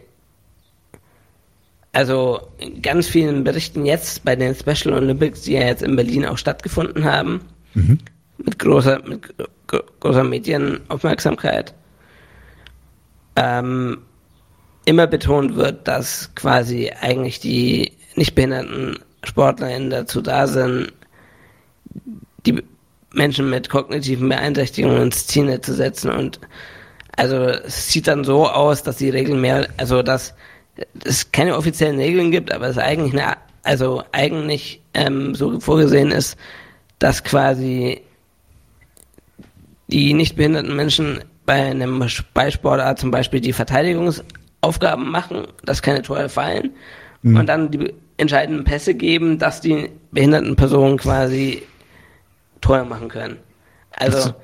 also 1.93 2.49
in 2.59 2.83
ganz 2.83 3.09
vielen 3.09 3.43
Berichten 3.43 3.85
jetzt 3.85 4.25
bei 4.25 4.37
den 4.37 4.55
Special 4.55 4.95
Olympics, 4.95 5.43
die 5.43 5.55
ja 5.55 5.63
jetzt 5.63 5.83
in 5.83 5.97
Berlin 5.97 6.25
auch 6.25 6.39
stattgefunden 6.39 7.05
haben, 7.05 7.41
mhm. 7.75 7.99
Mit 8.45 8.59
großer, 8.59 9.03
mit 9.07 9.35
großer 10.01 10.25
Medienaufmerksamkeit, 10.25 11.75
ähm, 13.37 13.99
immer 14.85 15.07
betont 15.07 15.57
wird, 15.57 15.87
dass 15.87 16.35
quasi 16.35 16.91
eigentlich 17.01 17.41
die 17.41 17.93
nicht 18.17 18.35
behinderten 18.35 18.99
SportlerInnen 19.25 19.91
dazu 19.91 20.21
da 20.21 20.47
sind, 20.47 20.93
die 22.47 22.63
Menschen 23.13 23.51
mit 23.51 23.69
kognitiven 23.69 24.29
Beeinträchtigungen 24.29 25.03
ins 25.03 25.27
Ziel 25.27 25.61
zu 25.61 25.75
setzen. 25.75 26.11
Und 26.11 26.41
also 27.17 27.37
es 27.37 27.91
sieht 27.93 28.07
dann 28.07 28.25
so 28.25 28.49
aus, 28.49 28.83
dass 28.83 28.97
die 28.97 29.11
Regeln 29.11 29.41
mehr, 29.41 29.69
also 29.77 30.03
dass 30.03 30.35
es 31.05 31.31
keine 31.33 31.57
offiziellen 31.57 31.99
Regeln 31.99 32.31
gibt, 32.31 32.53
aber 32.53 32.69
es 32.69 32.79
eigentlich 32.79 33.13
eine, 33.13 33.37
also 33.63 34.03
eigentlich 34.13 34.81
ähm, 34.95 35.35
so 35.35 35.61
vorgesehen 35.61 36.11
ist, 36.11 36.37
dass 36.99 37.23
quasi 37.25 38.01
die 39.91 40.15
nicht 40.15 40.37
behinderten 40.37 40.75
Menschen 40.75 41.21
bei 41.47 41.71
einem 41.71 42.05
Ballsportart 42.35 42.99
zum 42.99 43.11
Beispiel 43.11 43.41
die 43.41 43.53
Verteidigungsaufgaben 43.53 45.11
machen, 45.11 45.47
dass 45.65 45.83
keine 45.83 46.03
Tore 46.03 46.29
fallen 46.29 46.71
mhm. 47.23 47.37
und 47.37 47.47
dann 47.47 47.71
die 47.71 47.93
entscheidenden 48.17 48.65
Pässe 48.65 48.95
geben, 48.95 49.39
dass 49.39 49.61
die 49.61 49.91
behinderten 50.13 50.57
Personen 50.57 50.97
quasi 50.99 51.63
Tore 52.61 52.85
machen 52.85 53.09
können. 53.09 53.39
Also 53.93 54.35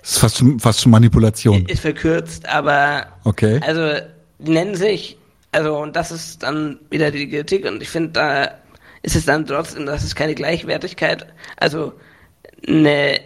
das 0.00 0.12
ist 0.12 0.18
fast 0.18 0.44
fast 0.58 0.80
schon 0.80 0.92
Manipulation. 0.92 1.66
Ist 1.66 1.80
verkürzt, 1.80 2.48
aber 2.48 3.06
okay. 3.24 3.60
also 3.64 4.00
die 4.38 4.50
nennen 4.50 4.74
sich 4.74 5.18
also, 5.54 5.78
und 5.78 5.94
das 5.94 6.10
ist 6.10 6.42
dann 6.42 6.80
wieder 6.90 7.12
die 7.12 7.28
Kritik 7.28 7.64
und 7.64 7.80
ich 7.80 7.88
finde, 7.88 8.10
da 8.10 8.50
ist 9.02 9.14
es 9.14 9.24
dann 9.24 9.46
trotzdem, 9.46 9.86
dass 9.86 10.02
es 10.02 10.16
keine 10.16 10.34
Gleichwertigkeit, 10.34 11.26
also 11.58 11.92
eine 12.66 13.20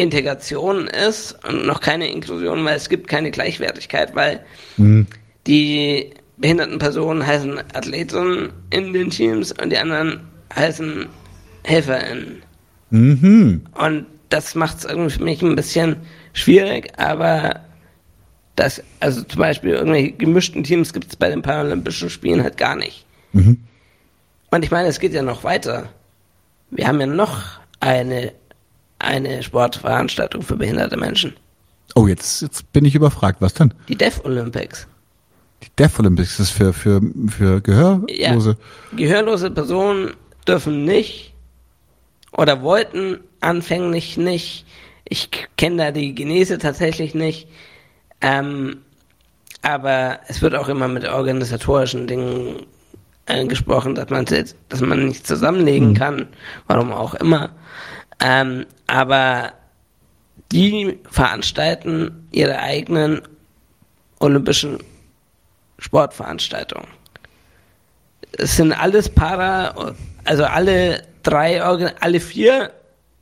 Integration 0.00 0.86
ist 0.86 1.36
und 1.46 1.66
noch 1.66 1.80
keine 1.80 2.10
Inklusion, 2.10 2.64
weil 2.64 2.76
es 2.76 2.88
gibt 2.88 3.06
keine 3.06 3.30
Gleichwertigkeit, 3.30 4.14
weil 4.14 4.44
mhm. 4.76 5.06
die 5.46 6.10
behinderten 6.38 6.78
Personen 6.78 7.26
heißen 7.26 7.58
Athleten 7.74 8.50
in 8.70 8.92
den 8.92 9.10
Teams 9.10 9.52
und 9.52 9.70
die 9.70 9.78
anderen 9.78 10.20
heißen 10.54 11.06
HelferInnen. 11.64 12.42
Mhm. 12.90 13.62
Und 13.74 14.06
das 14.30 14.54
macht 14.54 14.78
es 14.78 14.84
irgendwie 14.84 15.10
für 15.10 15.24
mich 15.24 15.42
ein 15.42 15.54
bisschen 15.54 15.96
schwierig, 16.32 16.92
aber 16.98 17.60
das, 18.56 18.82
also 19.00 19.22
zum 19.22 19.38
Beispiel 19.38 19.72
irgendwelche 19.72 20.12
gemischten 20.12 20.64
Teams 20.64 20.92
gibt 20.92 21.08
es 21.10 21.16
bei 21.16 21.28
den 21.28 21.42
Paralympischen 21.42 22.10
Spielen 22.10 22.42
halt 22.42 22.56
gar 22.56 22.76
nicht. 22.76 23.04
Mhm. 23.32 23.58
Und 24.50 24.64
ich 24.64 24.70
meine, 24.70 24.88
es 24.88 24.98
geht 24.98 25.12
ja 25.12 25.22
noch 25.22 25.44
weiter. 25.44 25.90
Wir 26.70 26.86
haben 26.86 27.00
ja 27.00 27.06
noch 27.06 27.60
eine, 27.80 28.32
eine 29.00 29.42
Sportveranstaltung 29.42 30.42
für 30.42 30.56
behinderte 30.56 30.96
Menschen. 30.96 31.34
Oh, 31.94 32.06
jetzt, 32.06 32.42
jetzt 32.42 32.72
bin 32.72 32.84
ich 32.84 32.94
überfragt. 32.94 33.40
Was 33.40 33.54
denn? 33.54 33.74
Die 33.88 33.96
Deaf 33.96 34.20
Olympics. 34.24 34.86
Die 35.62 35.70
Deaf 35.78 35.98
Olympics 35.98 36.38
ist 36.38 36.50
für, 36.50 36.72
für, 36.72 37.00
für 37.28 37.60
Gehörlose? 37.60 38.56
Ja, 38.92 38.96
gehörlose 38.96 39.50
Personen 39.50 40.12
dürfen 40.46 40.84
nicht 40.84 41.34
oder 42.32 42.62
wollten 42.62 43.20
anfänglich 43.40 44.16
nicht. 44.16 44.66
Ich 45.04 45.30
kenne 45.56 45.76
da 45.76 45.90
die 45.90 46.14
Genese 46.14 46.58
tatsächlich 46.58 47.14
nicht. 47.14 47.48
Ähm, 48.20 48.78
aber 49.62 50.20
es 50.28 50.40
wird 50.40 50.54
auch 50.54 50.68
immer 50.68 50.88
mit 50.88 51.06
organisatorischen 51.06 52.06
Dingen 52.06 52.66
äh, 53.26 53.44
gesprochen, 53.46 53.94
dass 53.94 54.08
man, 54.10 54.24
dass 54.24 54.80
man 54.80 55.06
nicht 55.06 55.26
zusammenlegen 55.26 55.90
mhm. 55.90 55.94
kann, 55.94 56.28
warum 56.66 56.92
auch 56.92 57.14
immer. 57.14 57.50
Ähm, 58.20 58.66
aber 58.86 59.52
die 60.52 60.98
veranstalten 61.10 62.28
ihre 62.32 62.58
eigenen 62.58 63.22
olympischen 64.18 64.78
Sportveranstaltungen. 65.78 66.88
Es 68.32 68.56
sind 68.56 68.72
alles 68.72 69.08
Para, 69.08 69.94
also 70.24 70.44
alle 70.44 71.02
drei, 71.22 71.62
alle 71.62 72.20
vier 72.20 72.72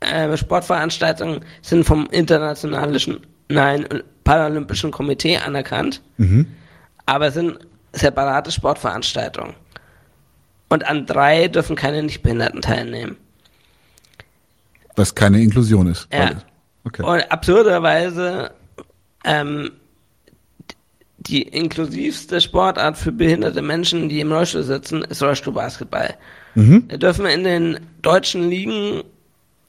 äh, 0.01 0.37
Sportveranstaltungen 0.37 1.45
sind 1.63 1.85
vom 1.85 2.09
internationalen 2.11 3.21
Nein, 3.49 3.87
Paralympischen 4.25 4.91
Komitee 4.91 5.39
anerkannt, 5.39 6.03
mhm. 6.19 6.47
aber 7.07 7.29
es 7.29 7.35
sind 7.35 7.59
separate 7.93 8.51
Sportveranstaltungen. 8.51 9.55
Und 10.69 10.87
an 10.87 11.07
drei 11.07 11.49
dürfen 11.49 11.77
keine 11.77 12.03
Nichtbehinderten 12.03 12.61
teilnehmen. 12.61 13.17
Was 14.99 15.15
keine 15.15 15.41
Inklusion 15.41 15.87
ist. 15.87 16.09
Ja. 16.13 16.33
Okay. 16.85 17.03
Und 17.03 17.31
absurderweise 17.31 18.51
ähm, 19.25 19.71
die 21.19 21.43
inklusivste 21.43 22.41
Sportart 22.41 22.97
für 22.97 23.13
behinderte 23.13 23.63
Menschen, 23.63 24.09
die 24.09 24.21
im 24.21 24.33
Rollstuhl 24.33 24.63
sitzen, 24.63 25.03
ist 25.03 25.23
Rollstuhlbasketball. 25.23 26.15
Mhm. 26.55 26.89
Da 26.89 26.97
dürfen 26.97 27.27
in 27.27 27.45
den 27.45 27.81
deutschen 28.03 28.49
Ligen 28.49 29.03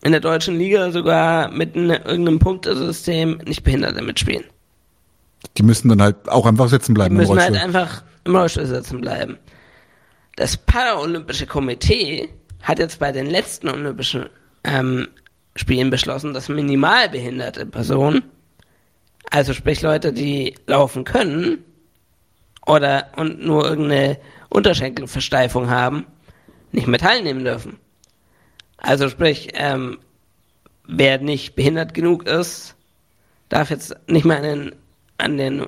in 0.01 0.11
der 0.11 0.21
deutschen 0.21 0.57
Liga 0.57 0.91
sogar 0.91 1.51
mit 1.51 1.75
ne, 1.75 1.97
irgendeinem 2.05 2.39
Punktesystem 2.39 3.41
nicht 3.45 3.63
Behinderte 3.63 4.01
mitspielen. 4.01 4.45
Die 5.57 5.63
müssen 5.63 5.89
dann 5.89 6.01
halt 6.01 6.29
auch 6.29 6.45
einfach 6.45 6.69
sitzen 6.69 6.93
bleiben. 6.93 7.15
Die 7.15 7.21
müssen 7.21 7.39
halt 7.39 7.61
einfach 7.61 8.03
im 8.23 8.35
Rollstuhl 8.35 8.65
sitzen 8.65 9.01
bleiben. 9.01 9.37
Das 10.37 10.55
Paralympische 10.55 11.47
Komitee 11.47 12.29
hat 12.61 12.79
jetzt 12.79 12.99
bei 12.99 13.11
den 13.11 13.25
letzten 13.25 13.67
Olympischen 13.67 14.29
ähm, 14.63 15.07
Spielen 15.55 15.89
beschlossen, 15.89 16.33
dass 16.33 16.49
minimalbehinderte 16.49 17.65
Personen, 17.65 18.23
also 19.29 19.53
sprich 19.53 19.81
Leute, 19.81 20.13
die 20.13 20.55
laufen 20.67 21.03
können 21.03 21.63
oder 22.65 23.07
und 23.17 23.43
nur 23.43 23.65
irgendeine 23.65 24.17
Unterschenkelversteifung 24.49 25.69
haben, 25.69 26.05
nicht 26.71 26.87
mehr 26.87 26.99
teilnehmen 26.99 27.43
dürfen. 27.43 27.77
Also 28.77 29.09
sprich, 29.09 29.49
ähm, 29.53 29.99
wer 30.87 31.19
nicht 31.19 31.55
behindert 31.55 31.93
genug 31.93 32.27
ist, 32.27 32.75
darf 33.49 33.69
jetzt 33.69 33.95
nicht 34.07 34.25
mehr 34.25 34.37
an 34.37 34.43
den, 34.43 34.75
an 35.17 35.37
den 35.37 35.65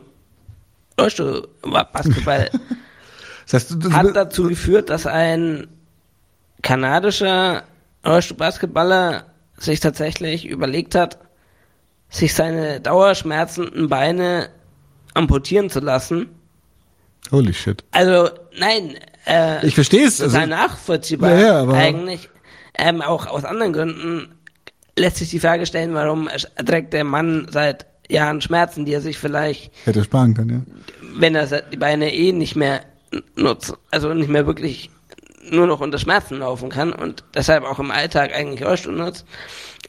Rollstuhl-Basketball. 1.00 2.50
das 3.46 3.54
heißt, 3.54 3.76
das 3.84 3.94
hat 3.94 4.16
dazu 4.16 4.48
geführt, 4.48 4.90
dass 4.90 5.06
ein 5.06 5.68
kanadischer 6.62 7.64
Rollstuhl-Basketballer 8.06 9.26
sich 9.58 9.80
tatsächlich 9.80 10.46
überlegt 10.46 10.96
hat, 10.96 11.20
sich 12.10 12.34
seine 12.34 12.82
dauerschmerzenden 12.82 13.90
Beine 13.90 14.50
amputieren 15.14 15.70
zu 15.70 15.80
lassen. 15.80 16.30
Holy 17.32 17.54
shit. 17.54 17.84
Also, 17.92 18.30
nein, 18.58 18.96
äh, 19.26 19.66
ich 19.66 19.76
verstehe 19.76 20.06
es. 20.06 20.22
Also, 20.22 20.46
nachvollziehbar 20.46 21.32
ja, 21.32 21.40
ja, 21.40 21.62
aber 21.62 21.76
eigentlich. 21.76 22.30
Ähm, 22.78 23.02
auch 23.02 23.28
aus 23.28 23.44
anderen 23.46 23.74
Gründen 23.74 24.36
lässt 24.98 25.18
sich 25.18 25.30
die 25.30 25.40
Frage 25.40 25.66
stellen, 25.66 25.94
warum 25.94 26.30
trägt 26.66 26.94
der 26.94 27.04
Mann 27.04 27.48
seit 27.50 27.86
Jahren 28.10 28.42
Schmerzen, 28.42 28.86
die 28.86 28.94
er 28.94 29.02
sich 29.02 29.18
vielleicht 29.18 29.72
hätte 29.86 30.04
sparen 30.04 30.34
können, 30.34 30.66
ja. 30.68 31.10
Wenn 31.16 31.36
er 31.36 31.62
die 31.62 31.78
Beine 31.78 32.14
eh 32.14 32.32
nicht 32.32 32.56
mehr 32.56 32.82
nutzt, 33.36 33.74
also 33.90 34.14
nicht 34.14 34.30
mehr 34.30 34.46
wirklich 34.46 34.90
nur 35.50 35.68
noch 35.68 35.80
unter 35.80 35.98
Schmerzen 35.98 36.40
laufen 36.40 36.70
kann 36.70 36.94
und 36.94 37.24
deshalb 37.36 37.64
auch 37.64 37.80
im 37.80 37.92
Alltag 37.92 38.34
eigentlich 38.34 38.66
Rollstuhl 38.66 38.94
nutzt, 38.94 39.26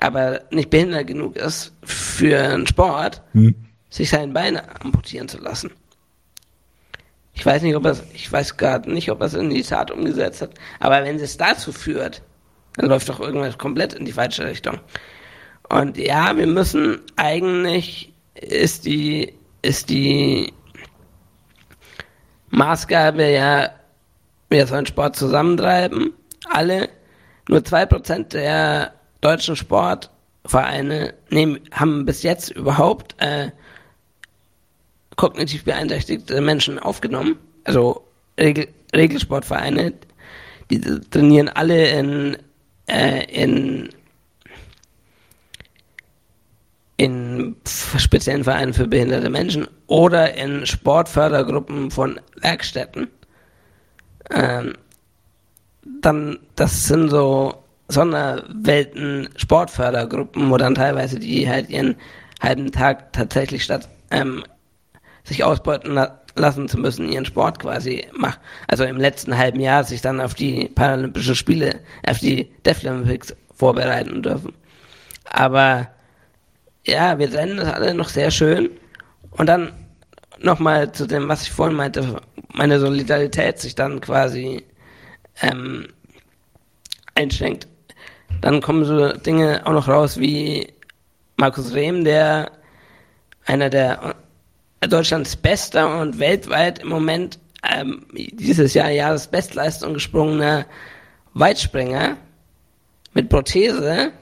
aber 0.00 0.40
nicht 0.50 0.70
behindert 0.70 1.06
genug 1.06 1.36
ist 1.36 1.72
für 1.84 2.38
einen 2.38 2.66
Sport, 2.66 3.22
hm. 3.32 3.54
sich 3.90 4.10
seine 4.10 4.32
Beine 4.32 4.80
amputieren 4.80 5.28
zu 5.28 5.38
lassen. 5.38 5.70
Ich 7.34 7.44
weiß 7.44 7.62
nicht, 7.62 7.76
ob 7.76 7.86
es, 7.86 8.02
ich 8.12 8.30
weiß 8.30 8.56
gerade 8.56 8.92
nicht, 8.92 9.10
ob 9.10 9.20
er 9.20 9.26
es 9.26 9.34
in 9.34 9.50
die 9.50 9.62
Tat 9.62 9.90
umgesetzt 9.90 10.42
hat, 10.42 10.50
aber 10.80 11.02
wenn 11.02 11.16
es 11.16 11.36
dazu 11.36 11.72
führt, 11.72 12.22
dann 12.76 12.88
läuft 12.88 13.08
doch 13.08 13.20
irgendwas 13.20 13.58
komplett 13.58 13.94
in 13.94 14.04
die 14.04 14.12
falsche 14.12 14.46
Richtung. 14.46 14.78
Und 15.68 15.96
ja, 15.96 16.36
wir 16.36 16.46
müssen 16.46 17.00
eigentlich 17.16 18.12
ist 18.34 18.84
die 18.84 19.34
ist 19.62 19.90
die 19.90 20.52
Maßgabe 22.50 23.30
ja, 23.30 23.70
wir 24.52 24.66
sollen 24.66 24.86
Sport 24.86 25.16
zusammentreiben, 25.16 26.12
alle. 26.48 26.88
Nur 27.48 27.64
zwei 27.64 27.86
Prozent 27.86 28.34
der 28.34 28.92
deutschen 29.20 29.56
Sportvereine 29.56 31.14
nehmen, 31.30 31.60
haben 31.72 32.04
bis 32.04 32.22
jetzt 32.22 32.50
überhaupt 32.50 33.16
äh, 33.18 33.50
kognitiv 35.16 35.64
beeinträchtigte 35.64 36.40
Menschen 36.40 36.78
aufgenommen. 36.78 37.36
Also 37.64 38.04
Regel, 38.38 38.68
Regelsportvereine, 38.94 39.94
die 40.70 40.80
trainieren 40.80 41.48
alle 41.48 41.88
in, 41.88 42.36
äh, 42.86 43.24
in, 43.24 43.88
in 46.96 47.56
speziellen 47.98 48.44
Vereinen 48.44 48.72
für 48.72 48.86
behinderte 48.86 49.30
Menschen 49.30 49.66
oder 49.86 50.34
in 50.34 50.66
Sportfördergruppen 50.66 51.90
von 51.90 52.20
Werkstätten. 52.40 53.08
Ähm, 54.34 54.74
dann, 56.00 56.38
das 56.56 56.86
sind 56.86 57.10
so 57.10 57.54
Sonderwelten 57.88 59.28
Sportfördergruppen, 59.36 60.50
wo 60.50 60.56
dann 60.56 60.74
teilweise 60.74 61.18
die 61.18 61.48
halt 61.48 61.68
ihren 61.68 61.96
halben 62.40 62.72
Tag 62.72 63.12
tatsächlich 63.12 63.64
statt 63.64 63.88
ähm, 64.10 64.44
sich 65.24 65.44
ausbeuten 65.44 65.94
la 65.94 66.18
lassen 66.34 66.66
zu 66.66 66.78
müssen, 66.78 67.12
ihren 67.12 67.26
Sport 67.26 67.58
quasi 67.58 68.06
machen. 68.16 68.40
Also 68.66 68.84
im 68.84 68.96
letzten 68.96 69.36
halben 69.36 69.60
Jahr 69.60 69.84
sich 69.84 70.00
dann 70.00 70.18
auf 70.18 70.32
die 70.32 70.70
Paralympischen 70.74 71.34
Spiele, 71.34 71.80
auf 72.08 72.20
die 72.20 72.50
Deaflympics 72.64 73.36
vorbereiten 73.54 74.22
dürfen. 74.22 74.54
Aber 75.30 75.88
ja, 76.86 77.18
wir 77.18 77.30
trennen 77.30 77.58
das 77.58 77.72
alle 77.74 77.92
noch 77.92 78.08
sehr 78.08 78.30
schön. 78.30 78.70
Und 79.32 79.46
dann 79.46 79.72
nochmal 80.42 80.92
zu 80.92 81.06
dem, 81.06 81.28
was 81.28 81.42
ich 81.42 81.50
vorhin 81.50 81.76
meinte, 81.76 82.20
meine 82.52 82.78
Solidarität 82.78 83.58
sich 83.58 83.74
dann 83.74 84.00
quasi 84.00 84.64
ähm, 85.40 85.88
einschränkt. 87.14 87.68
Dann 88.40 88.60
kommen 88.60 88.84
so 88.84 89.12
Dinge 89.12 89.62
auch 89.64 89.72
noch 89.72 89.88
raus 89.88 90.18
wie 90.18 90.72
Markus 91.36 91.74
Rehm, 91.74 92.04
der 92.04 92.50
einer 93.46 93.70
der 93.70 94.14
Deutschlands 94.80 95.36
bester 95.36 96.00
und 96.00 96.18
weltweit 96.18 96.80
im 96.80 96.88
Moment 96.88 97.38
ähm, 97.70 98.06
dieses 98.12 98.74
Jahr 98.74 98.90
Jahresbestleistung 98.90 99.94
gesprungener 99.94 100.66
Weitspringer 101.34 102.16
mit 103.14 103.28
Prothese, 103.28 104.12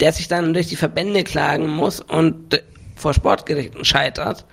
der 0.00 0.12
sich 0.12 0.28
dann 0.28 0.52
durch 0.52 0.68
die 0.68 0.76
Verbände 0.76 1.24
klagen 1.24 1.68
muss 1.68 2.00
und 2.00 2.62
vor 2.96 3.14
Sportgerichten 3.14 3.84
scheitert, 3.84 4.44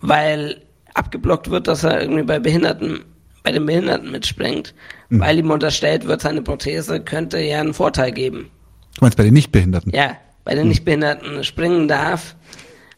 weil 0.00 0.62
abgeblockt 0.94 1.50
wird, 1.50 1.68
dass 1.68 1.84
er 1.84 2.00
irgendwie 2.00 2.22
bei 2.22 2.38
Behinderten, 2.38 3.04
bei 3.42 3.52
den 3.52 3.66
Behinderten 3.66 4.10
mitspringt, 4.10 4.74
mhm. 5.08 5.20
weil 5.20 5.38
ihm 5.38 5.50
unterstellt 5.50 6.06
wird, 6.06 6.20
seine 6.20 6.42
Prothese 6.42 7.00
könnte 7.00 7.38
ja 7.40 7.60
einen 7.60 7.74
Vorteil 7.74 8.12
geben. 8.12 8.50
Du 8.96 9.00
meinst 9.02 9.16
bei 9.16 9.24
den 9.24 9.34
Nichtbehinderten? 9.34 9.92
Ja, 9.94 10.16
bei 10.44 10.54
den 10.54 10.64
mhm. 10.64 10.70
Nichtbehinderten 10.70 11.44
springen 11.44 11.88
darf, 11.88 12.34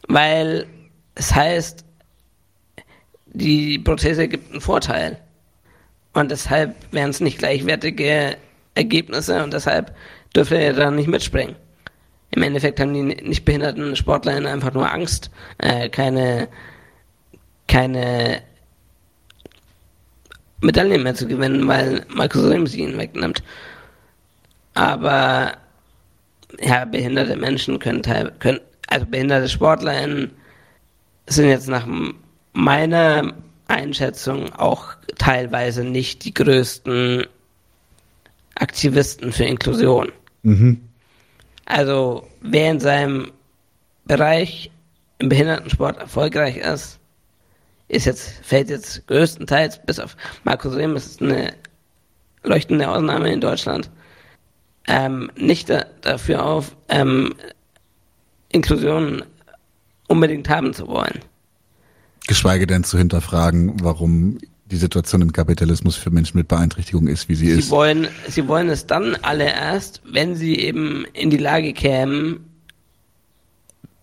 weil 0.07 0.65
es 1.15 1.35
heißt, 1.35 1.83
die 3.33 3.79
Prothese 3.79 4.27
gibt 4.27 4.51
einen 4.51 4.61
Vorteil. 4.61 5.19
Und 6.13 6.31
deshalb 6.31 6.75
wären 6.91 7.11
es 7.11 7.19
nicht 7.19 7.37
gleichwertige 7.37 8.37
Ergebnisse 8.75 9.43
und 9.43 9.53
deshalb 9.53 9.95
dürfte 10.35 10.57
er 10.57 10.73
dann 10.73 10.95
nicht 10.95 11.07
mitspringen. 11.07 11.55
Im 12.31 12.43
Endeffekt 12.43 12.79
haben 12.79 12.93
die 12.93 13.03
nicht 13.03 13.45
behinderten 13.45 13.95
Sportler 13.95 14.33
einfach 14.33 14.73
nur 14.73 14.91
Angst, 14.91 15.31
äh, 15.57 15.89
keine, 15.89 16.47
keine 17.69 18.41
Medaillen 20.59 21.03
mehr 21.03 21.15
zu 21.15 21.27
gewinnen, 21.27 21.65
weil 21.67 22.05
Markus 22.09 22.41
sie 22.71 22.81
ihnen 22.81 22.97
wegnimmt. 22.97 23.41
Aber 24.73 25.53
ja, 26.59 26.83
behinderte 26.85 27.37
Menschen 27.37 27.79
können, 27.79 28.01
können 28.39 28.59
also 28.87 29.05
behinderte 29.05 29.47
SportlerInnen 29.47 30.31
sind 31.27 31.47
jetzt 31.47 31.69
nach 31.69 31.87
meiner 32.53 33.33
Einschätzung 33.67 34.51
auch 34.53 34.95
teilweise 35.17 35.83
nicht 35.83 36.25
die 36.25 36.33
größten 36.33 37.27
Aktivisten 38.55 39.31
für 39.31 39.45
Inklusion. 39.45 40.11
Mhm. 40.41 40.81
Also 41.65 42.27
wer 42.41 42.71
in 42.71 42.79
seinem 42.79 43.31
Bereich 44.05 44.71
im 45.19 45.29
Behindertensport 45.29 45.97
erfolgreich 45.99 46.57
ist, 46.57 46.98
ist 47.89 48.05
jetzt, 48.05 48.33
fällt 48.43 48.69
jetzt 48.69 49.05
größtenteils, 49.07 49.81
bis 49.85 49.99
auf 49.99 50.15
Markus 50.43 50.75
Rehm, 50.75 50.95
ist 50.95 51.21
eine 51.21 51.53
leuchtende 52.43 52.89
Ausnahme 52.89 53.33
in 53.33 53.41
Deutschland, 53.41 53.89
ähm, 54.87 55.29
nicht 55.35 55.69
da, 55.69 55.85
dafür 56.01 56.45
auf, 56.45 56.75
ähm, 56.87 57.35
Inklusion 58.49 59.23
unbedingt 60.07 60.49
haben 60.49 60.73
zu 60.73 60.87
wollen. 60.87 61.19
Geschweige 62.27 62.67
denn 62.67 62.83
zu 62.83 62.97
hinterfragen, 62.97 63.81
warum 63.81 64.37
die 64.65 64.77
Situation 64.77 65.21
im 65.21 65.33
Kapitalismus 65.33 65.95
für 65.95 66.11
Menschen 66.11 66.37
mit 66.37 66.47
Beeinträchtigung 66.47 67.07
ist, 67.07 67.27
wie 67.27 67.35
sie, 67.35 67.51
sie 67.51 67.59
ist. 67.59 67.71
Wollen, 67.71 68.07
sie 68.27 68.47
wollen 68.47 68.69
es 68.69 68.85
dann 68.85 69.15
alle 69.23 69.45
erst, 69.45 70.01
wenn 70.05 70.35
sie 70.35 70.59
eben 70.59 71.05
in 71.13 71.31
die 71.31 71.37
Lage 71.37 71.73
kämen, 71.73 72.48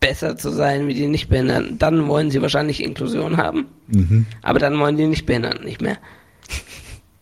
besser 0.06 0.36
zu 0.36 0.50
sein 0.50 0.86
wie 0.86 0.94
die 0.94 1.08
Nichtbehinderten. 1.08 1.78
Dann 1.78 2.06
wollen 2.06 2.30
sie 2.30 2.40
wahrscheinlich 2.40 2.82
Inklusion 2.82 3.36
haben, 3.36 3.66
mhm. 3.88 4.26
aber 4.42 4.58
dann 4.58 4.78
wollen 4.78 4.96
die 4.96 5.06
Nichtbehinderten 5.06 5.64
nicht 5.64 5.82
mehr. 5.82 5.98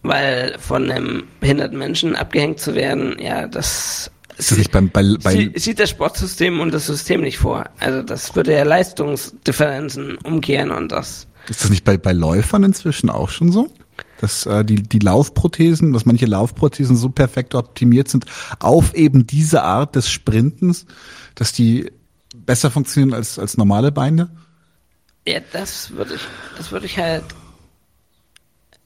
Weil 0.03 0.57
von 0.59 0.91
einem 0.91 1.25
behinderten 1.41 1.79
Menschen 1.79 2.15
abgehängt 2.15 2.61
zu 2.61 2.75
werden, 2.75 3.17
ja, 3.19 3.47
das 3.47 4.11
das 4.37 4.51
nicht 4.57 4.73
beim, 4.73 4.91
bei, 4.91 5.17
bei 5.23 5.53
sieht 5.55 5.79
das 5.79 5.91
Sportsystem 5.91 6.59
und 6.61 6.75
das 6.75 6.87
System 6.87 7.21
nicht 7.21 7.39
vor. 7.39 7.71
Also 7.79 8.03
das 8.03 8.35
würde 8.35 8.53
ja 8.53 8.65
Leistungsdifferenzen 8.65 10.17
umkehren 10.19 10.73
und 10.73 10.91
das. 10.91 11.29
Ist 11.49 11.63
das 11.63 11.71
nicht 11.71 11.85
bei, 11.85 11.97
bei 11.97 12.13
Läufern 12.13 12.65
inzwischen 12.65 13.11
auch 13.11 13.31
schon 13.31 13.53
so? 13.53 13.69
Dass 14.21 14.45
äh, 14.45 14.65
die, 14.65 14.83
die 14.83 14.99
Laufprothesen, 14.99 15.93
dass 15.93 16.05
manche 16.05 16.27
Laufprothesen 16.27 16.97
so 16.97 17.11
perfekt 17.11 17.55
optimiert 17.55 18.09
sind 18.09 18.27
auf 18.59 18.95
eben 18.95 19.27
diese 19.27 19.63
Art 19.63 19.95
des 19.95 20.11
Sprintens, 20.11 20.87
dass 21.37 21.53
die 21.53 21.93
besser 22.47 22.71
funktionieren 22.71 23.15
als, 23.15 23.39
als 23.39 23.57
normale 23.57 23.93
Beine? 23.93 24.31
Ja, 25.27 25.41
das 25.53 25.91
würde 25.93 26.15
ich, 26.15 26.23
das 26.57 26.71
würde 26.71 26.87
ich 26.87 26.99
halt, 26.99 27.25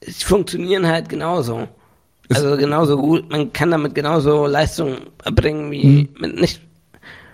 sie 0.01 0.25
funktionieren 0.25 0.87
halt 0.87 1.09
genauso 1.09 1.67
also 2.29 2.57
genauso 2.57 2.97
gut, 2.97 3.29
man 3.29 3.51
kann 3.53 3.71
damit 3.71 3.95
genauso 3.95 4.45
Leistung 4.45 4.97
erbringen 5.23 5.71
wie 5.71 5.85
mhm. 5.85 6.09
mit 6.19 6.39
nicht, 6.39 6.61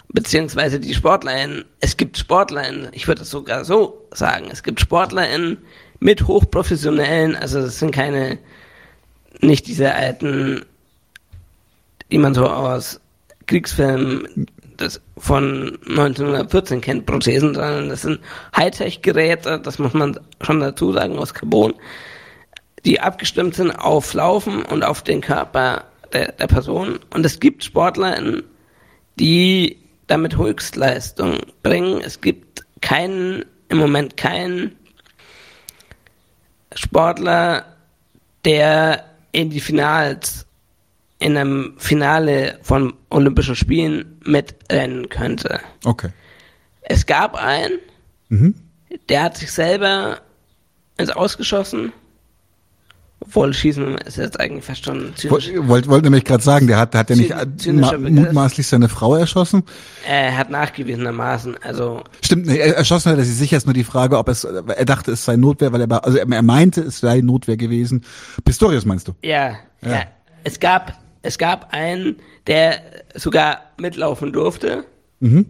beziehungsweise 0.10 0.80
die 0.80 0.94
SportlerInnen. 0.94 1.66
Es 1.82 1.98
gibt 1.98 2.18
SportlerInnen, 2.18 2.90
ich 2.94 3.08
würde 3.08 3.24
es 3.24 3.30
sogar 3.30 3.66
so 3.66 4.08
sagen, 4.12 4.48
es 4.50 4.64
gibt 4.64 4.80
SportlerInnen 4.80 5.58
mit 6.00 6.28
hochprofessionellen, 6.28 7.36
also 7.36 7.62
das 7.62 7.80
sind 7.80 7.92
keine, 7.92 8.40
nicht 9.42 9.68
diese 9.68 9.94
alten, 9.94 10.64
die 12.12 12.18
man 12.18 12.34
so 12.34 12.48
aus 12.48 13.02
Kriegsfilmen 13.48 14.48
das 14.78 15.02
von 15.18 15.78
1914 15.88 16.82
kennt, 16.82 17.06
Prothesen, 17.06 17.54
sondern 17.54 17.90
das 17.90 18.04
sind 18.04 18.20
Hightech-Geräte, 18.56 19.60
das 19.60 19.80
muss 19.80 19.94
man 19.94 20.20
schon 20.42 20.60
dazu 20.60 20.94
sagen, 20.94 21.18
aus 21.18 21.34
Carbon 21.34 21.74
die 22.86 23.00
abgestimmt 23.00 23.56
sind 23.56 23.72
auf 23.72 24.14
Laufen 24.14 24.64
und 24.64 24.84
auf 24.84 25.02
den 25.02 25.22
Körper 25.22 25.86
der, 26.14 26.32
der 26.34 26.48
Person. 26.48 27.00
Und 27.14 27.26
es 27.26 27.40
gibt 27.40 27.64
Sportler, 27.64 28.44
die 29.20 29.78
damit 30.08 30.38
Höchstleistung 30.38 31.40
bringen. 31.64 32.02
Es 32.02 32.22
gibt 32.22 32.64
keinen, 32.82 33.44
im 33.70 33.80
Moment 33.80 34.18
keinen 34.18 34.76
Sportler, 36.76 37.66
der 38.46 39.06
in 39.32 39.50
die 39.50 39.62
Finals, 39.62 40.45
in 41.20 41.38
einem 41.38 41.76
Finale 41.78 42.60
von 42.62 42.94
Olympischen 43.10 43.56
Spielen 43.56 44.20
mitrennen 44.26 45.10
könnte. 45.10 45.60
Okay. 45.84 46.10
Es 46.82 47.06
gab 47.06 47.36
einen, 47.36 47.80
mhm. 48.30 48.56
der 49.10 49.24
hat 49.24 49.38
sich 49.38 49.52
selber 49.52 50.20
ins 50.98 51.10
Ausgeschossen 51.10 51.94
Obwohl 53.22 53.54
Schießen 53.54 53.98
ist 54.00 54.18
jetzt 54.18 54.40
eigentlich 54.40 54.66
fast 54.66 54.86
schon 54.86 55.14
zynisch. 55.16 55.50
Wollte 55.56 55.90
wollt 55.90 56.04
nämlich 56.04 56.26
gerade 56.26 56.44
sagen, 56.44 56.68
der 56.68 56.78
hat, 56.78 56.94
hat 56.94 57.10
ja 57.10 57.16
nicht 57.16 57.34
ma 57.66 57.98
mutmaßlich 57.98 58.68
seine 58.68 58.90
Frau 58.90 59.16
erschossen? 59.16 59.64
Er 60.08 60.38
hat 60.38 60.50
nachgewiesenermaßen, 60.50 61.56
also. 61.64 62.04
Stimmt, 62.22 62.46
nee, 62.46 62.58
erschossen 62.58 63.12
hat 63.12 63.18
er 63.18 63.24
sich 63.24 63.36
sicher, 63.36 63.58
ist 63.58 63.66
nur 63.66 63.74
die 63.74 63.84
Frage, 63.84 64.18
ob 64.18 64.30
es, 64.30 64.44
er 64.44 64.86
dachte, 64.86 65.14
es 65.14 65.26
sei 65.26 65.38
Notwehr, 65.38 65.72
weil 65.74 65.82
er, 65.82 66.06
also 66.06 66.18
er 66.18 66.42
meinte, 66.42 66.82
es 66.82 67.00
sei 67.00 67.22
Notwehr 67.22 67.58
gewesen. 67.58 68.04
Pistorius 68.44 68.86
meinst 68.86 69.08
du? 69.08 69.14
Ja, 69.24 69.56
ja. 69.82 69.90
ja. 69.90 70.04
Es 70.44 70.60
gab, 70.60 70.94
es 71.26 71.38
gab 71.38 71.74
einen, 71.74 72.18
der 72.48 72.82
sogar 73.16 73.72
mitlaufen 73.78 74.32
durfte. 74.32 74.86
Mhm. 75.20 75.46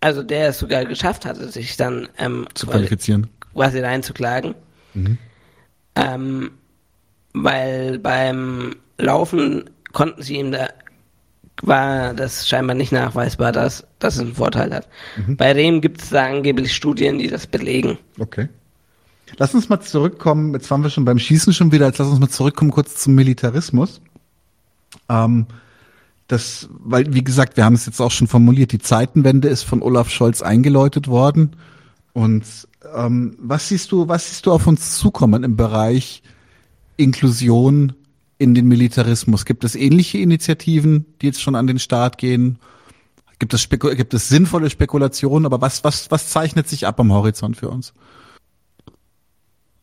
Also 0.00 0.22
der 0.22 0.48
es 0.48 0.58
sogar 0.58 0.86
geschafft 0.86 1.26
hatte, 1.26 1.48
sich 1.50 1.76
dann 1.76 2.08
ähm, 2.18 2.46
zu 2.54 2.66
qualifizieren, 2.66 3.28
quasi 3.54 3.80
reinzuklagen. 3.80 4.54
Mhm. 4.94 5.18
Ähm, 5.94 6.50
weil 7.34 7.98
beim 7.98 8.76
Laufen 8.98 9.68
konnten 9.92 10.22
sie 10.22 10.36
ihm 10.36 10.52
da 10.52 10.68
war 11.62 12.14
das 12.14 12.48
scheinbar 12.48 12.74
nicht 12.74 12.90
nachweisbar, 12.90 13.52
dass 13.52 13.86
das 13.98 14.18
einen 14.18 14.34
Vorteil 14.34 14.72
hat. 14.72 14.88
Mhm. 15.16 15.36
Bei 15.36 15.52
Rehm 15.52 15.82
gibt 15.82 16.00
es 16.00 16.08
da 16.08 16.26
angeblich 16.26 16.74
Studien, 16.74 17.18
die 17.18 17.28
das 17.28 17.46
belegen. 17.46 17.98
Okay. 18.18 18.48
Lass 19.36 19.54
uns 19.54 19.68
mal 19.68 19.80
zurückkommen, 19.80 20.54
jetzt 20.54 20.70
waren 20.70 20.82
wir 20.82 20.90
schon 20.90 21.04
beim 21.04 21.18
Schießen 21.18 21.52
schon 21.52 21.70
wieder, 21.70 21.86
jetzt 21.86 21.98
lass 21.98 22.08
uns 22.08 22.18
mal 22.18 22.28
zurückkommen 22.28 22.70
kurz 22.70 22.96
zum 22.96 23.14
Militarismus. 23.14 24.00
Ähm, 25.10 25.46
das, 26.28 26.68
weil, 26.70 27.12
wie 27.12 27.24
gesagt, 27.24 27.56
wir 27.56 27.64
haben 27.64 27.74
es 27.74 27.86
jetzt 27.86 28.00
auch 28.00 28.12
schon 28.12 28.28
formuliert, 28.28 28.70
die 28.70 28.78
Zeitenwende 28.78 29.48
ist 29.48 29.64
von 29.64 29.82
Olaf 29.82 30.10
Scholz 30.10 30.42
eingeläutet 30.42 31.08
worden. 31.08 31.56
Und 32.12 32.44
ähm, 32.94 33.36
was 33.38 33.68
siehst 33.68 33.90
du, 33.90 34.06
was 34.06 34.28
siehst 34.28 34.46
du 34.46 34.52
auf 34.52 34.66
uns 34.66 34.96
zukommen 34.96 35.42
im 35.42 35.56
Bereich 35.56 36.22
Inklusion 36.96 37.94
in 38.38 38.54
den 38.54 38.68
Militarismus? 38.68 39.44
Gibt 39.44 39.64
es 39.64 39.74
ähnliche 39.74 40.18
Initiativen, 40.18 41.04
die 41.20 41.26
jetzt 41.26 41.42
schon 41.42 41.56
an 41.56 41.66
den 41.66 41.80
Start 41.80 42.16
gehen? 42.16 42.60
Gibt 43.40 43.52
es, 43.52 43.62
Speku 43.62 43.88
gibt 43.96 44.14
es 44.14 44.28
sinnvolle 44.28 44.70
Spekulationen? 44.70 45.46
Aber 45.46 45.60
was, 45.60 45.82
was, 45.82 46.10
was 46.12 46.28
zeichnet 46.28 46.68
sich 46.68 46.86
ab 46.86 47.00
am 47.00 47.12
Horizont 47.12 47.56
für 47.56 47.70
uns? 47.70 47.92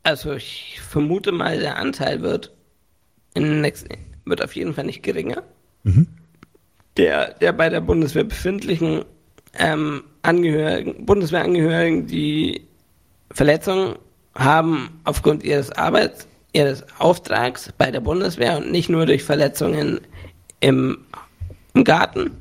Also 0.03 0.31
ich 0.33 0.79
vermute 0.87 1.33
mal, 1.33 1.59
der 1.59 1.75
Anteil 1.75 2.21
wird 2.21 2.55
in 3.33 3.43
den 3.43 3.61
nächsten, 3.61 3.89
wird 4.29 4.43
auf 4.43 4.55
jeden 4.55 4.73
Fall 4.73 4.85
nicht 4.85 5.03
geringer. 5.03 5.43
Mhm. 5.83 6.07
Der, 6.97 7.33
der 7.33 7.53
bei 7.53 7.69
der 7.69 7.81
Bundeswehr 7.81 8.23
befindlichen 8.23 9.05
ähm, 9.57 10.03
Angehörigen, 10.23 11.05
Bundeswehrangehörigen, 11.05 12.07
die 12.07 12.61
Verletzungen 13.31 13.95
haben 14.35 14.99
aufgrund 15.03 15.43
ihres 15.43 15.71
Arbeits, 15.71 16.27
ihres 16.53 16.83
Auftrags 16.99 17.71
bei 17.77 17.91
der 17.91 17.99
Bundeswehr 17.99 18.57
und 18.57 18.71
nicht 18.71 18.89
nur 18.89 19.05
durch 19.05 19.23
Verletzungen 19.23 19.99
im, 20.59 20.97
im 21.73 21.83
Garten, 21.83 22.31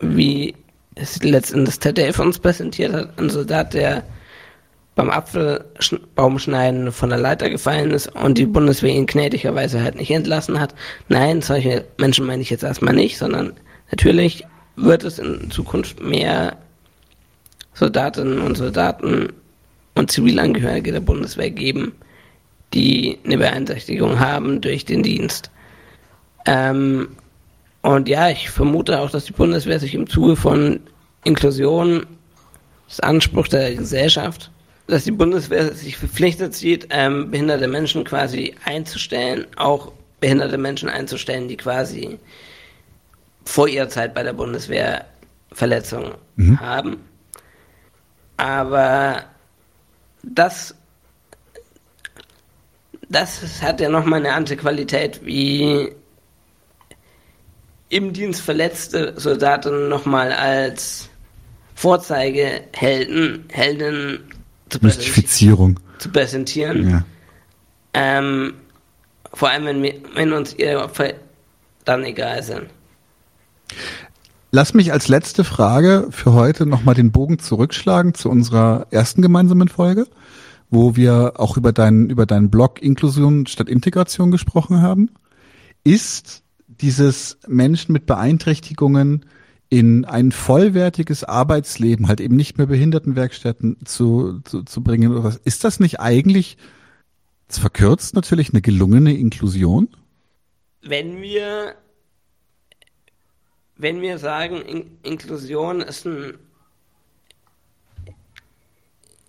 wie 0.00 0.54
es 0.94 1.22
letztendlich 1.22 1.80
ZDF 1.80 2.18
uns 2.18 2.38
präsentiert 2.38 2.92
hat, 2.92 3.18
ein 3.18 3.30
Soldat, 3.30 3.74
der 3.74 4.04
beim 4.94 5.10
Apfelbaumschneiden 5.10 6.92
von 6.92 7.08
der 7.08 7.18
Leiter 7.18 7.48
gefallen 7.48 7.92
ist 7.92 8.08
und 8.14 8.36
die 8.36 8.46
Bundeswehr 8.46 8.92
ihn 8.92 9.06
gnädigerweise 9.06 9.82
halt 9.82 9.96
nicht 9.96 10.10
entlassen 10.10 10.60
hat. 10.60 10.74
Nein, 11.08 11.40
solche 11.40 11.84
Menschen 11.98 12.26
meine 12.26 12.42
ich 12.42 12.50
jetzt 12.50 12.64
erstmal 12.64 12.94
nicht, 12.94 13.16
sondern 13.16 13.54
natürlich 13.90 14.44
wird 14.76 15.04
es 15.04 15.18
in 15.18 15.50
Zukunft 15.50 16.02
mehr 16.02 16.56
Soldatinnen 17.74 18.40
und 18.40 18.56
Soldaten 18.56 19.32
und 19.94 20.10
Zivilangehörige 20.10 20.92
der 20.92 21.00
Bundeswehr 21.00 21.50
geben, 21.50 21.92
die 22.74 23.18
eine 23.24 23.38
Beeinträchtigung 23.38 24.18
haben 24.18 24.60
durch 24.60 24.84
den 24.84 25.02
Dienst. 25.02 25.50
Ähm, 26.46 27.08
und 27.82 28.08
ja, 28.08 28.28
ich 28.28 28.50
vermute 28.50 29.00
auch, 29.00 29.10
dass 29.10 29.24
die 29.24 29.32
Bundeswehr 29.32 29.80
sich 29.80 29.94
im 29.94 30.06
Zuge 30.06 30.36
von 30.36 30.80
Inklusion, 31.24 32.06
des 32.88 33.00
Anspruchs 33.00 33.48
der 33.48 33.74
Gesellschaft, 33.74 34.50
dass 34.92 35.04
die 35.04 35.10
Bundeswehr 35.10 35.72
sich 35.72 35.96
verpflichtet 35.96 36.54
sieht, 36.54 36.88
ähm, 36.90 37.30
behinderte 37.30 37.66
Menschen 37.66 38.04
quasi 38.04 38.54
einzustellen, 38.62 39.46
auch 39.56 39.90
behinderte 40.20 40.58
Menschen 40.58 40.90
einzustellen, 40.90 41.48
die 41.48 41.56
quasi 41.56 42.18
vor 43.46 43.68
ihrer 43.68 43.88
Zeit 43.88 44.12
bei 44.12 44.22
der 44.22 44.34
Bundeswehr 44.34 45.06
Verletzungen 45.50 46.12
mhm. 46.36 46.60
haben. 46.60 47.00
Aber 48.36 49.24
das, 50.22 50.74
das 53.08 53.62
hat 53.62 53.80
ja 53.80 53.88
nochmal 53.88 54.20
eine 54.20 54.34
andere 54.34 54.58
Qualität, 54.58 55.24
wie 55.24 55.88
im 57.88 58.12
Dienst 58.12 58.42
verletzte 58.42 59.18
Soldaten 59.18 59.88
nochmal 59.88 60.32
als 60.32 61.08
Vorzeigehelden, 61.74 63.46
Helden 63.50 64.41
zu, 64.80 64.86
Mystifizierung. 64.86 65.80
zu 65.98 66.10
präsentieren. 66.10 66.90
Ja. 66.90 67.04
Ähm, 67.94 68.54
vor 69.32 69.50
allem, 69.50 69.64
wenn, 69.64 69.94
wenn 70.14 70.32
uns 70.32 70.54
ihre 70.54 70.82
Opfer 70.82 71.14
dann 71.84 72.04
egal 72.04 72.42
sind. 72.42 72.66
Lass 74.50 74.74
mich 74.74 74.92
als 74.92 75.08
letzte 75.08 75.44
Frage 75.44 76.08
für 76.10 76.34
heute 76.34 76.66
nochmal 76.66 76.94
den 76.94 77.10
Bogen 77.10 77.38
zurückschlagen 77.38 78.12
zu 78.14 78.28
unserer 78.28 78.86
ersten 78.90 79.22
gemeinsamen 79.22 79.68
Folge, 79.68 80.06
wo 80.70 80.94
wir 80.94 81.34
auch 81.36 81.56
über 81.56 81.72
deinen, 81.72 82.10
über 82.10 82.26
deinen 82.26 82.50
Blog 82.50 82.82
Inklusion 82.82 83.46
statt 83.46 83.68
Integration 83.68 84.30
gesprochen 84.30 84.82
haben. 84.82 85.10
Ist 85.84 86.42
dieses 86.66 87.38
Menschen 87.48 87.92
mit 87.92 88.04
Beeinträchtigungen 88.04 89.24
in 89.72 90.04
ein 90.04 90.32
vollwertiges 90.32 91.24
Arbeitsleben, 91.24 92.06
halt 92.06 92.20
eben 92.20 92.36
nicht 92.36 92.58
mehr 92.58 92.66
Behindertenwerkstätten 92.66 93.78
zu, 93.86 94.40
zu, 94.44 94.64
zu 94.64 94.82
bringen 94.82 95.10
oder 95.10 95.24
was, 95.24 95.38
ist 95.38 95.64
das 95.64 95.80
nicht 95.80 95.98
eigentlich, 95.98 96.58
verkürzt 97.48 98.14
natürlich, 98.14 98.50
eine 98.50 98.60
gelungene 98.60 99.16
Inklusion? 99.16 99.88
Wenn 100.82 101.22
wir 101.22 101.74
wenn 103.76 104.02
wir 104.02 104.18
sagen, 104.18 104.60
In 104.60 104.98
Inklusion 105.02 105.80
ist 105.80 106.04
ein 106.04 106.34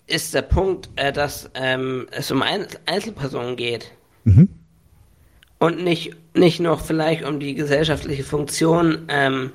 ist 0.07 0.33
der 0.33 0.41
Punkt, 0.41 0.89
äh, 0.97 1.13
dass 1.13 1.49
ähm, 1.53 2.07
es 2.11 2.29
um 2.31 2.41
Ein 2.41 2.67
Einzelpersonen 2.85 3.55
geht 3.55 3.91
mhm. 4.25 4.49
und 5.59 5.81
nicht, 5.85 6.17
nicht 6.33 6.59
noch 6.59 6.81
vielleicht 6.81 7.23
um 7.23 7.39
die 7.39 7.55
gesellschaftliche 7.55 8.25
Funktion, 8.25 9.05
ähm, 9.07 9.53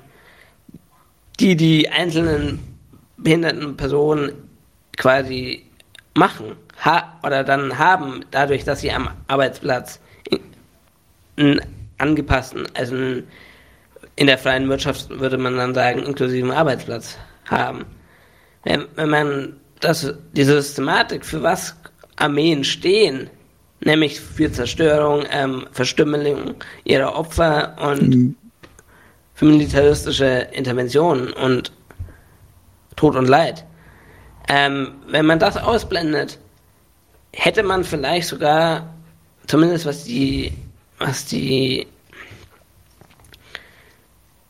die 1.39 1.55
die 1.55 1.89
einzelnen 1.89 2.59
behinderten 3.17 3.77
Personen 3.77 4.31
quasi 4.97 5.65
machen 6.13 6.55
ha 6.83 7.19
oder 7.23 7.43
dann 7.43 7.77
haben, 7.77 8.25
dadurch, 8.31 8.63
dass 8.63 8.81
sie 8.81 8.91
am 8.91 9.09
Arbeitsplatz 9.27 9.99
einen 11.37 11.61
angepassten, 11.97 12.67
also 12.73 12.95
einen 12.95 13.27
in 14.15 14.27
der 14.27 14.37
freien 14.37 14.67
Wirtschaft 14.67 15.09
würde 15.09 15.37
man 15.37 15.55
dann 15.55 15.73
sagen, 15.73 16.03
inklusiven 16.03 16.51
Arbeitsplatz 16.51 17.17
haben. 17.45 17.85
Wenn, 18.65 18.85
wenn 18.95 19.09
man 19.09 19.53
das, 19.79 20.13
diese 20.33 20.61
Systematik, 20.61 21.25
für 21.25 21.41
was 21.41 21.73
Armeen 22.17 22.65
stehen, 22.65 23.29
nämlich 23.79 24.19
für 24.19 24.51
Zerstörung, 24.51 25.23
ähm, 25.31 25.67
Verstümmelung 25.71 26.55
ihrer 26.83 27.15
Opfer 27.15 27.77
und 27.79 28.09
mhm. 28.09 28.35
Für 29.39 29.45
militaristische 29.45 30.49
Interventionen 30.51 31.31
und 31.31 31.71
Tod 32.97 33.15
und 33.15 33.29
Leid. 33.29 33.63
Ähm, 34.49 34.95
wenn 35.07 35.25
man 35.25 35.39
das 35.39 35.55
ausblendet, 35.55 36.37
hätte 37.31 37.63
man 37.63 37.85
vielleicht 37.85 38.27
sogar, 38.27 38.93
zumindest 39.47 39.85
was 39.85 40.03
die, 40.03 40.51
was 40.97 41.25
die 41.25 41.87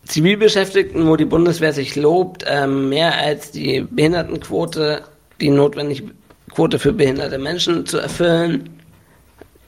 Zivilbeschäftigten, 0.05 1.05
wo 1.05 1.15
die 1.17 1.25
Bundeswehr 1.25 1.71
sich 1.71 1.95
lobt, 1.95 2.43
ähm, 2.47 2.89
mehr 2.89 3.15
als 3.15 3.51
die 3.51 3.81
Behindertenquote, 3.81 5.03
die 5.39 5.51
notwendige 5.51 6.15
Quote 6.49 6.79
für 6.79 6.93
behinderte 6.93 7.37
Menschen 7.37 7.85
zu 7.85 7.99
erfüllen, 7.99 8.81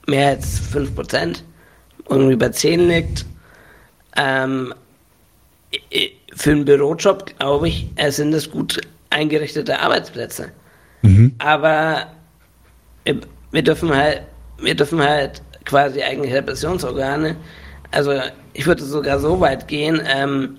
mehr 0.08 0.30
als 0.30 0.60
5%, 0.74 1.44
irgendwie 2.10 2.38
bei 2.38 2.50
10 2.50 2.88
liegt. 2.88 3.26
Ähm, 4.18 4.74
für 6.36 6.52
einen 6.52 6.66
Bürojob, 6.66 7.38
glaube 7.38 7.68
ich, 7.68 7.88
sind 8.10 8.34
es 8.34 8.50
gut 8.50 8.80
eingerichtete 9.10 9.80
Arbeitsplätze. 9.80 10.52
Mhm. 11.02 11.34
Aber 11.40 12.08
wir 13.52 13.64
dürfen 13.64 13.94
halt, 13.96 14.24
wir 14.60 14.76
dürfen 14.76 15.02
halt 15.02 15.42
quasi 15.66 16.02
eigentlich 16.02 16.34
Repressionsorgane 16.34 17.36
also 17.92 18.14
ich 18.54 18.66
würde 18.66 18.84
sogar 18.84 19.20
so 19.20 19.40
weit 19.40 19.68
gehen, 19.68 20.02
ähm, 20.06 20.58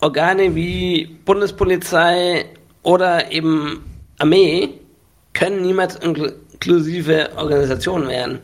Organe 0.00 0.54
wie 0.54 1.06
Bundespolizei 1.24 2.46
oder 2.82 3.30
eben 3.32 3.84
Armee 4.18 4.70
können 5.32 5.62
niemals, 5.62 5.96
inklusive 5.96 7.30
Organisation 7.36 8.08
werden. 8.08 8.40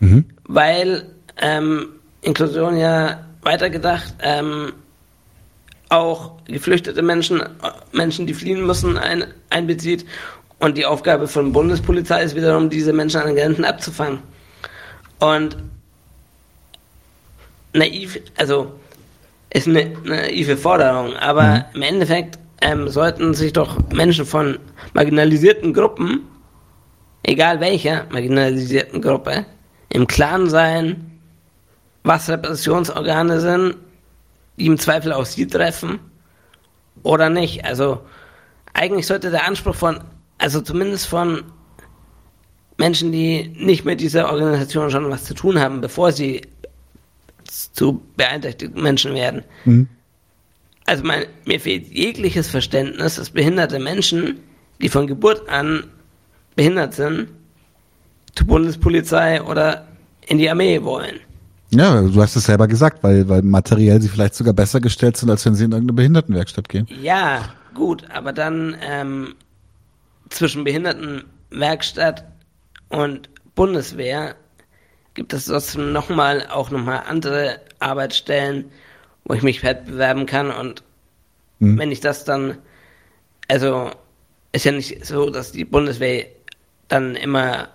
Mhm. 0.00 0.24
Weil 0.44 1.06
ähm, 1.40 1.88
Inklusion 2.20 2.76
ja 2.76 3.25
weitergedacht 3.46 4.14
ähm, 4.20 4.72
auch 5.88 6.32
geflüchtete 6.46 7.00
Menschen, 7.00 7.42
Menschen, 7.92 8.26
die 8.26 8.34
fliehen 8.34 8.66
müssen, 8.66 8.98
ein, 8.98 9.24
einbezieht. 9.50 10.04
Und 10.58 10.76
die 10.76 10.84
Aufgabe 10.84 11.28
von 11.28 11.52
Bundespolizei 11.52 12.22
ist 12.22 12.34
wiederum, 12.34 12.68
diese 12.70 12.92
Menschen 12.92 13.20
an 13.20 13.28
den 13.28 13.36
Grenzen 13.36 13.64
abzufangen. 13.64 14.18
Und 15.20 15.56
naiv, 17.72 18.18
also 18.36 18.72
ist 19.50 19.68
eine 19.68 19.92
naive 20.02 20.56
Forderung, 20.56 21.14
aber 21.14 21.42
mhm. 21.42 21.64
im 21.74 21.82
Endeffekt 21.82 22.38
ähm, 22.62 22.88
sollten 22.88 23.32
sich 23.34 23.52
doch 23.52 23.78
Menschen 23.90 24.26
von 24.26 24.58
marginalisierten 24.92 25.72
Gruppen, 25.72 26.22
egal 27.22 27.60
welcher 27.60 28.06
marginalisierten 28.10 29.00
Gruppe, 29.00 29.46
im 29.88 30.06
Klaren 30.06 30.50
sein, 30.50 31.15
was 32.06 32.28
Repressionsorgane 32.28 33.40
sind, 33.40 33.76
die 34.58 34.66
im 34.66 34.78
Zweifel 34.78 35.12
auch 35.12 35.26
sie 35.26 35.46
treffen 35.46 35.98
oder 37.02 37.28
nicht. 37.30 37.64
Also 37.64 38.00
eigentlich 38.74 39.08
sollte 39.08 39.30
der 39.30 39.44
Anspruch 39.44 39.74
von, 39.74 40.00
also 40.38 40.60
zumindest 40.60 41.08
von 41.08 41.42
Menschen, 42.78 43.10
die 43.10 43.52
nicht 43.58 43.84
mit 43.84 44.00
dieser 44.00 44.30
Organisation 44.30 44.90
schon 44.90 45.10
was 45.10 45.24
zu 45.24 45.34
tun 45.34 45.58
haben, 45.58 45.80
bevor 45.80 46.12
sie 46.12 46.42
zu 47.44 48.02
beeinträchtigten 48.16 48.80
Menschen 48.80 49.14
werden. 49.14 49.42
Mhm. 49.64 49.88
Also 50.84 51.02
mein, 51.02 51.26
mir 51.44 51.58
fehlt 51.58 51.88
jegliches 51.92 52.48
Verständnis, 52.48 53.16
dass 53.16 53.30
behinderte 53.30 53.80
Menschen, 53.80 54.38
die 54.80 54.88
von 54.88 55.08
Geburt 55.08 55.48
an 55.48 55.84
behindert 56.54 56.94
sind, 56.94 57.30
zur 58.36 58.46
Bundespolizei 58.46 59.42
oder 59.42 59.88
in 60.28 60.38
die 60.38 60.48
Armee 60.48 60.84
wollen. 60.84 61.18
Ja, 61.70 62.00
du 62.00 62.22
hast 62.22 62.36
es 62.36 62.44
selber 62.44 62.68
gesagt, 62.68 63.02
weil, 63.02 63.28
weil 63.28 63.42
materiell 63.42 64.00
sie 64.00 64.08
vielleicht 64.08 64.34
sogar 64.34 64.54
besser 64.54 64.80
gestellt 64.80 65.16
sind, 65.16 65.30
als 65.30 65.44
wenn 65.44 65.54
sie 65.54 65.64
in 65.64 65.72
irgendeine 65.72 65.96
Behindertenwerkstatt 65.96 66.68
gehen. 66.68 66.86
Ja, 67.02 67.42
gut, 67.74 68.04
aber 68.10 68.32
dann 68.32 68.76
ähm, 68.80 69.34
zwischen 70.30 70.64
Behindertenwerkstatt 70.64 72.24
und 72.88 73.28
Bundeswehr 73.54 74.36
gibt 75.14 75.32
es 75.32 75.46
trotzdem 75.46 75.92
nochmal 75.92 76.46
auch 76.48 76.70
nochmal 76.70 77.02
andere 77.08 77.60
Arbeitsstellen, 77.80 78.66
wo 79.24 79.34
ich 79.34 79.42
mich 79.42 79.62
bewerben 79.62 80.26
kann 80.26 80.50
und 80.50 80.82
hm. 81.58 81.78
wenn 81.78 81.90
ich 81.90 82.00
das 82.00 82.24
dann, 82.24 82.58
also 83.48 83.90
ist 84.52 84.64
ja 84.64 84.72
nicht 84.72 85.04
so, 85.04 85.30
dass 85.30 85.52
die 85.52 85.64
Bundeswehr 85.64 86.26
dann 86.88 87.16
immer 87.16 87.68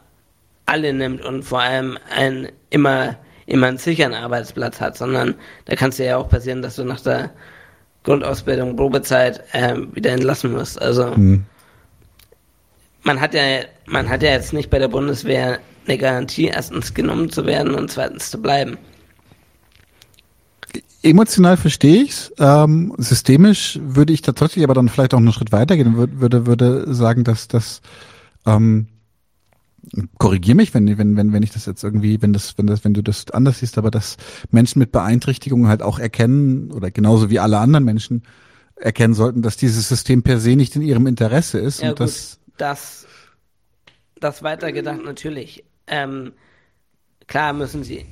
alle 0.65 0.93
nimmt 0.93 1.21
und 1.25 1.43
vor 1.43 1.61
allem 1.61 1.97
ein 2.15 2.49
immer 2.69 3.17
immer 3.51 3.67
einen 3.67 3.77
sicheren 3.77 4.13
Arbeitsplatz 4.13 4.79
hat, 4.79 4.97
sondern 4.97 5.35
da 5.65 5.75
kann 5.75 5.89
es 5.89 5.97
ja 5.97 6.17
auch 6.17 6.29
passieren, 6.29 6.61
dass 6.61 6.77
du 6.77 6.83
nach 6.83 7.01
der 7.01 7.31
Grundausbildung, 8.03 8.75
Probezeit 8.75 9.43
äh, 9.51 9.75
wieder 9.93 10.11
entlassen 10.11 10.53
wirst. 10.53 10.81
Also 10.81 11.13
mhm. 11.15 11.45
man 13.03 13.19
hat 13.19 13.33
ja 13.33 13.41
man 13.85 14.09
hat 14.09 14.23
ja 14.23 14.31
jetzt 14.31 14.53
nicht 14.53 14.69
bei 14.69 14.79
der 14.79 14.87
Bundeswehr 14.87 15.59
eine 15.85 15.97
Garantie, 15.97 16.47
erstens 16.47 16.93
genommen 16.93 17.29
zu 17.29 17.45
werden 17.45 17.75
und 17.75 17.91
zweitens 17.91 18.31
zu 18.31 18.41
bleiben. 18.41 18.77
Emotional 21.03 21.57
verstehe 21.57 22.03
ich's. 22.03 22.31
Ähm, 22.37 22.93
systemisch 22.97 23.79
würde 23.81 24.13
ich 24.13 24.21
tatsächlich 24.21 24.63
aber 24.63 24.75
dann 24.75 24.87
vielleicht 24.87 25.13
auch 25.13 25.17
einen 25.17 25.33
Schritt 25.33 25.51
weitergehen 25.51 25.95
und 25.95 26.21
würde, 26.21 26.45
würde 26.45 26.93
sagen, 26.93 27.23
dass 27.23 27.47
das 27.47 27.81
ähm, 28.45 28.87
korrigier 30.17 30.55
mich, 30.55 30.73
wenn, 30.73 30.97
wenn, 30.97 31.17
wenn, 31.17 31.33
wenn 31.33 31.43
ich 31.43 31.51
das 31.51 31.65
jetzt 31.65 31.83
irgendwie, 31.83 32.21
wenn 32.21 32.33
das, 32.33 32.57
wenn 32.57 32.67
das, 32.67 32.83
wenn 32.83 32.93
du 32.93 33.01
das 33.01 33.29
anders 33.31 33.59
siehst, 33.59 33.77
aber 33.77 33.91
dass 33.91 34.17
Menschen 34.51 34.79
mit 34.79 34.91
Beeinträchtigungen 34.91 35.67
halt 35.67 35.81
auch 35.81 35.99
erkennen 35.99 36.71
oder 36.71 36.91
genauso 36.91 37.29
wie 37.29 37.39
alle 37.39 37.57
anderen 37.57 37.83
Menschen 37.83 38.23
erkennen 38.75 39.13
sollten, 39.13 39.41
dass 39.41 39.57
dieses 39.57 39.89
System 39.89 40.23
per 40.23 40.39
se 40.39 40.55
nicht 40.55 40.75
in 40.75 40.81
ihrem 40.81 41.07
Interesse 41.07 41.59
ist 41.59 41.81
ja, 41.81 41.89
und 41.89 41.99
gut, 41.99 42.07
das, 42.07 42.39
das, 42.57 43.07
das 44.19 44.43
weitergedacht 44.43 45.03
natürlich. 45.03 45.63
Ähm, 45.87 46.33
klar 47.27 47.53
müssen 47.53 47.83
sie 47.83 48.05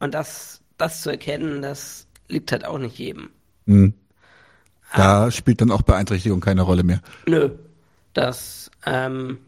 und 0.00 0.14
das, 0.14 0.60
das 0.76 1.02
zu 1.02 1.10
erkennen, 1.10 1.62
das 1.62 2.06
liegt 2.28 2.52
halt 2.52 2.64
auch 2.64 2.78
nicht 2.78 2.98
jedem. 2.98 3.30
Mhm. 3.66 3.94
Da 4.94 5.24
ah. 5.24 5.30
spielt 5.30 5.60
dann 5.60 5.70
auch 5.70 5.82
Beeinträchtigung 5.82 6.40
keine 6.40 6.62
Rolle 6.62 6.82
mehr. 6.82 7.00
Nö, 7.26 7.50
das 8.12 8.70
ähm, 8.84 9.38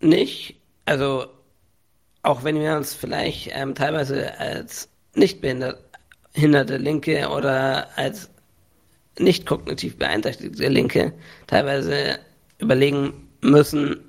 nicht 0.00 0.60
also 0.84 1.26
auch 2.22 2.44
wenn 2.44 2.58
wir 2.60 2.76
uns 2.76 2.94
vielleicht 2.94 3.50
ähm, 3.52 3.74
teilweise 3.74 4.38
als 4.38 4.88
nicht 5.14 5.40
behinderte 5.40 6.76
Linke 6.76 7.28
oder 7.28 7.88
als 7.96 8.30
nicht 9.18 9.46
kognitiv 9.46 9.96
beeinträchtigte 9.96 10.68
Linke 10.68 11.12
teilweise 11.46 12.18
überlegen 12.58 13.28
müssen, 13.40 14.00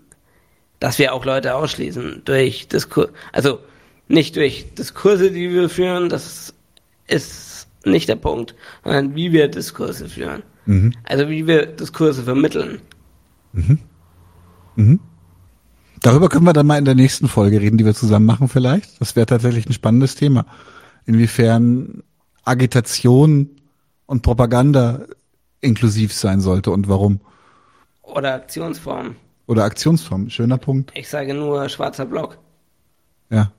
dass 0.79 0.97
wir 0.97 1.13
auch 1.13 1.25
Leute 1.25 1.55
ausschließen 1.55 2.23
durch 2.25 2.67
Diskur 2.67 3.09
also 3.31 3.59
nicht 4.07 4.35
durch 4.35 4.73
Diskurse, 4.75 5.31
die 5.31 5.51
wir 5.51 5.69
führen, 5.69 6.09
das 6.09 6.53
ist 7.07 7.67
nicht 7.85 8.09
der 8.09 8.15
Punkt, 8.15 8.55
sondern 8.83 9.15
wie 9.15 9.31
wir 9.31 9.47
Diskurse 9.47 10.07
führen. 10.07 10.43
Mhm. 10.65 10.93
Also 11.03 11.29
wie 11.29 11.47
wir 11.47 11.65
Diskurse 11.65 12.23
vermitteln. 12.23 12.81
Mhm. 13.53 13.79
Mhm. 14.75 14.99
Darüber 16.05 16.29
können 16.29 16.45
wir 16.45 16.53
dann 16.53 16.67
mal 16.67 16.77
in 16.77 16.85
der 16.85 16.93
nächsten 16.93 17.27
Folge 17.27 17.59
reden, 17.59 17.79
die 17.79 17.85
wir 17.85 17.95
zusammen 17.95 18.27
machen 18.27 18.47
vielleicht. 18.47 19.01
Das 19.01 19.15
wäre 19.15 19.25
tatsächlich 19.25 19.65
ein 19.65 19.73
spannendes 19.73 20.13
Thema. 20.13 20.45
Inwiefern 21.07 22.03
Agitation 22.43 23.49
und 24.05 24.21
Propaganda 24.21 24.99
inklusiv 25.61 26.13
sein 26.13 26.41
sollte 26.41 26.69
und 26.69 26.87
warum. 26.87 27.21
Oder 28.03 28.35
Aktionsform. 28.35 29.15
Oder 29.47 29.63
Aktionsform, 29.63 30.29
schöner 30.29 30.59
Punkt. 30.59 30.91
Ich 30.93 31.09
sage 31.09 31.33
nur 31.33 31.67
schwarzer 31.69 32.05
Block. 32.05 32.37
Ja. 33.31 33.51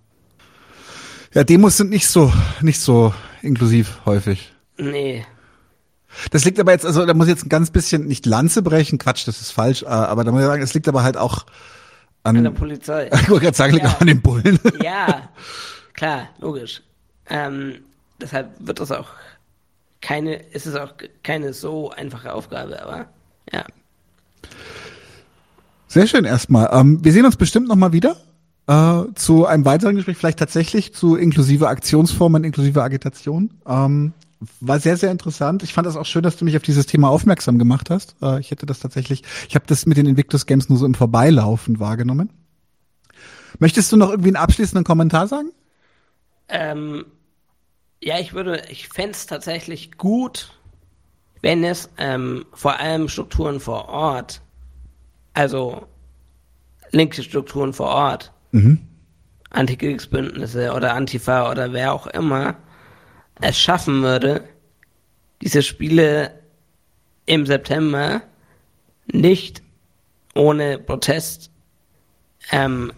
Ja, 1.34 1.42
Demos 1.42 1.76
sind 1.76 1.90
nicht 1.90 2.06
so, 2.06 2.32
nicht 2.60 2.78
so 2.78 3.12
inklusiv 3.42 4.02
häufig. 4.06 4.52
Nee. 4.78 5.26
Das 6.30 6.44
liegt 6.44 6.60
aber 6.60 6.70
jetzt, 6.70 6.86
also 6.86 7.04
da 7.06 7.12
muss 7.12 7.26
ich 7.26 7.34
jetzt 7.34 7.46
ein 7.46 7.48
ganz 7.48 7.72
bisschen 7.72 8.06
nicht 8.06 8.24
Lanze 8.24 8.62
brechen, 8.62 8.98
Quatsch, 8.98 9.26
das 9.26 9.40
ist 9.40 9.50
falsch, 9.50 9.82
äh, 9.82 9.86
aber 9.86 10.22
da 10.22 10.30
muss 10.30 10.42
ich 10.42 10.46
sagen, 10.46 10.62
es 10.62 10.74
liegt 10.74 10.86
aber 10.86 11.02
halt 11.02 11.16
auch 11.16 11.44
an, 12.26 12.36
an 12.36 12.44
der 12.44 12.50
Polizei. 12.50 13.10
Ich 13.12 13.28
wollte 13.28 13.44
gerade 13.44 13.56
sagen, 13.56 13.76
ja. 13.78 13.96
an 13.98 14.06
den 14.06 14.20
Bullen. 14.20 14.58
Ja, 14.82 15.28
klar, 15.94 16.28
logisch. 16.38 16.82
Ähm, 17.28 17.84
deshalb 18.20 18.50
wird 18.58 18.80
das 18.80 18.92
auch 18.92 19.08
keine, 20.00 20.36
ist 20.36 20.66
es 20.66 20.74
auch 20.74 20.94
keine 21.22 21.52
so 21.52 21.90
einfache 21.90 22.32
Aufgabe, 22.32 22.80
aber 22.82 23.06
ja. 23.52 23.64
Sehr 25.88 26.06
schön 26.06 26.24
erstmal. 26.24 26.68
Ähm, 26.72 27.04
wir 27.04 27.12
sehen 27.12 27.24
uns 27.24 27.36
bestimmt 27.36 27.68
nochmal 27.68 27.92
wieder 27.92 28.16
äh, 28.66 29.02
zu 29.14 29.46
einem 29.46 29.64
weiteren 29.64 29.96
Gespräch, 29.96 30.16
vielleicht 30.16 30.38
tatsächlich 30.38 30.92
zu 30.92 31.16
inklusive 31.16 31.68
Aktionsformen, 31.68 32.44
inklusive 32.44 32.82
Agitation. 32.82 33.50
Ähm, 33.66 34.12
war 34.60 34.80
sehr, 34.80 34.96
sehr 34.96 35.10
interessant. 35.10 35.62
Ich 35.62 35.72
fand 35.72 35.86
das 35.86 35.96
auch 35.96 36.04
schön, 36.04 36.22
dass 36.22 36.36
du 36.36 36.44
mich 36.44 36.56
auf 36.56 36.62
dieses 36.62 36.86
Thema 36.86 37.08
aufmerksam 37.08 37.58
gemacht 37.58 37.90
hast. 37.90 38.16
Äh, 38.22 38.40
ich 38.40 38.50
hätte 38.50 38.66
das 38.66 38.80
tatsächlich, 38.80 39.22
ich 39.48 39.54
habe 39.54 39.66
das 39.66 39.86
mit 39.86 39.96
den 39.96 40.06
Invictus 40.06 40.46
Games 40.46 40.68
nur 40.68 40.78
so 40.78 40.86
im 40.86 40.94
Vorbeilaufen 40.94 41.80
wahrgenommen. 41.80 42.30
Möchtest 43.58 43.92
du 43.92 43.96
noch 43.96 44.10
irgendwie 44.10 44.28
einen 44.28 44.36
abschließenden 44.36 44.84
Kommentar 44.84 45.28
sagen? 45.28 45.50
Ähm, 46.48 47.06
ja, 48.02 48.18
ich 48.18 48.34
würde, 48.34 48.62
ich 48.68 48.88
fände 48.88 49.12
es 49.12 49.26
tatsächlich 49.26 49.96
gut, 49.96 50.52
wenn 51.40 51.64
es 51.64 51.88
ähm, 51.96 52.44
vor 52.52 52.78
allem 52.78 53.08
Strukturen 53.08 53.60
vor 53.60 53.88
Ort, 53.88 54.42
also 55.32 55.86
linke 56.92 57.22
Strukturen 57.22 57.72
vor 57.72 57.88
Ort, 57.88 58.32
mhm. 58.52 58.80
Antikriegsbündnisse 59.50 60.72
oder 60.72 60.94
Antifa 60.94 61.50
oder 61.50 61.72
wer 61.72 61.92
auch 61.92 62.06
immer, 62.06 62.56
es 63.40 63.58
schaffen 63.58 64.02
würde, 64.02 64.44
diese 65.42 65.62
Spiele 65.62 66.32
im 67.26 67.46
September 67.46 68.22
nicht 69.06 69.62
ohne 70.34 70.78
Protest 70.78 71.50
ähm, 72.52 72.92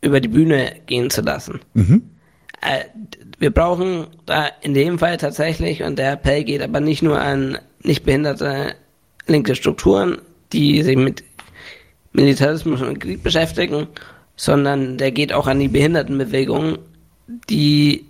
über 0.00 0.20
die 0.20 0.28
Bühne 0.28 0.80
gehen 0.86 1.10
zu 1.10 1.22
lassen. 1.22 1.60
Mhm. 1.74 2.10
Äh, 2.60 2.84
wir 3.38 3.50
brauchen 3.50 4.06
da 4.26 4.46
in 4.60 4.74
dem 4.74 4.98
Fall 4.98 5.16
tatsächlich, 5.16 5.82
und 5.82 5.98
der 5.98 6.12
Appell 6.12 6.44
geht 6.44 6.62
aber 6.62 6.80
nicht 6.80 7.02
nur 7.02 7.20
an 7.20 7.58
nicht 7.82 8.04
behinderte 8.04 8.74
linke 9.26 9.54
Strukturen, 9.54 10.18
die 10.52 10.82
sich 10.82 10.96
mit 10.96 11.24
Militarismus 12.12 12.82
und 12.82 13.00
Krieg 13.00 13.22
beschäftigen, 13.22 13.88
sondern 14.36 14.98
der 14.98 15.12
geht 15.12 15.32
auch 15.32 15.46
an 15.46 15.60
die 15.60 15.68
Behindertenbewegung, 15.68 16.78
die 17.48 18.06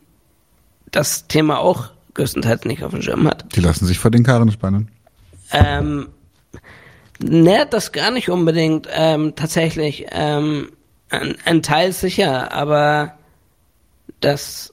das 0.93 1.27
Thema 1.27 1.59
auch 1.59 1.91
größtenteils 2.15 2.65
nicht 2.65 2.85
auf 2.85 2.93
dem 2.93 3.03
Schirm 3.03 3.27
hat. 3.27 3.45
Die 3.57 3.61
lassen 3.61 3.87
sich 3.87 3.99
vor 3.99 4.11
den 4.11 4.23
Karren 4.23 4.53
spannen. 4.53 4.89
Ähm, 5.51 6.09
ne, 7.21 7.67
das 7.69 7.93
gar 7.93 8.11
nicht 8.11 8.29
unbedingt. 8.29 8.87
Ähm, 8.93 9.35
tatsächlich, 9.35 10.07
ähm, 10.11 10.71
ein, 11.11 11.37
ein 11.45 11.63
Teil 11.63 11.93
sicher, 11.93 12.53
aber 12.53 13.15
das 14.21 14.73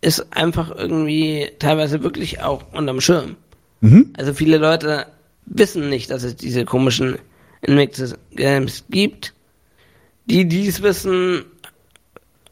ist 0.00 0.36
einfach 0.36 0.70
irgendwie 0.70 1.50
teilweise 1.58 2.02
wirklich 2.02 2.40
auch 2.42 2.72
unterm 2.72 3.00
Schirm. 3.00 3.36
Mhm. 3.80 4.12
Also 4.16 4.34
viele 4.34 4.58
Leute 4.58 5.06
wissen 5.46 5.88
nicht, 5.88 6.10
dass 6.10 6.22
es 6.22 6.36
diese 6.36 6.64
komischen 6.64 7.18
Invictus 7.62 8.14
Games 8.32 8.84
gibt. 8.90 9.34
Die, 10.26 10.46
die 10.46 10.68
es 10.68 10.82
wissen, 10.82 11.44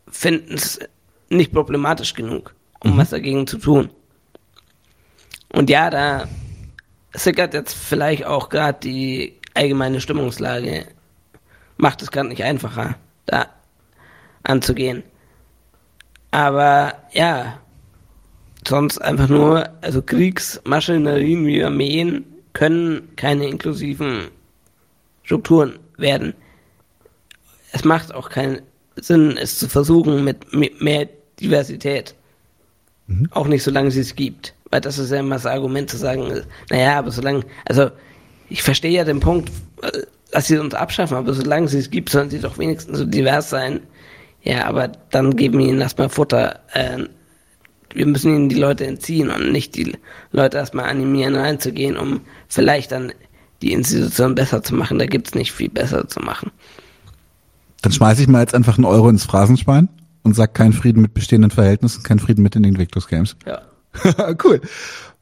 finden 0.09 0.55
es 0.55 0.81
nicht 1.29 1.53
problematisch 1.53 2.15
genug, 2.15 2.55
um 2.81 2.95
mhm. 2.95 2.99
was 2.99 3.11
dagegen 3.11 3.47
zu 3.47 3.59
tun. 3.59 3.91
Und 5.53 5.71
ja, 5.71 5.91
da 5.91 6.29
sickert 7.15 7.55
jetzt 7.55 7.75
vielleicht 7.75 8.25
auch 8.27 8.49
gerade 8.49 8.79
die 8.81 9.39
allgemeine 9.55 10.01
Stimmungslage, 10.01 10.87
macht 11.77 12.03
es 12.03 12.11
gerade 12.11 12.29
nicht 12.29 12.45
einfacher, 12.45 12.97
da 13.27 13.47
anzugehen. 14.43 15.03
Aber 16.31 16.95
ja, 17.13 17.59
sonst 18.67 18.99
einfach 18.99 19.29
nur, 19.29 19.71
also 19.81 20.03
Kriegsmaschinerien 20.03 21.47
wie 21.47 21.65
Armeen 21.65 22.25
können 22.53 23.15
keine 23.17 23.49
inklusiven 23.49 24.29
Strukturen 25.23 25.79
werden. 25.97 26.35
Es 27.73 27.85
macht 27.85 28.15
auch 28.15 28.29
keinen 28.29 28.63
Sinn, 28.97 29.37
es 29.37 29.59
zu 29.59 29.69
versuchen 29.69 30.25
mit 30.25 30.53
mehr 30.81 31.09
Diversität. 31.41 32.15
Mhm. 33.07 33.29
Auch 33.31 33.47
nicht, 33.47 33.63
solange 33.63 33.91
sie 33.91 34.01
es 34.01 34.15
gibt. 34.17 34.55
Weil 34.71 34.81
das 34.81 34.99
ist 34.99 35.11
ja 35.11 35.21
immer 35.21 35.37
das 35.37 35.47
Argument 35.47 35.89
zu 35.89 35.97
sagen, 35.97 36.43
naja, 36.71 36.99
aber 36.99 37.11
solange, 37.11 37.45
also 37.65 37.91
ich 38.49 38.63
verstehe 38.63 38.91
ja 38.91 39.05
den 39.05 39.21
Punkt, 39.21 39.51
äh, 39.83 40.03
dass 40.33 40.49
sie 40.49 40.59
uns 40.59 40.75
abschaffen, 40.75 41.17
aber 41.17 41.33
solange 41.33 41.69
sie 41.69 41.79
es 41.79 41.91
gibt, 41.91 42.11
sollen 42.11 42.31
sie 42.31 42.41
doch 42.41 42.59
wenigstens 42.59 42.99
so 42.99 43.05
divers 43.05 43.51
sein. 43.51 43.81
Ja, 44.43 44.67
aber 44.67 44.89
dann 45.11 45.37
geben 45.37 45.59
wir 45.59 45.67
ihnen 45.67 45.81
erstmal 45.81 46.09
Futter. 46.09 46.61
Äh, 46.73 47.05
wir 47.95 48.07
müssen 48.07 48.35
ihnen 48.35 48.49
die 48.49 48.57
Leute 48.57 48.87
entziehen 48.87 49.31
und 49.31 49.53
nicht 49.53 49.77
die 49.77 49.97
Leute 50.33 50.59
erstmal 50.59 50.87
animieren, 50.87 51.35
reinzugehen, 51.35 51.97
um 51.97 52.21
vielleicht 52.49 52.93
dann 52.93 53.13
die 53.63 53.73
Institution 53.73 54.35
besser 54.35 54.63
zu 54.63 54.75
machen. 54.75 54.99
Da 54.99 55.07
gibt's 55.07 55.35
nicht 55.35 55.53
viel 55.53 55.71
besser 55.71 56.07
zu 56.09 56.21
machen. 56.21 56.51
Dann 57.83 57.93
schmeiße 57.93 58.23
ich 58.23 58.29
mal 58.29 58.41
jetzt 58.41 58.55
einfach 58.55 58.77
einen 58.77 58.85
Euro 58.85 59.09
ins 59.09 59.25
Phrasenschwein 59.25 59.89
und 60.27 60.35
sag 60.35 60.55
keinen 60.55 60.73
Frieden 60.73 61.01
mit 61.01 61.15
bestehenden 61.15 61.53
Verhältnissen, 61.53 62.03
keinen 62.03 62.19
Frieden 62.19 62.43
mit 62.43 62.57
den 62.57 62.65
Invictus 62.65 63.07
Games. 63.07 63.37
Ja. 63.47 63.63
cool. 64.45 64.61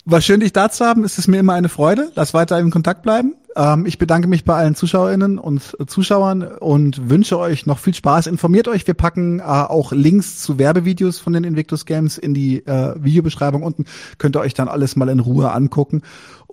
War 0.07 0.21
schön, 0.21 0.41
dich 0.41 0.53
da 0.53 0.71
zu 0.71 0.85
haben. 0.85 1.05
Es 1.05 1.19
ist 1.19 1.29
mir 1.29 1.39
immer 1.39 1.53
eine 1.53 1.69
Freude. 1.69 2.11
Lass 2.15 2.35
weiter 2.35 2.59
in 2.59 2.71
Kontakt 2.71 3.03
bleiben. 3.03 3.35
Ähm, 3.57 3.87
ich 3.87 3.99
bedanke 3.99 4.29
mich 4.29 4.45
bei 4.45 4.55
allen 4.55 4.75
ZuschauerInnen 4.75 5.39
und 5.39 5.77
Zuschauern 5.87 6.43
und 6.43 7.09
wünsche 7.09 7.39
euch 7.39 7.67
noch 7.67 7.79
viel 7.79 7.95
Spaß. 7.95 8.27
Informiert 8.27 8.67
euch. 8.69 8.87
Wir 8.87 8.95
packen 8.95 9.41
äh, 9.41 9.43
auch 9.43 9.93
Links 9.93 10.43
zu 10.43 10.59
Werbevideos 10.59 11.19
von 11.19 11.33
den 11.33 11.45
Invictus 11.45 11.87
Games 11.87 12.19
in 12.19 12.35
die 12.35 12.67
äh, 12.67 12.95
Videobeschreibung 12.97 13.63
unten. 13.63 13.85
Könnt 14.19 14.37
ihr 14.37 14.41
euch 14.41 14.55
dann 14.55 14.69
alles 14.69 14.97
mal 14.97 15.09
in 15.09 15.21
Ruhe 15.21 15.53
angucken. 15.53 16.03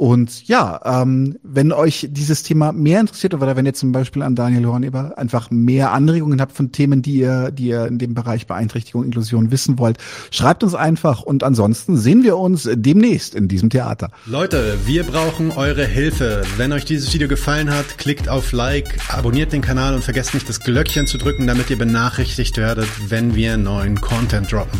Und 0.02 0.48
ja, 0.48 0.82
ähm, 0.84 1.38
wenn 1.44 1.72
euch 1.72 2.08
dieses 2.10 2.42
Thema 2.42 2.72
mehr 2.72 3.02
interessiert 3.02 3.36
oder 3.36 3.56
wenn 3.56 3.68
ihr 3.68 3.76
zum 3.76 3.92
Beispiel 3.92 4.24
an 4.24 4.34
Daniel 4.36 4.66
Horneber 4.66 5.16
einfach 5.16 5.52
mehr 5.52 5.92
Anregungen 5.92 6.42
habt 6.42 6.54
von 6.54 6.72
Themen, 6.72 7.04
die 7.04 7.18
ihr, 7.18 7.52
die 7.52 7.68
ihr 7.68 7.86
in 7.86 8.00
dem 8.00 8.16
Bereich 8.16 8.48
Beeinträchtigung, 8.48 9.04
Inklusion 9.04 9.52
wissen 9.52 9.78
wollt, 9.78 10.00
schreibt 10.32 10.64
uns 10.64 10.74
einfach 10.74 11.22
und 11.22 11.44
ansonsten 11.44 11.98
sehen 11.98 12.24
wir 12.24 12.38
uns 12.38 12.68
demnächst 12.74 13.36
in 13.36 13.48
diesem 13.48 13.70
Theater. 13.70 14.10
Leute, 14.26 14.76
wir 14.88 15.04
brauchen 15.04 15.52
eure 15.52 15.86
Hilfe. 15.86 16.42
Wenn 16.58 16.72
euch 16.72 16.86
dieses 16.86 17.14
Video 17.14 17.28
gefallen 17.28 17.70
hat, 17.70 18.00
klickt 18.00 18.28
auf 18.28 18.54
Like, 18.54 18.98
abonniert 19.10 19.54
den 19.54 19.62
Kanal 19.62 19.94
und 19.94 20.04
vergesst 20.04 20.34
nicht 20.34 20.50
das 20.50 20.62
Glöckchen 20.62 21.06
zu 21.06 21.20
drücken, 21.20 21.46
damit 21.46 21.70
ihr 21.70 21.78
benachrichtigt 21.78 22.58
werdet, 22.58 22.88
wenn 23.08 23.36
wir 23.36 23.56
neuen 23.56 24.02
Content 24.02 24.52
droppen. 24.52 24.80